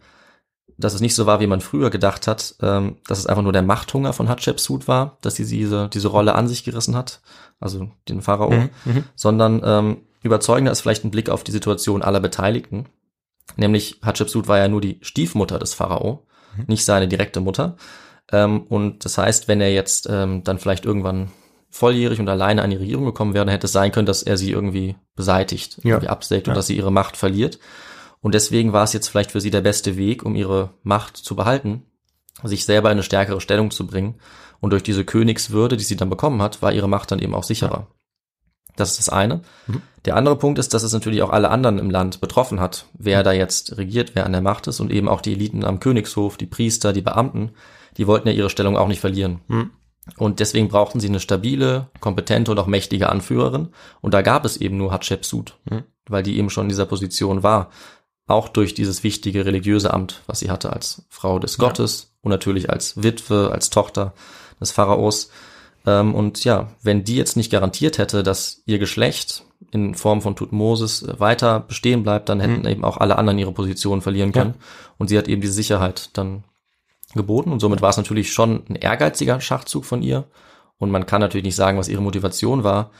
dass 0.77 0.93
es 0.93 1.01
nicht 1.01 1.15
so 1.15 1.25
war, 1.25 1.39
wie 1.39 1.47
man 1.47 1.61
früher 1.61 1.89
gedacht 1.89 2.27
hat, 2.27 2.55
ähm, 2.61 2.97
dass 3.07 3.19
es 3.19 3.27
einfach 3.27 3.43
nur 3.43 3.53
der 3.53 3.61
Machthunger 3.61 4.13
von 4.13 4.29
Hatschepsut 4.29 4.87
war, 4.87 5.17
dass 5.21 5.35
sie 5.35 5.45
diese, 5.45 5.89
diese 5.89 6.07
Rolle 6.07 6.35
an 6.35 6.47
sich 6.47 6.63
gerissen 6.63 6.95
hat, 6.95 7.21
also 7.59 7.89
den 8.09 8.21
Pharao, 8.21 8.51
Mhm, 8.85 9.03
sondern 9.15 9.61
ähm, 9.63 9.97
überzeugender 10.23 10.71
ist 10.71 10.81
vielleicht 10.81 11.05
ein 11.05 11.11
Blick 11.11 11.29
auf 11.29 11.43
die 11.43 11.51
Situation 11.51 12.01
aller 12.01 12.19
Beteiligten. 12.19 12.87
Nämlich 13.57 13.99
Hatschepsut 14.01 14.47
war 14.47 14.57
ja 14.57 14.67
nur 14.67 14.81
die 14.81 14.99
Stiefmutter 15.01 15.59
des 15.59 15.73
Pharao, 15.73 16.25
nicht 16.67 16.85
seine 16.85 17.07
direkte 17.07 17.41
Mutter. 17.41 17.77
Ähm, 18.31 18.63
und 18.63 19.05
das 19.05 19.17
heißt, 19.17 19.47
wenn 19.47 19.61
er 19.61 19.71
jetzt 19.71 20.07
ähm, 20.09 20.43
dann 20.43 20.59
vielleicht 20.59 20.85
irgendwann 20.85 21.31
volljährig 21.75 22.19
und 22.19 22.29
alleine 22.29 22.61
an 22.61 22.69
die 22.69 22.77
Regierung 22.77 23.05
gekommen 23.05 23.33
wäre, 23.33 23.45
dann 23.45 23.51
hätte 23.51 23.67
es 23.67 23.73
sein 23.73 23.91
können, 23.91 24.05
dass 24.05 24.23
er 24.23 24.37
sie 24.37 24.51
irgendwie 24.51 24.95
beseitigt, 25.15 25.77
Ja. 25.83 25.95
irgendwie 25.95 26.07
absägt 26.09 26.47
und 26.47 26.51
Ja. 26.53 26.55
dass 26.55 26.67
sie 26.67 26.77
ihre 26.77 26.91
Macht 26.91 27.17
verliert. 27.17 27.59
Und 28.21 28.33
deswegen 28.33 28.71
war 28.73 28.83
es 28.83 28.93
jetzt 28.93 29.09
vielleicht 29.09 29.31
für 29.31 29.41
sie 29.41 29.51
der 29.51 29.61
beste 29.61 29.97
Weg, 29.97 30.23
um 30.23 30.35
ihre 30.35 30.71
Macht 30.83 31.17
zu 31.17 31.35
behalten, 31.35 31.83
sich 32.43 32.65
selber 32.65 32.89
in 32.89 32.93
eine 32.93 33.03
stärkere 33.03 33.41
Stellung 33.41 33.71
zu 33.71 33.85
bringen. 33.85 34.15
Und 34.61 34.71
durch 34.71 34.83
diese 34.83 35.03
Königswürde, 35.05 35.75
die 35.77 35.83
sie 35.83 35.97
dann 35.97 36.09
bekommen 36.09 36.41
hat, 36.41 36.61
war 36.61 36.71
ihre 36.71 36.87
Macht 36.87 37.11
dann 37.11 37.19
eben 37.19 37.35
auch 37.35 37.43
sicherer. 37.43 37.87
Das 38.77 38.91
ist 38.91 38.99
das 38.99 39.09
eine. 39.09 39.41
Der 40.05 40.15
andere 40.15 40.37
Punkt 40.37 40.59
ist, 40.59 40.73
dass 40.73 40.83
es 40.83 40.91
natürlich 40.93 41.21
auch 41.23 41.29
alle 41.29 41.49
anderen 41.49 41.77
im 41.79 41.89
Land 41.89 42.19
betroffen 42.21 42.59
hat, 42.59 42.85
wer 42.93 43.21
da 43.23 43.31
jetzt 43.31 43.77
regiert, 43.77 44.11
wer 44.15 44.25
an 44.25 44.31
der 44.33 44.41
Macht 44.41 44.67
ist 44.67 44.79
und 44.79 44.91
eben 44.91 45.07
auch 45.07 45.21
die 45.21 45.33
Eliten 45.33 45.63
am 45.65 45.79
Königshof, 45.79 46.35
die 46.37 46.45
Priester, 46.45 46.91
die 46.93 47.01
Beamten, 47.01 47.51
die 47.97 48.07
wollten 48.07 48.27
ja 48.27 48.33
ihre 48.33 48.49
Stellung 48.49 48.75
auch 48.77 48.87
nicht 48.87 48.99
verlieren. 49.01 49.39
Und 50.17 50.39
deswegen 50.39 50.69
brauchten 50.69 50.99
sie 50.99 51.07
eine 51.07 51.19
stabile, 51.19 51.89
kompetente 51.99 52.51
und 52.51 52.59
auch 52.59 52.67
mächtige 52.67 53.09
Anführerin. 53.09 53.69
Und 54.01 54.13
da 54.13 54.21
gab 54.21 54.45
es 54.45 54.57
eben 54.57 54.77
nur 54.77 54.91
Hatschepsut, 54.91 55.57
weil 56.07 56.23
die 56.23 56.37
eben 56.37 56.49
schon 56.49 56.65
in 56.65 56.69
dieser 56.69 56.85
Position 56.85 57.43
war. 57.43 57.69
Auch 58.27 58.49
durch 58.49 58.73
dieses 58.73 59.03
wichtige 59.03 59.45
religiöse 59.45 59.93
Amt, 59.93 60.21
was 60.25 60.39
sie 60.39 60.49
hatte 60.49 60.73
als 60.73 61.05
Frau 61.09 61.37
des 61.37 61.57
Gottes 61.57 62.15
und 62.21 62.31
natürlich 62.31 62.69
als 62.69 63.03
Witwe, 63.03 63.51
als 63.51 63.69
Tochter 63.69 64.13
des 64.59 64.71
Pharaos. 64.71 65.29
Ähm, 65.85 66.15
und 66.15 66.43
ja, 66.43 66.69
wenn 66.81 67.03
die 67.03 67.15
jetzt 67.15 67.37
nicht 67.37 67.51
garantiert 67.51 67.97
hätte, 67.97 68.23
dass 68.23 68.63
ihr 68.65 68.79
Geschlecht 68.79 69.43
in 69.71 69.95
Form 69.95 70.21
von 70.21 70.35
Tutmosis 70.35 71.03
äh, 71.03 71.19
weiter 71.19 71.59
bestehen 71.59 72.03
bleibt, 72.03 72.29
dann 72.29 72.39
hätten 72.39 72.67
eben 72.67 72.83
auch 72.83 72.97
alle 72.97 73.17
anderen 73.17 73.37
ihre 73.37 73.51
Position 73.51 74.01
verlieren 74.01 74.31
können. 74.31 74.55
Und 74.97 75.09
sie 75.09 75.17
hat 75.17 75.27
eben 75.27 75.41
diese 75.41 75.53
Sicherheit 75.53 76.09
dann 76.13 76.43
geboten 77.15 77.51
und 77.51 77.59
somit 77.59 77.81
war 77.81 77.89
es 77.89 77.97
natürlich 77.97 78.31
schon 78.33 78.63
ein 78.69 78.75
ehrgeiziger 78.75 79.39
Schachzug 79.41 79.85
von 79.85 80.01
ihr. 80.01 80.25
Und 80.77 80.91
man 80.91 81.05
kann 81.05 81.21
natürlich 81.21 81.45
nicht 81.45 81.55
sagen, 81.55 81.77
was 81.77 81.87
ihre 81.87 82.01
Motivation 82.01 82.63
war, 82.63 82.91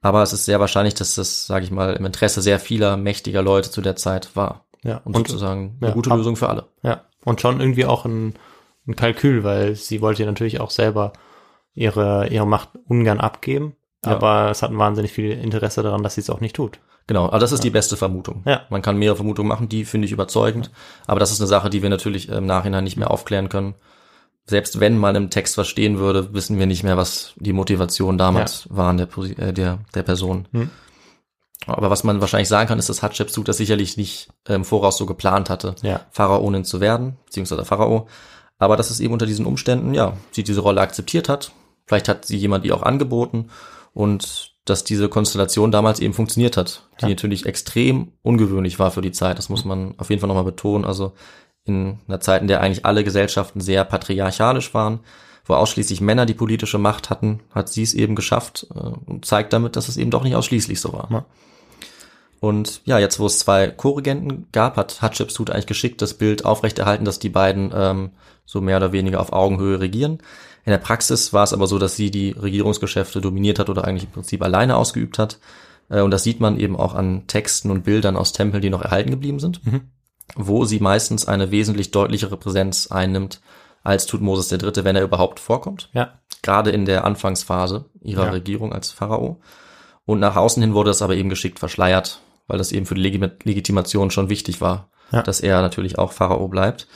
aber 0.00 0.22
es 0.22 0.32
ist 0.32 0.44
sehr 0.44 0.60
wahrscheinlich, 0.60 0.94
dass 0.94 1.14
das, 1.16 1.46
sage 1.46 1.64
ich 1.64 1.70
mal, 1.70 1.94
im 1.94 2.04
Interesse 2.06 2.42
sehr 2.42 2.60
vieler 2.60 2.96
mächtiger 2.96 3.42
Leute 3.42 3.70
zu 3.70 3.80
der 3.80 3.96
Zeit 3.96 4.36
war. 4.36 4.66
Ja. 4.84 4.98
Und, 5.04 5.16
Und- 5.16 5.26
sozusagen 5.28 5.76
eine 5.80 5.88
ja, 5.88 5.94
gute 5.94 6.10
ab- 6.10 6.16
Lösung 6.18 6.36
für 6.36 6.48
alle. 6.48 6.66
Ja, 6.82 7.02
und 7.24 7.40
schon 7.40 7.58
irgendwie 7.60 7.86
auch 7.86 8.04
ein, 8.04 8.34
ein 8.86 8.96
Kalkül, 8.96 9.42
weil 9.44 9.74
sie 9.74 10.00
wollte 10.00 10.22
ja 10.22 10.28
natürlich 10.28 10.60
auch 10.60 10.70
selber 10.70 11.12
ihre, 11.74 12.28
ihre 12.28 12.46
Macht 12.46 12.68
ungern 12.86 13.18
abgeben, 13.20 13.74
Ja. 14.04 14.12
aber 14.12 14.50
es 14.50 14.62
hat 14.62 14.70
ein 14.70 14.78
wahnsinnig 14.78 15.12
viel 15.12 15.32
Interesse 15.32 15.82
daran, 15.82 16.02
dass 16.02 16.14
sie 16.14 16.20
es 16.20 16.30
auch 16.30 16.40
nicht 16.40 16.54
tut. 16.54 16.78
Genau, 17.06 17.26
aber 17.26 17.38
das 17.38 17.52
ist 17.52 17.64
die 17.64 17.70
beste 17.70 17.96
Vermutung. 17.96 18.42
Ja. 18.46 18.62
Man 18.70 18.80
kann 18.80 18.96
mehrere 18.96 19.16
Vermutungen 19.16 19.48
machen, 19.48 19.68
die 19.68 19.84
finde 19.84 20.06
ich 20.06 20.12
überzeugend, 20.12 20.70
aber 21.06 21.20
das 21.20 21.30
ist 21.30 21.40
eine 21.40 21.48
Sache, 21.48 21.68
die 21.68 21.82
wir 21.82 21.90
natürlich 21.90 22.28
im 22.30 22.46
Nachhinein 22.46 22.84
nicht 22.84 22.96
mehr 22.96 23.10
aufklären 23.10 23.48
können. 23.48 23.74
Selbst 24.46 24.80
wenn 24.80 24.98
mal 24.98 25.16
im 25.16 25.30
Text 25.30 25.56
was 25.56 25.68
stehen 25.68 25.98
würde, 25.98 26.34
wissen 26.34 26.58
wir 26.58 26.66
nicht 26.66 26.82
mehr, 26.82 26.96
was 26.96 27.34
die 27.36 27.52
Motivation 27.52 28.18
damals 28.18 28.68
waren 28.70 28.96
der, 28.96 29.08
äh, 29.38 29.52
der, 29.52 29.78
der 29.94 30.02
Person. 30.02 30.48
Hm. 30.52 30.70
Aber 31.66 31.90
was 31.90 32.04
man 32.04 32.20
wahrscheinlich 32.20 32.48
sagen 32.48 32.68
kann, 32.68 32.78
ist, 32.78 32.88
dass 32.90 33.02
Hatschepsut 33.02 33.48
das 33.48 33.56
sicherlich 33.56 33.96
nicht 33.96 34.28
äh, 34.46 34.54
im 34.54 34.64
Voraus 34.64 34.98
so 34.98 35.06
geplant 35.06 35.48
hatte, 35.48 35.76
Ja. 35.82 36.00
Pharaonin 36.10 36.64
zu 36.64 36.80
werden, 36.80 37.16
beziehungsweise 37.24 37.64
Pharao. 37.64 38.06
Aber 38.58 38.76
dass 38.76 38.90
es 38.90 39.00
eben 39.00 39.12
unter 39.12 39.26
diesen 39.26 39.46
Umständen, 39.46 39.94
ja, 39.94 40.14
sie 40.30 40.44
diese 40.44 40.60
Rolle 40.60 40.80
akzeptiert 40.80 41.28
hat. 41.28 41.52
Vielleicht 41.86 42.08
hat 42.08 42.24
sie 42.24 42.36
jemand 42.36 42.64
ihr 42.64 42.74
auch 42.74 42.82
angeboten 42.82 43.50
und 43.92 44.53
dass 44.64 44.84
diese 44.84 45.08
Konstellation 45.08 45.70
damals 45.70 46.00
eben 46.00 46.14
funktioniert 46.14 46.56
hat, 46.56 46.88
die 47.00 47.04
Ja. 47.04 47.08
natürlich 47.10 47.44
extrem 47.46 48.12
ungewöhnlich 48.22 48.78
war 48.78 48.90
für 48.90 49.02
die 49.02 49.12
Zeit. 49.12 49.38
Das 49.38 49.48
muss 49.48 49.64
man 49.64 49.94
auf 49.98 50.08
jeden 50.10 50.20
Fall 50.20 50.28
nochmal 50.28 50.44
betonen. 50.44 50.84
Also 50.84 51.12
in 51.64 51.98
einer 52.08 52.20
Zeit, 52.20 52.42
in 52.42 52.48
der 52.48 52.60
eigentlich 52.60 52.84
alle 52.86 53.04
Gesellschaften 53.04 53.60
sehr 53.60 53.84
patriarchalisch 53.84 54.72
waren, 54.74 55.00
wo 55.46 55.54
ausschließlich 55.54 56.00
Männer 56.00 56.24
die 56.24 56.34
politische 56.34 56.78
Macht 56.78 57.10
hatten, 57.10 57.40
hat 57.50 57.68
sie 57.68 57.82
es 57.82 57.92
eben 57.94 58.14
geschafft 58.14 58.66
äh, 58.74 58.78
und 58.78 59.24
zeigt 59.26 59.52
damit, 59.52 59.76
dass 59.76 59.88
es 59.88 59.96
eben 59.98 60.10
doch 60.10 60.24
nicht 60.24 60.34
ausschließlich 60.36 60.80
so 60.80 60.92
war. 60.92 61.08
Ja. 61.10 61.24
Und 62.44 62.82
ja, 62.84 62.98
jetzt 62.98 63.18
wo 63.18 63.24
es 63.24 63.38
zwei 63.38 63.68
Co-Regenten 63.68 64.48
gab, 64.52 64.76
hat 64.76 65.00
Hatschepsut 65.00 65.48
eigentlich 65.48 65.64
geschickt 65.64 66.02
das 66.02 66.12
Bild 66.12 66.44
aufrechterhalten, 66.44 67.06
dass 67.06 67.18
die 67.18 67.30
beiden 67.30 67.72
ähm, 67.74 68.10
so 68.44 68.60
mehr 68.60 68.76
oder 68.76 68.92
weniger 68.92 69.22
auf 69.22 69.32
Augenhöhe 69.32 69.80
regieren. 69.80 70.18
In 70.66 70.70
der 70.70 70.78
Praxis 70.78 71.32
war 71.32 71.44
es 71.44 71.54
aber 71.54 71.66
so, 71.66 71.78
dass 71.78 71.96
sie 71.96 72.10
die 72.10 72.32
Regierungsgeschäfte 72.32 73.22
dominiert 73.22 73.58
hat 73.58 73.70
oder 73.70 73.84
eigentlich 73.86 74.04
im 74.04 74.10
Prinzip 74.10 74.42
alleine 74.42 74.76
ausgeübt 74.76 75.18
hat. 75.18 75.38
Äh, 75.88 76.02
und 76.02 76.10
das 76.10 76.22
sieht 76.22 76.40
man 76.40 76.60
eben 76.60 76.76
auch 76.76 76.92
an 76.94 77.26
Texten 77.28 77.70
und 77.70 77.84
Bildern 77.84 78.14
aus 78.14 78.32
Tempeln, 78.34 78.60
die 78.60 78.68
noch 78.68 78.82
erhalten 78.82 79.10
geblieben 79.10 79.40
sind, 79.40 79.62
wo 80.36 80.66
sie 80.66 80.80
meistens 80.80 81.26
eine 81.26 81.50
wesentlich 81.50 81.92
deutlichere 81.92 82.36
Präsenz 82.36 82.88
einnimmt 82.88 83.40
als 83.84 84.04
Tutmosis 84.04 84.52
III., 84.52 84.84
wenn 84.84 84.96
er 84.96 85.02
überhaupt 85.04 85.40
vorkommt 85.40 85.88
Ja. 85.94 86.18
gerade 86.42 86.72
in 86.72 86.84
der 86.84 87.06
Anfangsphase 87.06 87.86
ihrer 88.02 88.26
Ja. 88.26 88.30
Regierung 88.32 88.74
als 88.74 88.90
Pharao. 88.90 89.40
Und 90.04 90.20
nach 90.20 90.36
außen 90.36 90.62
hin 90.62 90.74
wurde 90.74 90.90
das 90.90 91.00
aber 91.00 91.16
eben 91.16 91.30
geschickt 91.30 91.58
verschleiert, 91.58 92.20
weil 92.46 92.58
das 92.58 92.72
eben 92.72 92.86
für 92.86 92.94
die 92.94 93.02
Legitimation 93.02 94.10
schon 94.10 94.28
wichtig 94.28 94.60
war, 94.60 94.90
Ja. 95.12 95.22
dass 95.22 95.40
er 95.40 95.60
natürlich 95.62 95.98
auch 95.98 96.12
Pharao 96.12 96.48
bleibt. 96.48 96.86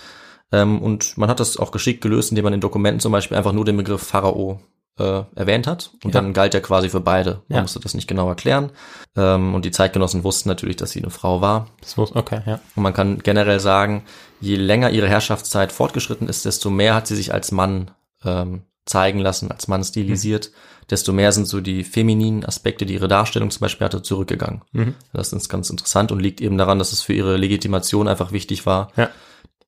Ähm, 0.50 0.80
und 0.80 1.16
man 1.18 1.28
hat 1.28 1.40
das 1.40 1.56
auch 1.58 1.70
geschickt 1.72 2.00
gelöst, 2.00 2.30
indem 2.30 2.44
man 2.44 2.54
in 2.54 2.60
Dokumenten 2.60 3.00
zum 3.00 3.12
Beispiel 3.12 3.36
einfach 3.36 3.52
nur 3.52 3.64
den 3.64 3.76
Begriff 3.76 4.02
Pharao 4.02 4.60
äh, 4.98 5.22
erwähnt 5.36 5.68
hat. 5.68 5.92
Und 6.02 6.12
Ja. 6.12 6.20
dann 6.20 6.32
galt 6.32 6.54
er 6.54 6.60
quasi 6.60 6.88
für 6.88 6.98
beide. 7.00 7.42
Man 7.48 7.56
Ja. 7.58 7.62
musste 7.62 7.78
das 7.78 7.94
nicht 7.94 8.08
genau 8.08 8.28
erklären. 8.28 8.70
Ähm, 9.16 9.54
und 9.54 9.64
die 9.64 9.70
Zeitgenossen 9.70 10.24
wussten 10.24 10.48
natürlich, 10.48 10.74
dass 10.74 10.90
sie 10.90 11.00
eine 11.00 11.10
Frau 11.10 11.40
war. 11.40 11.68
Das 11.82 11.96
muss, 11.96 12.16
okay, 12.16 12.40
ja. 12.46 12.58
Und 12.74 12.82
man 12.82 12.94
kann 12.94 13.18
generell 13.20 13.60
sagen, 13.60 14.04
je 14.40 14.56
länger 14.56 14.90
ihre 14.90 15.06
Herrschaftszeit 15.08 15.70
fortgeschritten 15.70 16.28
ist, 16.28 16.44
desto 16.46 16.68
mehr 16.70 16.96
hat 16.96 17.06
sie 17.06 17.14
sich 17.14 17.32
als 17.32 17.52
Mann 17.52 17.92
ähm, 18.24 18.62
zeigen 18.86 19.20
lassen, 19.20 19.52
als 19.52 19.68
Mann 19.68 19.84
stilisiert, 19.84 20.50
desto 20.90 21.12
mehr 21.12 21.32
sind 21.32 21.46
so 21.46 21.60
die 21.60 21.84
femininen 21.84 22.44
Aspekte, 22.44 22.86
die 22.86 22.94
ihre 22.94 23.08
Darstellung 23.08 23.50
zum 23.50 23.60
Beispiel 23.60 23.84
hatte, 23.84 24.02
zurückgegangen. 24.02 24.62
Mhm. 24.72 24.94
Das 25.12 25.32
ist 25.32 25.48
ganz 25.48 25.70
interessant 25.70 26.12
und 26.12 26.20
liegt 26.20 26.40
eben 26.40 26.56
daran, 26.58 26.78
dass 26.78 26.92
es 26.92 27.02
für 27.02 27.12
ihre 27.12 27.36
Legitimation 27.36 28.08
einfach 28.08 28.32
wichtig 28.32 28.66
war, 28.66 28.90
Ja. 28.96 29.10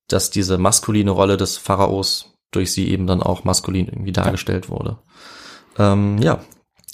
dass 0.09 0.31
diese 0.31 0.59
maskuline 0.59 1.11
Rolle 1.11 1.37
des 1.37 1.57
Pharaos 1.59 2.33
durch 2.53 2.73
sie 2.73 2.89
eben 2.91 3.07
dann 3.07 3.23
auch 3.23 3.45
maskulin 3.45 3.87
irgendwie 3.87 4.13
dargestellt 4.13 4.69
wurde. 4.69 4.99
Ähm, 5.79 6.19
ja, 6.19 6.41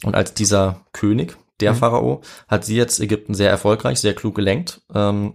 und 0.05 0.15
als 0.15 0.35
dieser 0.35 0.83
König, 0.93 1.37
der 1.61 1.73
Mhm. 1.73 1.77
Pharao, 1.77 2.21
hat 2.49 2.65
sie 2.65 2.77
jetzt 2.77 3.01
Ägypten 3.01 3.33
sehr 3.35 3.49
erfolgreich, 3.51 3.99
sehr 4.01 4.15
klug 4.15 4.35
gelenkt. 4.35 4.83
Ähm, 4.95 5.35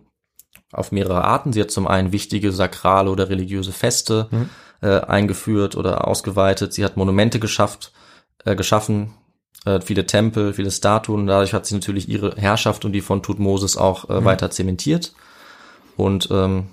auf 0.73 0.91
mehrere 0.93 1.23
Arten. 1.25 1.51
Sie 1.51 1.59
hat 1.59 1.69
zum 1.71 1.85
einen 1.85 2.13
wichtige 2.13 2.51
sakrale 2.53 3.09
oder 3.11 3.29
religiöse 3.29 3.71
Feste 3.73 4.27
Mhm. 4.31 4.49
äh, 4.81 4.99
eingeführt 5.01 5.75
oder 5.75 6.07
ausgeweitet. 6.07 6.73
Sie 6.73 6.85
hat 6.85 6.95
Monumente 6.97 7.39
geschafft, 7.39 7.91
äh, 8.45 8.55
geschaffen, 8.55 9.13
äh, 9.65 9.81
viele 9.81 10.05
Tempel, 10.05 10.53
viele 10.53 10.71
Statuen. 10.71 11.27
Dadurch 11.27 11.53
hat 11.53 11.65
sie 11.65 11.75
natürlich 11.75 12.09
ihre 12.09 12.35
Herrschaft 12.35 12.85
und 12.85 12.91
die 12.93 13.01
von 13.01 13.21
Tutmosis 13.23 13.77
auch 13.77 14.09
äh, 14.09 14.23
weiter 14.25 14.49
zementiert. 14.51 15.13
Und 15.97 16.29
ähm, 16.31 16.69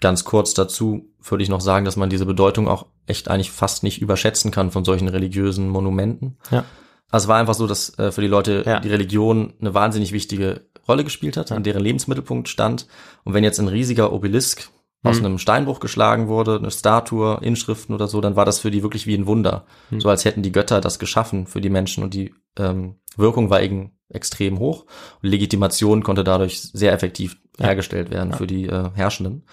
ganz 0.00 0.24
kurz 0.24 0.54
dazu 0.54 1.06
würde 1.22 1.42
ich 1.42 1.48
noch 1.48 1.60
sagen, 1.60 1.84
dass 1.84 1.96
man 1.96 2.10
diese 2.10 2.26
Bedeutung 2.26 2.68
auch 2.68 2.86
echt 3.06 3.28
eigentlich 3.28 3.50
fast 3.50 3.82
nicht 3.82 4.00
überschätzen 4.00 4.50
kann 4.50 4.70
von 4.70 4.84
solchen 4.84 5.08
religiösen 5.08 5.68
Monumenten. 5.68 6.36
Ja. 6.50 6.64
Also 7.10 7.24
es 7.24 7.28
war 7.28 7.38
einfach 7.38 7.54
so, 7.54 7.66
dass 7.66 7.98
äh, 7.98 8.12
für 8.12 8.20
die 8.20 8.26
Leute 8.28 8.62
Ja. 8.66 8.80
die 8.80 8.90
Religion 8.90 9.54
eine 9.60 9.74
wahnsinnig 9.74 10.12
wichtige 10.12 10.66
Rolle 10.86 11.04
gespielt 11.04 11.36
hat, 11.36 11.50
in 11.50 11.62
deren 11.62 11.82
Lebensmittelpunkt 11.82 12.48
stand. 12.48 12.86
Und 13.24 13.34
wenn 13.34 13.44
jetzt 13.44 13.58
ein 13.58 13.68
riesiger 13.68 14.12
Obelisk 14.12 14.68
aus 15.04 15.18
einem 15.18 15.38
Steinbruch 15.38 15.80
geschlagen 15.80 16.28
wurde, 16.28 16.56
eine 16.56 16.70
Statue, 16.70 17.38
Inschriften 17.40 17.94
oder 17.94 18.08
so, 18.08 18.20
dann 18.20 18.36
war 18.36 18.44
das 18.44 18.58
für 18.58 18.70
die 18.70 18.82
wirklich 18.82 19.06
wie 19.06 19.14
ein 19.14 19.26
Wunder. 19.26 19.64
So 20.00 20.08
als 20.08 20.24
hätten 20.24 20.42
die 20.42 20.52
Götter 20.52 20.80
das 20.80 20.98
geschaffen 20.98 21.46
für 21.46 21.60
die 21.60 21.70
Menschen 21.70 22.02
und 22.02 22.14
die 22.14 22.34
ähm, 22.58 22.96
Wirkung 23.16 23.48
war 23.48 23.62
eben 23.62 23.92
extrem 24.08 24.58
hoch. 24.58 24.86
Und 25.22 25.30
Legitimation 25.30 26.02
konnte 26.02 26.24
dadurch 26.24 26.60
sehr 26.60 26.92
effektiv 26.92 27.36
hergestellt 27.58 28.10
werden 28.10 28.32
für 28.32 28.46
die 28.46 28.66
äh, 28.66 28.90
Herrschenden. 28.94 29.44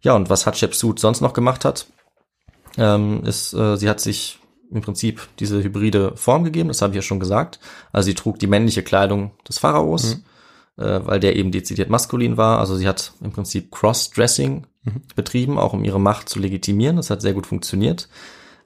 Ja, 0.00 0.14
und 0.14 0.30
was 0.30 0.46
Hatschepsut 0.46 0.98
sonst 0.98 1.20
noch 1.20 1.34
gemacht 1.34 1.64
hat, 1.64 1.86
ähm, 2.78 3.22
ist, 3.24 3.52
äh, 3.52 3.76
sie 3.76 3.88
hat 3.88 4.00
sich 4.00 4.38
im 4.70 4.80
Prinzip 4.80 5.28
diese 5.40 5.62
hybride 5.62 6.16
Form 6.16 6.44
gegeben, 6.44 6.68
das 6.68 6.80
habe 6.80 6.92
ich 6.92 6.96
ja 6.96 7.02
schon 7.02 7.20
gesagt. 7.20 7.58
Also 7.92 8.06
sie 8.06 8.14
trug 8.14 8.38
die 8.38 8.46
männliche 8.46 8.82
Kleidung 8.82 9.32
des 9.46 9.58
Pharaos, 9.58 10.22
äh, 10.80 11.06
weil 11.06 11.20
der 11.20 11.36
eben 11.36 11.52
dezidiert 11.52 11.90
maskulin 11.90 12.36
war. 12.36 12.58
Also 12.58 12.76
sie 12.76 12.88
hat 12.88 13.12
im 13.20 13.32
Prinzip 13.32 13.70
Cross-Dressing 13.70 14.66
betrieben, 15.14 15.58
auch 15.58 15.72
um 15.72 15.84
ihre 15.84 16.00
Macht 16.00 16.28
zu 16.28 16.38
legitimieren. 16.38 16.96
Das 16.96 17.10
hat 17.10 17.22
sehr 17.22 17.34
gut 17.34 17.46
funktioniert. 17.46 18.08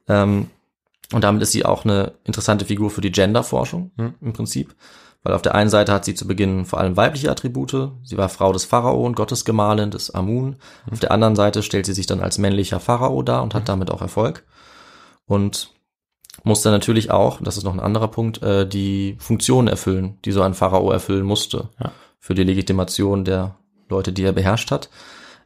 Ähm, 0.08 0.48
und 1.12 1.22
damit 1.22 1.42
ist 1.42 1.52
sie 1.52 1.64
auch 1.64 1.84
eine 1.84 2.12
interessante 2.24 2.64
Figur 2.64 2.90
für 2.90 3.00
die 3.00 3.12
Genderforschung 3.12 3.90
im 4.20 4.32
Prinzip. 4.32 4.74
Weil 5.22 5.34
auf 5.34 5.42
der 5.42 5.54
einen 5.54 5.70
Seite 5.70 5.92
hat 5.92 6.04
sie 6.04 6.14
zu 6.14 6.26
Beginn 6.26 6.66
vor 6.66 6.80
allem 6.80 6.96
weibliche 6.96 7.30
Attribute. 7.30 7.92
Sie 8.02 8.16
war 8.16 8.28
Frau 8.28 8.52
des 8.52 8.64
Pharao 8.64 9.04
und 9.04 9.16
Gottesgemahlin 9.16 9.90
des 9.90 10.10
Amun. 10.10 10.56
Auf 10.90 11.00
der 11.00 11.12
anderen 11.12 11.34
Seite 11.34 11.62
stellt 11.62 11.86
sie 11.86 11.94
sich 11.94 12.06
dann 12.06 12.20
als 12.20 12.38
männlicher 12.38 12.80
Pharao 12.80 13.22
dar 13.22 13.42
und 13.42 13.54
hat 13.54 13.68
damit 13.68 13.90
auch 13.90 14.02
Erfolg. 14.02 14.44
Und 15.26 15.70
muss 16.42 16.62
dann 16.62 16.72
natürlich 16.72 17.10
auch, 17.10 17.40
das 17.40 17.56
ist 17.56 17.64
noch 17.64 17.72
ein 17.72 17.80
anderer 17.80 18.08
Punkt, 18.08 18.42
äh, 18.42 18.66
die 18.68 19.16
Funktion 19.18 19.66
erfüllen, 19.66 20.18
die 20.24 20.32
so 20.32 20.42
ein 20.42 20.52
Pharao 20.52 20.90
erfüllen 20.90 21.24
musste. 21.24 21.68
Ja. 21.82 21.92
Für 22.24 22.34
die 22.34 22.44
Legitimation 22.44 23.26
der 23.26 23.56
Leute, 23.90 24.10
die 24.10 24.22
er 24.22 24.32
beherrscht 24.32 24.70
hat. 24.70 24.88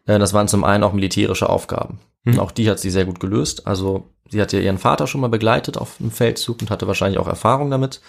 Äh, 0.06 0.20
das 0.20 0.32
waren 0.32 0.46
zum 0.46 0.62
einen 0.62 0.84
auch 0.84 0.92
militärische 0.92 1.48
Aufgaben. 1.48 1.98
Und 2.24 2.38
auch 2.38 2.52
die 2.52 2.70
hat 2.70 2.78
sie 2.78 2.90
sehr 2.90 3.04
gut 3.04 3.18
gelöst. 3.18 3.66
Also 3.66 4.10
sie 4.30 4.40
hat 4.40 4.52
ja 4.52 4.60
ihren 4.60 4.78
Vater 4.78 5.08
schon 5.08 5.20
mal 5.20 5.26
begleitet 5.26 5.76
auf 5.76 5.96
dem 5.96 6.12
Feldzug 6.12 6.60
und 6.60 6.70
hatte 6.70 6.86
wahrscheinlich 6.86 7.18
auch 7.18 7.26
Erfahrung 7.26 7.68
damit. 7.72 8.00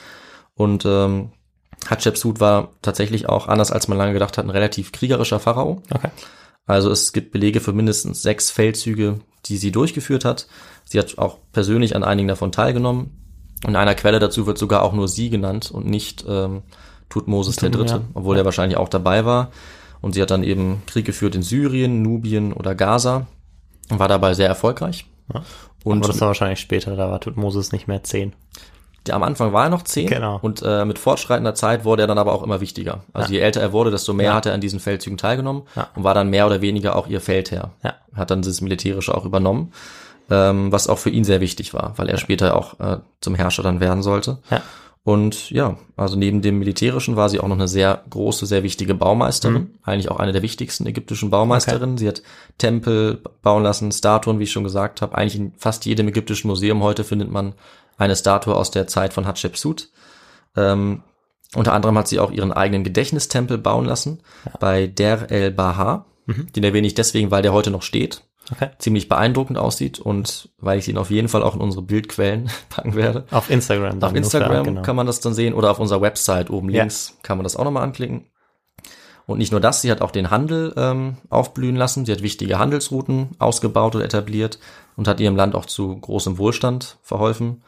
Und 0.54 0.86
ähm, 0.86 1.32
Hatschepsut 1.90 2.40
war 2.40 2.74
tatsächlich 2.84 3.28
auch, 3.28 3.48
anders 3.48 3.72
als 3.72 3.88
man 3.88 3.98
lange 3.98 4.14
gedacht 4.14 4.38
hat, 4.38 4.46
ein 4.46 4.52
relativ 4.52 4.92
kriegerischer 4.92 5.40
Pharao. 5.40 5.82
Okay. 5.90 6.12
Also 6.68 6.92
es 6.92 7.12
gibt 7.12 7.32
Belege 7.32 7.62
für 7.62 7.74
mindestens 7.74 8.22
sechs 8.22 8.52
Feldzüge, 8.52 9.18
die 9.48 9.58
sie 9.58 9.72
durchgeführt 9.72 10.26
hat. 10.26 10.46
Sie 10.86 11.00
hat 11.00 11.18
auch 11.18 11.40
persönlich 11.54 11.96
an 11.96 12.04
einigen 12.04 12.28
davon 12.28 12.52
teilgenommen. 12.52 13.18
In 13.66 13.76
einer 13.76 13.96
Quelle 13.96 14.20
dazu 14.20 14.46
wird 14.46 14.60
sogar 14.60 14.84
auch 14.84 14.94
nur 14.94 15.08
sie 15.08 15.32
genannt 15.32 15.72
und 15.72 15.88
nicht 15.88 16.24
ähm, 16.28 16.62
Tutmosis 17.10 17.56
der 17.58 17.70
Dritte, 17.70 17.94
ja. 17.94 18.02
obwohl 18.14 18.38
er 18.38 18.46
wahrscheinlich 18.46 18.78
auch 18.78 18.90
dabei 18.90 19.26
war. 19.26 19.50
Und 20.02 20.14
sie 20.14 20.22
hat 20.22 20.32
dann 20.32 20.44
eben 20.44 20.82
Krieg 20.88 21.06
geführt 21.06 21.36
in 21.36 21.42
Syrien, 21.44 22.02
Nubien 22.02 22.54
oder 22.54 22.74
Gaza 22.76 23.28
und 23.90 24.00
war 24.00 24.08
dabei 24.08 24.34
sehr 24.34 24.48
erfolgreich. 24.48 25.06
Ja. 25.34 25.44
Und 25.84 26.00
Aber 26.04 26.08
das 26.08 26.22
war 26.22 26.28
wahrscheinlich 26.30 26.60
später, 26.60 26.96
da 26.96 27.10
war 27.12 27.20
Tutmosis 27.20 27.72
nicht 27.72 27.88
mehr 27.88 28.04
zehn. 28.04 28.34
der, 29.06 29.16
am 29.16 29.24
Anfang 29.24 29.54
war 29.54 29.64
er 29.66 29.70
noch 29.70 29.84
zehn 29.84 30.08
Genau. 30.08 30.38
und 30.42 30.62
äh, 30.64 30.86
mit 30.86 31.00
fortschreitender 31.00 31.56
Zeit 31.56 31.84
wurde 31.86 32.04
er 32.04 32.08
dann 32.08 32.18
aber 32.18 32.34
auch 32.34 32.44
immer 32.44 32.60
wichtiger. 32.62 33.04
Also 33.14 33.32
je 33.34 33.40
älter 33.40 33.62
er 33.62 33.72
wurde, 33.74 33.92
desto 33.92 34.14
mehr 34.14 34.28
Ja. 34.28 34.34
hat 34.36 34.46
er 34.46 34.54
an 34.54 34.62
diesen 34.62 34.80
Feldzügen 34.80 35.18
teilgenommen 35.18 35.64
Ja. 35.76 35.88
und 35.96 36.04
war 36.04 36.14
dann 36.14 36.30
mehr 36.30 36.46
oder 36.46 36.62
weniger 36.62 36.96
auch 36.96 37.08
ihr 37.08 37.22
Feldherr. 37.22 37.72
Ja. 37.84 37.96
Hat 38.14 38.30
dann 38.32 38.42
das 38.42 38.62
Militärische 38.62 39.16
auch 39.16 39.26
übernommen, 39.26 39.72
ähm, 40.30 40.72
was 40.72 40.88
auch 40.88 40.98
für 41.00 41.10
ihn 41.10 41.24
sehr 41.24 41.40
wichtig 41.42 41.74
war, 41.74 41.94
weil 41.98 42.08
er 42.10 42.18
später 42.18 42.56
auch 42.56 42.80
äh, 42.80 42.98
zum 43.22 43.36
Herrscher 43.36 43.64
dann 43.64 43.80
werden 43.80 44.04
sollte. 44.04 44.38
Ja. 45.06 45.14
Und 45.14 45.50
ja, 45.50 45.78
also 45.96 46.18
neben 46.18 46.42
dem 46.42 46.60
Militärischen 46.60 47.16
war 47.16 47.30
sie 47.30 47.40
auch 47.40 47.48
noch 47.48 47.56
eine 47.56 47.68
sehr 47.68 48.04
große, 48.10 48.46
sehr 48.46 48.64
wichtige 48.64 48.94
Baumeisterin. 48.94 49.78
Eigentlich 49.84 50.12
auch 50.12 50.20
eine 50.20 50.34
der 50.34 50.42
wichtigsten 50.42 50.86
ägyptischen 50.86 51.30
Baumeisterinnen. 51.30 51.98
Sie 51.98 52.08
hat 52.08 52.22
Tempel 52.58 53.22
bauen 53.42 53.64
lassen, 53.64 53.92
Statuen, 53.92 54.40
wie 54.40 54.44
ich 54.44 54.52
schon 54.52 54.64
gesagt 54.64 55.02
habe. 55.02 55.16
Eigentlich 55.16 55.38
in 55.38 55.54
fast 55.58 55.86
jedem 55.86 56.08
ägyptischen 56.10 56.48
Museum 56.48 56.84
heute 56.84 57.04
findet 57.04 57.32
man 57.32 57.54
eine 57.98 58.16
Statue 58.16 58.56
aus 58.56 58.72
der 58.72 58.88
Zeit 58.88 59.14
von 59.14 59.26
Hatschepsut. 59.26 59.90
Ähm, 60.56 61.04
unter 61.56 61.74
anderem 61.74 61.98
hat 61.98 62.08
sie 62.08 62.20
auch 62.20 62.32
ihren 62.32 62.52
eigenen 62.52 62.84
Gedächtnistempel 62.84 63.58
bauen 63.58 63.86
lassen 63.86 64.22
bei 64.60 64.86
Der 64.86 65.32
el 65.32 65.52
Baha. 65.52 66.06
Den 66.28 66.64
erwähne 66.64 66.86
ich 66.86 66.94
deswegen, 66.94 67.32
weil 67.32 67.42
der 67.42 67.54
heute 67.54 67.72
noch 67.72 67.82
steht 67.82 68.22
Okay. 68.52 68.70
ziemlich 68.80 69.08
beeindruckend 69.08 69.58
aussieht 69.58 70.00
und 70.00 70.50
weil 70.58 70.80
ich 70.80 70.88
ihn 70.88 70.98
auf 70.98 71.12
jeden 71.12 71.28
Fall 71.28 71.44
auch 71.44 71.56
in 71.56 71.62
unsere 71.62 71.84
Bildquellen 71.84 72.50
packen 72.70 72.96
werde. 72.96 73.26
Auf 73.32 73.50
Instagram. 73.50 74.02
Auf 74.02 74.16
Instagram 74.16 74.64
genau. 74.64 74.82
kann 74.82 74.96
man 74.96 75.06
das 75.06 75.20
dann 75.20 75.34
sehen 75.34 75.54
oder 75.54 75.72
auf 75.72 75.80
unserer 75.80 76.02
Website 76.02 76.50
oben 76.50 76.70
Ja. 76.70 76.82
links 76.82 77.18
kann 77.22 77.38
man 77.38 77.44
das 77.44 77.56
auch 77.56 77.64
nochmal 77.64 77.84
anklicken. 77.84 78.26
Und 79.26 79.38
nicht 79.38 79.52
nur 79.52 79.62
das, 79.62 79.84
sie 79.84 79.92
hat 79.92 80.02
auch 80.02 80.10
den 80.10 80.32
Handel 80.32 80.74
ähm, 80.76 81.18
aufblühen 81.30 81.76
lassen. 81.76 82.04
Sie 82.04 82.12
hat 82.12 82.24
wichtige 82.24 82.58
Handelsrouten 82.58 83.30
ausgebaut 83.38 83.94
und 83.94 84.02
etabliert 84.02 84.58
und 84.96 85.08
hat 85.08 85.20
ihrem 85.20 85.36
Land 85.36 85.54
auch 85.54 85.68
zu 85.68 85.96
großem 85.96 86.40
Wohlstand 86.40 86.98
verholfen. 87.04 87.62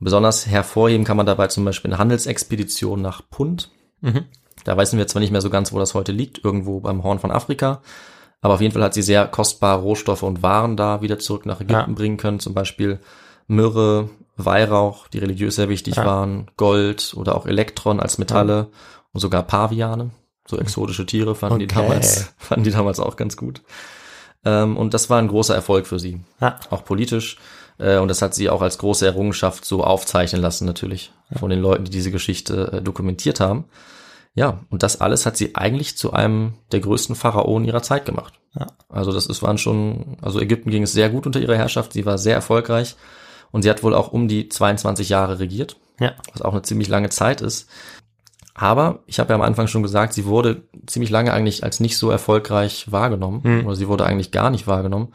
Besonders 0.00 0.46
hervorheben 0.46 1.04
kann 1.06 1.16
man 1.16 1.24
dabei 1.24 1.46
zum 1.48 1.64
Beispiel 1.64 1.90
eine 1.90 1.98
Handelsexpedition 1.98 3.00
nach 3.00 3.22
Punt. 3.30 3.70
Mhm. 4.02 4.26
Da 4.64 4.76
wissen 4.76 4.98
wir 4.98 5.06
zwar 5.06 5.20
nicht 5.20 5.32
mehr 5.32 5.40
so 5.40 5.48
ganz, 5.48 5.72
wo 5.72 5.78
das 5.78 5.94
heute 5.94 6.12
liegt, 6.12 6.44
irgendwo 6.44 6.80
beim 6.80 7.02
Horn 7.02 7.18
von 7.18 7.30
Afrika. 7.30 7.80
Aber 8.40 8.54
auf 8.54 8.60
jeden 8.60 8.72
Fall 8.72 8.82
hat 8.82 8.94
sie 8.94 9.02
sehr 9.02 9.26
kostbare 9.26 9.80
Rohstoffe 9.82 10.22
und 10.22 10.42
Waren 10.42 10.76
da 10.76 11.02
wieder 11.02 11.18
zurück 11.18 11.44
nach 11.46 11.60
Ägypten 11.60 11.90
Ja. 11.90 11.96
bringen 11.96 12.16
können. 12.16 12.38
Zum 12.40 12.54
Beispiel 12.54 13.00
Myrrhe, 13.48 14.10
Weihrauch, 14.36 15.08
die 15.08 15.18
religiös 15.18 15.56
sehr 15.56 15.68
wichtig 15.68 15.96
Ja. 15.96 16.04
waren, 16.04 16.50
Gold 16.56 17.14
oder 17.16 17.34
auch 17.34 17.46
Elektron 17.46 17.98
als 17.98 18.18
Metalle 18.18 18.68
und 19.12 19.20
sogar 19.20 19.42
Paviane. 19.42 20.10
So 20.46 20.56
exotische 20.58 21.04
Tiere 21.06 21.34
fanden 21.34 21.58
die 21.58 21.64
Okay. 21.66 21.74
damals, 21.82 22.32
fanden 22.38 22.64
die 22.64 22.70
damals 22.70 23.00
auch 23.00 23.16
ganz 23.16 23.36
gut. 23.36 23.62
Ähm, 24.44 24.76
und 24.76 24.94
das 24.94 25.10
war 25.10 25.18
ein 25.18 25.28
großer 25.28 25.54
Erfolg 25.54 25.86
für 25.86 25.98
sie, 25.98 26.20
Ja. 26.40 26.58
auch 26.70 26.84
politisch. 26.84 27.38
Äh, 27.78 27.98
und 27.98 28.08
das 28.08 28.22
hat 28.22 28.34
sie 28.34 28.48
auch 28.48 28.62
als 28.62 28.78
große 28.78 29.04
Errungenschaft 29.04 29.64
so 29.64 29.82
aufzeichnen 29.82 30.40
lassen, 30.40 30.64
natürlich, 30.64 31.12
von 31.36 31.50
den 31.50 31.60
Leuten, 31.60 31.84
die 31.84 31.90
diese 31.90 32.10
Geschichte 32.12 32.72
äh, 32.74 32.82
dokumentiert 32.82 33.40
haben. 33.40 33.64
Ja, 34.38 34.60
und 34.70 34.82
das 34.84 35.00
alles 35.00 35.26
hat 35.26 35.36
sie 35.36 35.54
eigentlich 35.56 35.96
zu 35.96 36.12
einem 36.12 36.54
der 36.72 36.78
größten 36.80 37.16
Pharaonen 37.16 37.66
ihrer 37.66 37.82
Zeit 37.82 38.06
gemacht. 38.06 38.34
Ja. 38.58 38.68
Also 38.88 39.12
das 39.12 39.26
ist, 39.26 39.42
waren 39.42 39.58
schon, 39.58 40.16
also 40.22 40.40
Ägypten 40.40 40.70
ging 40.70 40.84
es 40.84 40.92
sehr 40.92 41.10
gut 41.10 41.26
unter 41.26 41.40
ihrer 41.40 41.56
Herrschaft, 41.56 41.92
sie 41.92 42.06
war 42.06 42.18
sehr 42.18 42.34
erfolgreich 42.36 42.94
und 43.50 43.62
sie 43.62 43.70
hat 43.70 43.82
wohl 43.82 43.94
auch 43.94 44.12
um 44.12 44.28
die 44.28 44.48
22 44.48 45.08
Jahre 45.08 45.40
regiert, 45.40 45.76
Ja. 45.98 46.12
was 46.32 46.42
auch 46.42 46.52
eine 46.52 46.62
ziemlich 46.62 46.88
lange 46.88 47.08
Zeit 47.10 47.40
ist. 47.40 47.68
Aber 48.54 49.00
ich 49.06 49.18
habe 49.18 49.30
ja 49.30 49.34
am 49.34 49.42
Anfang 49.42 49.66
schon 49.66 49.82
gesagt, 49.82 50.12
sie 50.14 50.24
wurde 50.24 50.62
ziemlich 50.86 51.10
lange 51.10 51.32
eigentlich 51.32 51.62
als 51.64 51.80
nicht 51.80 51.96
so 51.98 52.10
erfolgreich 52.10 52.90
wahrgenommen 52.90 53.40
Mhm. 53.42 53.66
oder 53.66 53.76
sie 53.76 53.88
wurde 53.88 54.06
eigentlich 54.06 54.30
gar 54.30 54.50
nicht 54.50 54.66
wahrgenommen. 54.66 55.12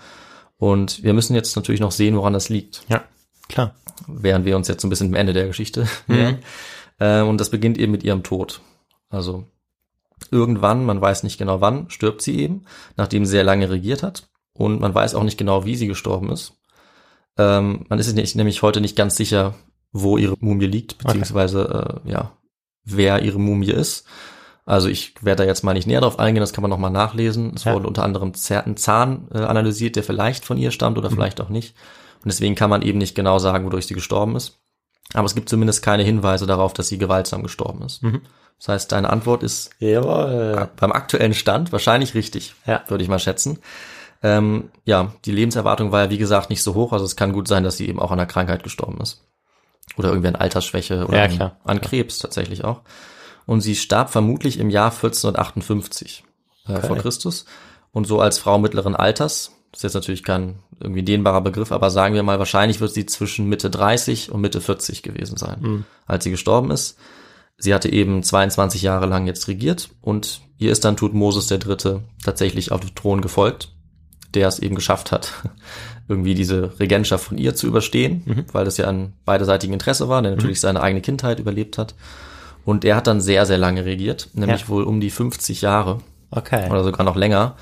Und 0.57 1.03
wir 1.03 1.13
müssen 1.13 1.34
jetzt 1.36 1.55
natürlich 1.55 1.82
noch 1.82 1.91
sehen, 1.91 2.15
woran 2.15 2.34
das 2.34 2.49
liegt 2.49 2.84
Ja. 2.89 3.03
Klar. 3.49 3.74
während 4.07 4.45
wir 4.45 4.55
uns 4.57 4.67
jetzt 4.67 4.82
so 4.82 4.88
ein 4.88 4.89
bisschen 4.89 5.07
am 5.07 5.15
Ende 5.15 5.34
der 5.34 5.47
Geschichte. 5.47 5.88
Äh, 6.99 7.21
und 7.21 7.39
das 7.41 7.49
beginnt 7.49 7.78
eben 7.78 7.91
mit 7.91 8.03
ihrem 8.03 8.24
Tod. 8.24 8.61
Also 9.14 9.45
irgendwann, 10.32 10.86
man 10.86 11.01
weiß 11.01 11.24
nicht 11.24 11.38
genau 11.38 11.61
wann, 11.61 11.89
stirbt 11.89 12.22
sie 12.22 12.39
eben, 12.39 12.66
nachdem 12.97 13.26
sie 13.26 13.32
sehr 13.32 13.43
lange 13.43 13.70
regiert 13.70 14.03
hat. 14.03 14.28
Und 14.53 14.80
man 14.82 14.93
weiß 14.93 15.16
auch 15.16 15.24
nicht 15.24 15.38
genau, 15.38 15.66
wie 15.66 15.76
sie 15.76 15.88
gestorben 15.88 16.30
ist. 16.32 16.53
Ähm, 17.38 17.86
man 17.89 17.99
ist 17.99 18.14
nicht- 18.14 18.36
nämlich 18.36 18.61
heute 18.61 18.82
nicht 18.82 18.95
ganz 18.95 19.16
sicher, 19.16 19.55
wo 19.91 20.18
ihre 20.18 20.36
Mumie 20.39 20.66
liegt, 20.68 20.97
beziehungsweise 20.99 22.01
äh, 22.05 22.09
ja, 22.09 22.32
wer 22.84 23.22
ihre 23.24 23.39
Mumie 23.39 23.72
ist. 23.72 24.05
Also 24.66 24.88
ich 24.88 25.14
werde 25.22 25.43
da 25.43 25.47
jetzt 25.47 25.64
mal 25.64 25.74
nicht 25.74 25.88
näher 25.88 26.01
drauf 26.01 26.20
eingehen, 26.20 26.41
das 26.41 26.53
kann 26.53 26.61
man 26.61 26.70
nochmal 26.72 26.91
nachlesen. 26.91 27.51
Es 27.55 27.66
Ja. 27.66 27.74
wurde 27.74 27.88
unter 27.88 28.03
anderem 28.03 28.30
ein 28.66 28.78
Zahn 28.78 29.28
äh, 29.34 29.39
analysiert, 29.39 29.95
der 29.95 30.03
vielleicht 30.03 30.45
von 30.45 30.57
ihr 30.57 30.72
stammt 30.72 30.97
oder 30.97 31.09
vielleicht 31.09 31.41
auch 31.41 31.49
nicht. 31.49 31.76
Und 32.24 32.32
deswegen 32.32 32.55
kann 32.55 32.70
man 32.70 32.82
eben 32.82 32.99
nicht 32.99 33.16
genau 33.16 33.39
sagen, 33.39 33.66
wodurch 33.66 33.88
sie 33.88 33.93
gestorben 33.95 34.36
ist. 34.36 34.59
Aber 35.14 35.26
es 35.26 35.36
gibt 35.36 35.49
zumindest 35.49 35.84
keine 35.84 36.03
Hinweise 36.03 36.45
darauf, 36.45 36.72
dass 36.74 36.88
sie 36.88 36.97
gewaltsam 36.97 37.43
gestorben 37.43 37.82
ist. 37.84 38.01
Mhm. 38.03 38.22
Das 38.59 38.67
heißt, 38.69 38.91
deine 38.91 39.09
Antwort 39.09 39.43
ist 39.43 39.71
Jawohl. 39.79 40.69
beim 40.77 40.91
aktuellen 40.91 41.33
Stand 41.33 41.71
wahrscheinlich 41.71 42.13
richtig, 42.13 42.55
Ja. 42.65 42.83
würde 42.87 43.03
ich 43.03 43.09
mal 43.09 43.19
schätzen. 43.19 43.59
Ähm, 44.21 44.69
ja, 44.85 45.11
die 45.25 45.31
Lebenserwartung 45.31 45.91
war 45.91 46.03
ja 46.05 46.09
wie 46.09 46.17
gesagt 46.17 46.49
nicht 46.49 46.63
so 46.63 46.73
hoch, 46.75 46.93
also 46.93 47.03
es 47.03 47.15
kann 47.17 47.33
gut 47.33 47.47
sein, 47.49 47.63
dass 47.63 47.75
sie 47.77 47.89
eben 47.89 47.99
auch 47.99 48.11
an 48.11 48.19
einer 48.19 48.25
Krankheit 48.25 48.63
gestorben 48.63 49.01
ist. 49.01 49.21
Oder 49.97 50.09
irgendwie 50.09 50.29
an 50.29 50.37
Altersschwäche 50.37 51.05
oder 51.07 51.29
Ja, 51.29 51.45
an, 51.45 51.51
an 51.65 51.81
Krebs 51.81 52.19
tatsächlich 52.19 52.63
auch. 52.63 52.81
Und 53.45 53.59
sie 53.59 53.75
starb 53.75 54.09
vermutlich 54.11 54.57
im 54.59 54.69
Jahr 54.69 54.91
1458 54.91 56.23
äh, 56.67 56.79
vor 56.79 56.91
Okay. 56.91 57.01
Christus. 57.01 57.45
Und 57.91 58.07
so 58.07 58.19
als 58.21 58.39
Frau 58.39 58.57
mittleren 58.59 58.95
Alters 58.95 59.51
Das 59.71 59.79
ist 59.79 59.83
jetzt 59.83 59.93
natürlich 59.95 60.23
kein 60.23 60.59
irgendwie 60.79 61.03
dehnbarer 61.03 61.41
Begriff, 61.41 61.71
aber 61.71 61.89
sagen 61.89 62.13
wir 62.15 62.23
mal, 62.23 62.39
wahrscheinlich 62.39 62.79
wird 62.79 62.93
sie 62.93 63.05
zwischen 63.05 63.47
Mitte 63.49 63.69
30 63.69 64.31
und 64.31 64.39
Mitte 64.41 64.61
40 64.61 65.01
gewesen 65.03 65.35
sein, 65.37 65.57
Mhm. 65.59 65.85
als 66.05 66.23
sie 66.23 66.31
gestorben 66.31 66.71
ist. 66.71 66.97
Sie 67.57 67.73
hatte 67.73 67.91
eben 67.91 68.23
22 68.23 68.81
Jahre 68.81 69.05
lang 69.05 69.27
jetzt 69.27 69.47
regiert 69.47 69.89
und 70.01 70.41
ihr 70.57 70.71
ist 70.71 70.83
dann 70.85 70.97
Tutmosis 70.97 71.47
der 71.47 71.59
Dritte 71.59 72.01
tatsächlich 72.23 72.71
auf 72.71 72.81
den 72.81 72.95
Thron 72.95 73.21
gefolgt, 73.21 73.69
der 74.33 74.47
es 74.47 74.59
eben 74.59 74.75
geschafft 74.75 75.11
hat, 75.11 75.31
irgendwie 76.07 76.33
diese 76.35 76.77
Regentschaft 76.79 77.25
von 77.25 77.37
ihr 77.37 77.55
zu 77.55 77.67
überstehen, 77.67 78.45
weil 78.51 78.65
das 78.65 78.77
ja 78.77 78.87
an 78.87 79.13
beiderseitigem 79.25 79.73
Interesse 79.73 80.09
war, 80.09 80.21
der 80.21 80.31
natürlich 80.35 80.59
seine 80.59 80.81
eigene 80.81 81.01
Kindheit 81.01 81.39
überlebt 81.39 81.77
hat. 81.77 81.95
Und 82.65 82.85
er 82.85 82.95
hat 82.95 83.07
dann 83.07 83.21
sehr, 83.21 83.45
sehr 83.45 83.57
lange 83.57 83.85
regiert, 83.85 84.29
nämlich 84.33 84.61
Ja. 84.61 84.67
wohl 84.69 84.83
um 84.83 84.99
die 85.01 85.09
50 85.09 85.61
Jahre 85.61 85.99
Okay. 86.31 86.69
oder 86.71 86.83
sogar 86.83 87.05
noch 87.05 87.15
länger, 87.17 87.55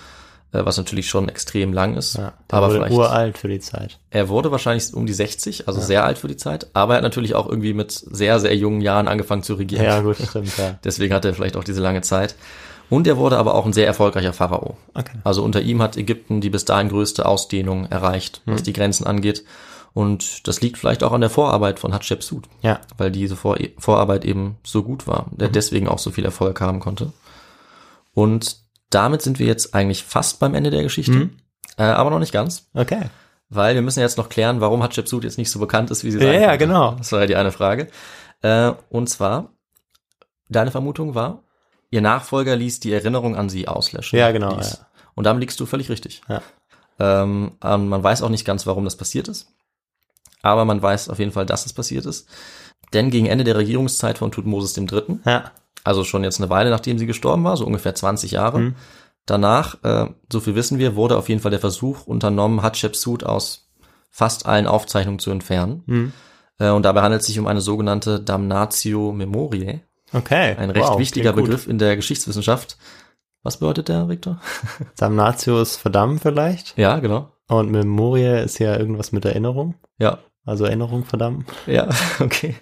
was 0.51 0.77
natürlich 0.77 1.07
schon 1.09 1.29
extrem 1.29 1.71
lang 1.73 1.95
ist. 1.95 2.17
ja, 2.17 2.33
aber 2.49 2.67
wurde 2.67 2.75
vielleicht, 2.79 2.93
uralt 2.93 3.37
für 3.37 3.47
die 3.47 3.59
Zeit. 3.59 3.99
er 4.09 4.27
wurde 4.29 4.51
wahrscheinlich 4.51 4.93
um 4.93 5.05
die 5.05 5.13
60, 5.13 5.67
also 5.67 5.79
sehr 5.79 6.03
alt 6.03 6.17
für 6.17 6.27
die 6.27 6.35
Zeit, 6.37 6.67
aber 6.73 6.93
er 6.93 6.97
hat 6.97 7.03
natürlich 7.03 7.35
auch 7.35 7.47
irgendwie 7.47 7.73
mit 7.73 7.91
sehr, 7.91 8.39
sehr 8.39 8.55
jungen 8.55 8.81
Jahren 8.81 9.07
angefangen 9.07 9.43
zu 9.43 9.53
regieren. 9.53 9.85
Ja, 9.85 10.01
gut, 10.01 10.17
stimmt, 10.17 10.57
ja. 10.57 10.77
Deswegen 10.83 11.13
hat 11.13 11.23
er 11.25 11.33
vielleicht 11.33 11.55
auch 11.55 11.63
diese 11.63 11.81
lange 11.81 12.01
Zeit. 12.01 12.35
Und 12.89 13.07
er 13.07 13.15
wurde 13.15 13.37
aber 13.37 13.55
auch 13.55 13.65
ein 13.65 13.71
sehr 13.71 13.87
erfolgreicher 13.87 14.33
Pharao. 14.33 14.75
Okay. 14.93 15.17
Also 15.23 15.43
unter 15.43 15.61
ihm 15.61 15.81
hat 15.81 15.95
Ägypten 15.95 16.41
die 16.41 16.49
bis 16.49 16.65
dahin 16.65 16.89
größte 16.89 17.25
Ausdehnung 17.25 17.85
erreicht, 17.85 18.41
was 18.45 18.63
die 18.63 18.73
Grenzen 18.73 19.07
angeht. 19.07 19.45
Und 19.93 20.45
das 20.47 20.59
liegt 20.59 20.77
vielleicht 20.77 21.01
auch 21.03 21.13
an 21.13 21.21
der 21.21 21.29
Vorarbeit 21.29 21.79
von 21.79 21.93
Hatschepsut, 21.93 22.45
Ja. 22.61 22.81
weil 22.97 23.09
diese 23.11 23.37
Vor 23.37 23.57
Vorarbeit 23.77 24.25
eben 24.25 24.57
so 24.63 24.83
gut 24.83 25.07
war, 25.07 25.27
der 25.31 25.47
deswegen 25.47 25.87
auch 25.87 25.99
so 25.99 26.11
viel 26.11 26.25
Erfolg 26.25 26.59
haben 26.59 26.81
konnte. 26.81 27.13
Und 28.13 28.57
damit 28.91 29.21
sind 29.21 29.39
wir 29.39 29.47
jetzt 29.47 29.73
eigentlich 29.73 30.03
fast 30.03 30.39
beim 30.39 30.53
Ende 30.53 30.69
der 30.69 30.83
Geschichte, 30.83 31.29
äh, 31.77 31.83
aber 31.83 32.09
noch 32.11 32.19
nicht 32.19 32.31
ganz, 32.33 32.69
Okay. 32.73 33.01
weil 33.49 33.75
wir 33.75 33.81
müssen 33.81 33.99
jetzt 33.99 34.17
noch 34.17 34.29
klären, 34.29 34.61
warum 34.61 34.83
Hatschepsut 34.83 35.23
jetzt 35.23 35.37
nicht 35.37 35.49
so 35.51 35.59
bekannt 35.59 35.89
ist, 35.91 36.03
wie 36.03 36.11
sie 36.11 36.19
Ja, 36.19 36.25
sein 36.25 36.41
ja, 36.41 36.49
könnte. 36.51 36.65
genau. 36.67 36.91
Das 36.95 37.11
war 37.11 37.21
ja 37.21 37.25
die 37.27 37.35
eine 37.35 37.51
Frage. 37.51 37.87
Äh, 38.41 38.71
und 38.89 39.09
zwar, 39.09 39.49
deine 40.49 40.71
Vermutung 40.71 41.15
war, 41.15 41.43
ihr 41.89 42.01
Nachfolger 42.01 42.55
ließ 42.55 42.79
die 42.79 42.93
Erinnerung 42.93 43.35
an 43.35 43.49
sie 43.49 43.67
auslöschen. 43.67 44.17
Ja, 44.19 44.31
genau, 44.31 44.57
ja. 44.59 44.67
Und 45.15 45.25
damit 45.25 45.41
liegst 45.41 45.59
du 45.59 45.65
völlig 45.65 45.89
richtig. 45.89 46.21
Ja. 46.29 46.41
Ähm, 46.99 47.53
ähm, 47.63 47.89
man 47.89 48.03
weiß 48.03 48.21
auch 48.21 48.29
nicht 48.29 48.45
ganz, 48.45 48.65
warum 48.67 48.83
das 48.85 48.95
passiert 48.95 49.27
ist. 49.27 49.47
Aber 50.41 50.65
man 50.65 50.81
weiß 50.81 51.09
auf 51.09 51.19
jeden 51.19 51.31
Fall, 51.31 51.45
dass 51.45 51.65
es 51.65 51.73
passiert 51.73 52.05
ist. 52.05 52.27
Denn 52.93 53.09
gegen 53.11 53.25
Ende 53.27 53.43
der 53.43 53.55
Regierungszeit 53.57 54.17
von 54.17 54.31
Tutmosis 54.31 54.75
III., 54.77 55.19
Ja. 55.25 55.51
Also 55.83 56.03
schon 56.03 56.23
jetzt 56.23 56.39
eine 56.39 56.49
Weile 56.49 56.69
nachdem 56.69 56.97
sie 56.97 57.05
gestorben 57.07 57.43
war, 57.43 57.57
so 57.57 57.65
ungefähr 57.65 57.95
20 57.95 58.31
Jahre, 58.31 58.59
Mhm. 58.59 58.75
danach, 59.25 59.83
äh, 59.83 60.07
so 60.31 60.39
viel 60.39 60.55
wissen 60.55 60.79
wir, 60.79 60.95
wurde 60.95 61.17
auf 61.17 61.29
jeden 61.29 61.41
Fall 61.41 61.51
der 61.51 61.59
Versuch 61.59 62.05
unternommen, 62.07 62.61
Hatschepsut 62.61 63.23
aus 63.23 63.69
fast 64.09 64.45
allen 64.45 64.67
Aufzeichnungen 64.67 65.19
zu 65.19 65.31
entfernen. 65.31 65.83
Mhm. 65.85 66.13
Äh, 66.59 66.69
und 66.69 66.83
dabei 66.83 67.01
handelt 67.01 67.21
es 67.21 67.27
sich 67.27 67.39
um 67.39 67.47
eine 67.47 67.61
sogenannte 67.61 68.19
Damnatio 68.19 69.11
Memoriae, 69.13 69.81
Okay. 70.13 70.55
ein 70.57 70.69
recht 70.71 70.87
wow, 70.89 70.99
wichtiger 70.99 71.33
gut. 71.33 71.43
Begriff 71.45 71.67
in 71.67 71.77
der 71.79 71.95
Geschichtswissenschaft. 71.95 72.77
Was 73.43 73.57
bedeutet 73.57 73.87
der, 73.87 74.07
Victor? 74.09 74.39
Damnatio 74.97 75.61
ist 75.61 75.77
verdammen 75.77 76.19
vielleicht. 76.19 76.77
Ja, 76.77 76.99
genau. 76.99 77.31
Und 77.47 77.71
Memoria 77.71 78.39
ist 78.39 78.59
ja 78.59 78.77
irgendwas 78.77 79.11
mit 79.11 79.25
Erinnerung. 79.25 79.75
Ja, 79.97 80.19
Also 80.45 80.65
Erinnerung 80.65 81.05
verdammen. 81.05 81.45
Ja, 81.67 81.87
okay. 82.19 82.55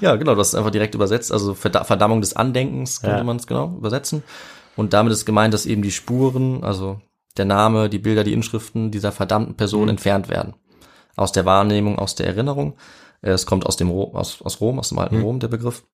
Ja, 0.00 0.16
genau, 0.16 0.34
das 0.34 0.48
ist 0.48 0.54
einfach 0.54 0.70
direkt 0.70 0.94
übersetzt. 0.94 1.30
Also 1.32 1.54
Verda 1.54 1.84
Verdammung 1.84 2.20
des 2.22 2.34
Andenkens 2.34 3.00
könnte 3.02 3.18
Ja. 3.18 3.24
man 3.24 3.36
es 3.36 3.46
genau 3.46 3.74
übersetzen. 3.76 4.22
Und 4.74 4.92
damit 4.92 5.12
ist 5.12 5.26
gemeint, 5.26 5.52
dass 5.54 5.66
eben 5.66 5.82
die 5.82 5.90
Spuren, 5.92 6.64
also 6.64 7.00
der 7.36 7.44
Name, 7.44 7.88
die 7.90 7.98
Bilder, 7.98 8.24
die 8.24 8.32
Inschriften 8.32 8.90
dieser 8.90 9.12
verdammten 9.12 9.54
Person 9.56 9.82
Mhm. 9.84 9.88
entfernt 9.90 10.28
werden. 10.28 10.54
Aus 11.16 11.32
der 11.32 11.44
Wahrnehmung, 11.44 11.98
aus 11.98 12.14
der 12.14 12.26
Erinnerung. 12.26 12.76
Äh, 13.22 13.30
Es 13.30 13.44
kommt 13.46 13.66
aus 13.66 13.76
dem 13.76 13.90
Ro 13.90 14.12
aus, 14.14 14.40
aus 14.42 14.60
Rom, 14.60 14.78
aus 14.78 14.88
dem 14.90 14.98
alten 14.98 15.18
Mhm. 15.18 15.22
Rom, 15.24 15.40
der 15.40 15.48
Begriff. 15.48 15.84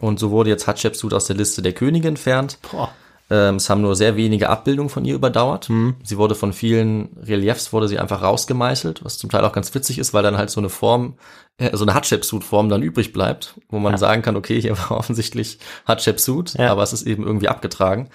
Und 0.00 0.18
so 0.18 0.30
wurde 0.30 0.50
jetzt 0.50 0.66
Hatschepsut 0.66 1.12
aus 1.12 1.26
der 1.26 1.36
Liste 1.36 1.60
der 1.62 1.72
Könige 1.74 2.08
entfernt. 2.08 2.58
Boah. 2.70 2.90
Ähm, 3.30 3.56
es 3.56 3.70
haben 3.70 3.80
nur 3.80 3.94
sehr 3.94 4.16
wenige 4.16 4.48
Abbildungen 4.48 4.90
von 4.90 5.04
ihr 5.04 5.14
überdauert. 5.14 5.68
Mhm. 5.70 5.94
Sie 6.02 6.18
wurde 6.18 6.34
von 6.34 6.52
vielen 6.52 7.10
Reliefs 7.22 7.72
wurde 7.72 7.86
sie 7.88 7.98
einfach 7.98 8.22
rausgemeißelt, 8.22 9.04
was 9.04 9.18
zum 9.18 9.30
Teil 9.30 9.44
auch 9.44 9.52
ganz 9.52 9.72
witzig 9.74 9.98
ist, 9.98 10.12
weil 10.12 10.22
dann 10.24 10.36
halt 10.36 10.50
so 10.50 10.60
eine 10.60 10.68
Form, 10.68 11.14
äh, 11.58 11.76
so 11.76 11.84
eine 11.84 11.94
Hatschepsut-Form 11.94 12.68
dann 12.68 12.82
übrig 12.82 13.12
bleibt, 13.12 13.54
wo 13.68 13.78
man 13.78 13.92
Ja. 13.92 13.98
sagen 13.98 14.22
kann, 14.22 14.36
okay, 14.36 14.60
hier 14.60 14.76
war 14.78 14.92
offensichtlich 14.92 15.58
Hatschepsut, 15.86 16.54
Ja. 16.54 16.72
aber 16.72 16.82
es 16.82 16.92
ist 16.92 17.06
eben 17.06 17.24
irgendwie 17.24 17.48
abgetragen. 17.48 18.08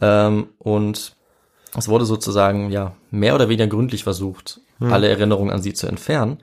Ähm, 0.00 0.48
und 0.58 1.16
es 1.76 1.88
wurde 1.88 2.04
sozusagen 2.04 2.70
ja 2.70 2.92
mehr 3.10 3.34
oder 3.34 3.48
weniger 3.48 3.66
gründlich 3.68 4.04
versucht, 4.04 4.60
Hm. 4.78 4.92
alle 4.92 5.08
Erinnerungen 5.08 5.50
an 5.52 5.62
sie 5.62 5.72
zu 5.74 5.86
entfernen. 5.86 6.38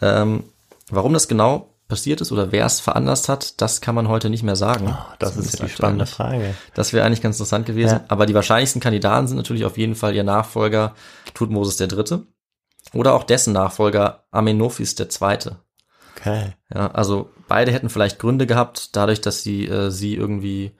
Ähm, 0.00 0.44
warum 0.90 1.12
das 1.12 1.28
genau 1.28 1.68
passiert 1.92 2.22
ist 2.22 2.32
oder 2.32 2.52
wer 2.52 2.64
es 2.64 2.80
veranlasst 2.80 3.28
hat, 3.28 3.60
das 3.60 3.82
kann 3.82 3.94
man 3.94 4.08
heute 4.08 4.30
nicht 4.30 4.42
mehr 4.42 4.56
sagen. 4.56 4.88
Ah, 4.88 5.14
Das 5.18 5.32
Zumindest 5.34 5.54
ist 5.54 5.60
ja 5.60 5.66
die 5.66 5.72
spannende 5.72 6.04
nicht. 6.04 6.14
Frage. 6.14 6.54
Das 6.72 6.94
wäre 6.94 7.04
eigentlich 7.04 7.20
ganz 7.20 7.36
interessant 7.36 7.66
gewesen. 7.66 7.96
Ja. 7.96 8.04
Aber 8.08 8.24
die 8.24 8.32
wahrscheinlichsten 8.32 8.80
Kandidaten 8.80 9.26
sind 9.28 9.36
natürlich 9.36 9.66
auf 9.66 9.76
jeden 9.76 9.94
Fall 9.94 10.14
ihr 10.14 10.24
Nachfolger 10.24 10.94
Tutmosis 11.34 11.78
III. 11.78 12.20
Oder 12.94 13.12
auch 13.12 13.24
dessen 13.24 13.52
Nachfolger 13.52 14.24
Amenophis 14.30 14.98
II. 14.98 15.50
Okay. 16.16 16.54
Ja, 16.74 16.90
also 16.92 17.28
beide 17.46 17.72
hätten 17.72 17.90
vielleicht 17.90 18.18
Gründe 18.18 18.46
gehabt, 18.46 18.96
dadurch, 18.96 19.20
dass 19.20 19.42
sie 19.42 19.66
äh, 19.68 19.90
sie 19.90 20.14
irgendwie 20.14 20.72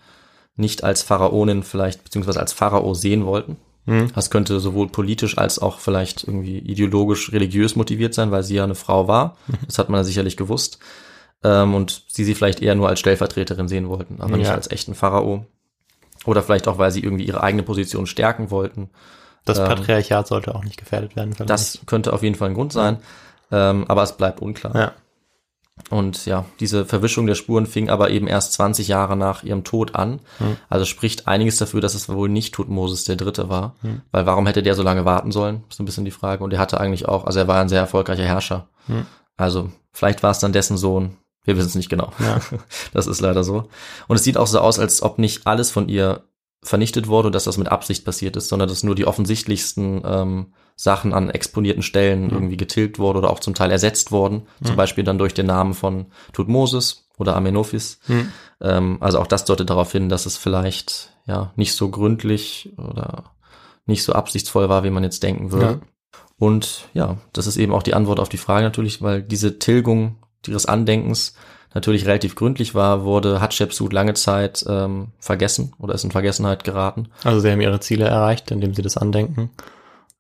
nicht 0.56 0.82
als 0.82 1.02
Pharaonin 1.02 1.62
vielleicht, 1.62 2.04
beziehungsweise 2.04 2.40
als 2.40 2.54
Pharao 2.54 2.94
sehen 2.94 3.26
wollten. 3.26 3.58
Hm. 3.86 4.12
Das 4.14 4.30
könnte 4.30 4.60
sowohl 4.60 4.88
politisch 4.88 5.38
als 5.38 5.58
auch 5.58 5.80
vielleicht 5.80 6.24
irgendwie 6.24 6.58
ideologisch, 6.58 7.32
religiös 7.32 7.74
motiviert 7.74 8.14
sein, 8.14 8.30
weil 8.30 8.44
sie 8.44 8.54
ja 8.54 8.64
eine 8.64 8.76
Frau 8.76 9.08
war. 9.08 9.36
Das 9.66 9.78
hat 9.78 9.88
man 9.88 9.98
ja 9.98 10.04
sicherlich 10.04 10.36
gewusst. 10.36 10.78
Ähm, 11.45 11.74
und 11.74 12.05
sie 12.09 12.24
sie 12.24 12.34
vielleicht 12.34 12.61
eher 12.62 12.74
nur 12.74 12.88
als 12.88 13.01
Stellvertreterin 13.01 13.68
sehen 13.68 13.88
wollten, 13.88 14.20
aber 14.20 14.36
nicht 14.36 14.47
Ja. 14.49 14.55
als 14.55 14.70
echten 14.70 14.95
Pharao. 14.95 15.47
Oder 16.24 16.43
vielleicht 16.43 16.68
auch, 16.68 16.78
weil 16.78 16.93
sie 16.93 17.03
irgendwie 17.03 17.24
ihre 17.24 17.43
eigene 17.43 17.64
Position 17.64 18.07
stärken 18.07 18.51
wollten. 18.53 18.90
Das 19.45 19.59
Ähm, 19.59 19.64
Patriarchat 19.66 20.28
sollte 20.28 20.55
auch 20.55 20.62
nicht 20.62 20.76
gefährdet 20.78 21.16
werden. 21.16 21.32
vielleicht. 21.32 21.51
Das 21.51 21.80
könnte 21.86 22.12
auf 22.12 22.22
jeden 22.22 22.36
Fall 22.36 22.51
ein 22.51 22.55
Grund 22.55 22.72
sein. 22.72 22.99
Ähm, 23.51 23.84
aber 23.88 24.05
es 24.05 24.16
bleibt 24.16 24.40
unklar. 24.40 24.74
Ja. 24.76 24.93
Und 25.90 26.26
ja, 26.26 26.45
diese 26.61 26.84
Verwischung 26.84 27.26
der 27.26 27.34
Spuren 27.34 27.66
fing 27.66 27.88
aber 27.90 28.11
eben 28.11 28.28
erst 28.28 28.53
20 28.53 28.86
Jahre 28.88 29.16
nach 29.16 29.43
ihrem 29.43 29.64
Tod 29.64 29.95
an. 29.97 30.20
Hm. 30.38 30.57
Also 30.68 30.84
spricht 30.84 31.26
einiges 31.26 31.57
dafür, 31.57 31.80
dass 31.80 31.95
es 31.95 32.09
wohl 32.09 32.28
nicht 32.28 32.55
Tutmosis 32.55 33.05
der 33.05 33.16
Dritte 33.16 33.49
war. 33.49 33.74
Hm. 33.80 34.03
Weil 34.12 34.26
warum 34.26 34.47
hätte 34.47 34.62
der 34.62 34.74
so 34.76 34.82
lange 34.82 35.05
warten 35.05 35.32
sollen? 35.32 35.64
Ist 35.68 35.78
so 35.78 35.82
ein 35.82 35.86
bisschen 35.86 36.05
die 36.05 36.11
Frage. 36.12 36.45
Und 36.45 36.53
er 36.53 36.61
hatte 36.61 36.78
eigentlich 36.78 37.09
auch, 37.09 37.24
also 37.24 37.40
er 37.40 37.49
war 37.49 37.61
ein 37.61 37.68
sehr 37.68 37.80
erfolgreicher 37.80 38.22
Herrscher. 38.24 38.68
Hm. 38.86 39.07
Also 39.36 39.70
vielleicht 39.93 40.22
war 40.22 40.30
es 40.30 40.38
dann 40.38 40.53
dessen 40.53 40.76
Sohn. 40.76 41.16
Wir 41.45 41.57
wissen 41.57 41.68
es 41.68 41.74
nicht 41.74 41.88
genau. 41.88 42.12
Ja. 42.18 42.40
Das 42.93 43.07
ist 43.07 43.20
leider 43.20 43.45
so. 43.45 43.68
Und 44.09 44.16
es 44.16 44.24
sieht 44.24 44.36
auch 44.36 44.47
so 44.47 44.61
aus, 44.61 44.78
als 44.78 45.03
ob 45.03 45.18
nicht 45.18 45.47
alles 45.47 45.70
von 45.70 45.88
ihr 45.88 46.24
vernichtet 46.62 47.09
wurde 47.09 47.26
und 47.26 47.34
dass 47.34 47.45
das 47.45 47.59
mit 47.59 47.68
Absicht 47.68 48.05
passiert 48.05 48.36
ist, 48.36 48.49
sondern 48.49 48.68
dass 48.68 48.84
nur 48.84 48.95
die 48.95 49.07
offensichtlichsten 49.07 50.03
ähm, 50.05 50.53
Sachen 50.76 51.12
an 51.12 51.28
exponierten 51.28 51.82
Stellen 51.82 52.30
irgendwie 52.30 52.57
getilgt 52.57 52.99
wurde 52.99 53.18
oder 53.18 53.30
auch 53.30 53.40
zum 53.40 53.55
Teil 53.55 53.70
ersetzt 53.70 54.12
wurden. 54.12 54.47
Zum 54.64 54.76
Beispiel 54.76 55.05
dann 55.05 55.18
durch 55.18 55.34
den 55.34 55.47
Namen 55.47 55.74
von 55.74 56.07
Tutmosis 56.32 57.09
oder 57.18 57.36
Amenophis. 57.36 57.99
Hm. 58.07 58.32
Ähm, 58.61 58.99
also 59.01 59.18
auch 59.18 59.26
das 59.26 59.45
deutet 59.45 59.70
darauf 59.70 59.90
hin, 59.93 60.09
dass 60.09 60.24
es 60.24 60.36
vielleicht 60.36 61.12
ja 61.26 61.53
nicht 61.57 61.74
so 61.74 61.90
gründlich 61.90 62.72
oder 62.76 63.32
nicht 63.86 64.05
so 64.05 64.12
absichtsvoll 64.12 64.68
war, 64.68 64.84
wie 64.84 64.90
man 64.90 65.03
jetzt 65.03 65.22
denken 65.22 65.51
würde. 65.51 65.66
Ja. 65.66 65.80
Und 66.38 66.88
ja, 66.95 67.18
das 67.32 67.47
ist 67.47 67.57
eben 67.57 67.72
auch 67.72 67.82
die 67.82 67.95
Antwort 67.95 68.20
auf 68.20 68.28
die 68.28 68.38
Frage 68.38 68.64
natürlich, 68.64 69.03
weil 69.03 69.22
diese 69.22 69.59
Tilgung 69.59 70.16
ihres 70.49 70.66
Andenkens 70.66 71.34
natürlich 71.74 72.07
relativ 72.07 72.34
gründlich 72.34 72.74
war, 72.74 73.05
wurde 73.05 73.40
Hatschepsut 73.40 73.93
lange 73.93 74.14
Zeit 74.14 74.64
ähm, 74.68 75.09
vergessen 75.18 75.72
oder 75.78 75.95
ist 75.95 76.05
in 76.05 76.11
Vergessenheit 76.11 76.64
geraten. 76.64 77.09
Also 77.24 77.40
sie 77.40 77.51
haben 77.51 77.61
ihre 77.61 77.80
Ziele 77.80 78.05
erreicht, 78.07 78.51
indem 78.51 78.74
sie 78.74 78.82
das 78.82 78.97
Andenken 78.97 79.51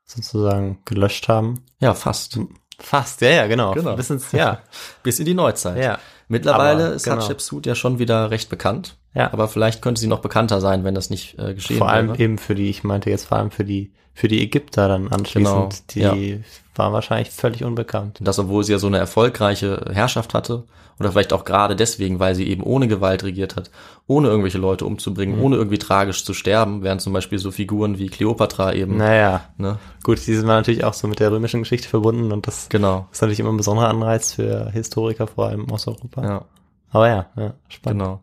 sozusagen 0.04 0.78
gelöscht 0.84 1.28
haben. 1.28 1.62
Ja, 1.78 1.94
fast. 1.94 2.38
Fast, 2.78 3.20
ja, 3.20 3.30
ja, 3.30 3.46
genau. 3.46 3.72
Genau. 3.72 3.96
Bis 3.96 4.10
ins, 4.10 4.32
ja, 4.32 4.60
Bis 5.02 5.18
in 5.18 5.26
die 5.26 5.34
Neuzeit. 5.34 5.82
ja. 5.82 5.98
Mittlerweile 6.28 6.86
Aber, 6.86 6.94
ist 6.94 7.04
genau. 7.04 7.16
Hatschepsut 7.16 7.66
ja 7.66 7.74
schon 7.74 7.98
wieder 7.98 8.30
recht 8.30 8.48
bekannt. 8.48 8.96
Ja. 9.14 9.32
Aber 9.32 9.48
vielleicht 9.48 9.82
könnte 9.82 10.00
sie 10.00 10.06
noch 10.06 10.20
bekannter 10.20 10.60
sein, 10.60 10.84
wenn 10.84 10.94
das 10.94 11.10
nicht 11.10 11.38
äh, 11.38 11.54
geschehen 11.54 11.78
Vor 11.78 11.88
allem 11.90 12.08
wäre. 12.08 12.18
eben 12.18 12.38
für 12.38 12.54
die, 12.54 12.70
ich 12.70 12.82
meinte 12.84 13.10
jetzt 13.10 13.26
vor 13.26 13.38
allem 13.38 13.50
für 13.50 13.64
die, 13.64 13.92
für 14.14 14.28
die 14.28 14.42
Ägypter 14.42 14.88
dann 14.88 15.08
anschließend, 15.08 15.84
Genau, 15.92 16.14
die 16.14 16.40
waren 16.74 16.92
wahrscheinlich 16.92 17.30
völlig 17.30 17.64
unbekannt. 17.64 18.20
Und 18.20 18.28
das, 18.28 18.38
obwohl 18.38 18.64
sie 18.64 18.72
ja 18.72 18.78
so 18.78 18.86
eine 18.86 18.98
erfolgreiche 18.98 19.84
Herrschaft 19.92 20.34
hatte. 20.34 20.64
Oder 21.00 21.10
vielleicht 21.10 21.32
auch 21.32 21.44
gerade 21.44 21.74
deswegen, 21.74 22.20
weil 22.20 22.34
sie 22.34 22.46
eben 22.48 22.62
ohne 22.62 22.86
Gewalt 22.86 23.24
regiert 23.24 23.56
hat, 23.56 23.70
ohne 24.06 24.28
irgendwelche 24.28 24.58
Leute 24.58 24.84
umzubringen, 24.84 25.36
Mhm. 25.38 25.42
ohne 25.42 25.56
irgendwie 25.56 25.78
tragisch 25.78 26.24
zu 26.24 26.32
sterben, 26.34 26.82
während 26.82 27.00
zum 27.00 27.12
Beispiel 27.14 27.38
so 27.38 27.50
Figuren 27.50 27.98
wie 27.98 28.06
Kleopatra 28.08 28.72
eben, 28.74 28.98
Naja, 28.98 29.40
ne, 29.56 29.78
gut, 30.04 30.18
die 30.26 30.34
sind 30.34 30.46
natürlich 30.46 30.84
auch 30.84 30.92
so 30.94 31.08
mit 31.08 31.18
der 31.18 31.32
römischen 31.32 31.60
Geschichte 31.62 31.88
verbunden 31.88 32.30
und 32.30 32.46
das 32.46 32.68
genau, 32.68 33.08
ist 33.10 33.20
natürlich 33.22 33.40
immer 33.40 33.50
ein 33.52 33.56
besonderer 33.56 33.88
Anreiz 33.88 34.34
für 34.34 34.70
Historiker, 34.70 35.26
vor 35.26 35.46
allem 35.48 35.68
aus 35.72 35.88
Europa. 35.88 36.22
ja, 36.24 36.44
Aber 36.90 37.08
ja, 37.08 37.26
ja, 37.36 37.54
spannend. 37.68 38.00
genau. 38.02 38.20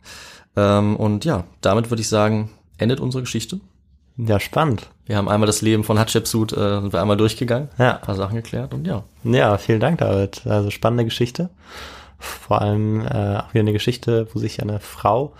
Ähm, 0.60 0.95
und 0.95 1.26
ja, 1.26 1.43
damit 1.62 1.89
würde 1.89 2.01
ich 2.01 2.10
sagen, 2.10 2.49
endet 2.78 2.99
unsere 2.99 3.24
Geschichte. 3.24 3.60
Ja, 4.18 4.39
spannend. 4.39 4.89
Wir 5.05 5.16
haben 5.18 5.30
einmal 5.30 5.47
das 5.47 5.62
Leben 5.62 5.84
von 5.84 5.97
Hatshepsut, 5.97 6.51
äh, 6.53 6.82
sind 6.82 6.91
wir 6.93 7.01
einmal 7.01 7.16
durchgegangen, 7.18 7.70
Ja. 7.78 7.95
ein 7.95 8.01
paar 8.01 8.16
Sachen 8.16 8.36
geklärt 8.36 8.74
und 8.74 8.86
ja. 8.86 9.03
Ja, 9.24 9.57
vielen 9.57 9.80
Dank, 9.80 9.99
David. 9.99 10.45
Also 10.45 10.70
spannende 10.72 11.05
Geschichte. 11.05 11.49
Vor 12.18 12.62
allem 12.62 13.01
äh, 13.01 13.38
auch 13.38 13.53
wieder 13.53 13.62
eine 13.62 13.72
Geschichte, 13.74 14.28
wo 14.34 14.39
sich 14.39 14.62
eine 14.62 14.80
Frau 14.82 15.34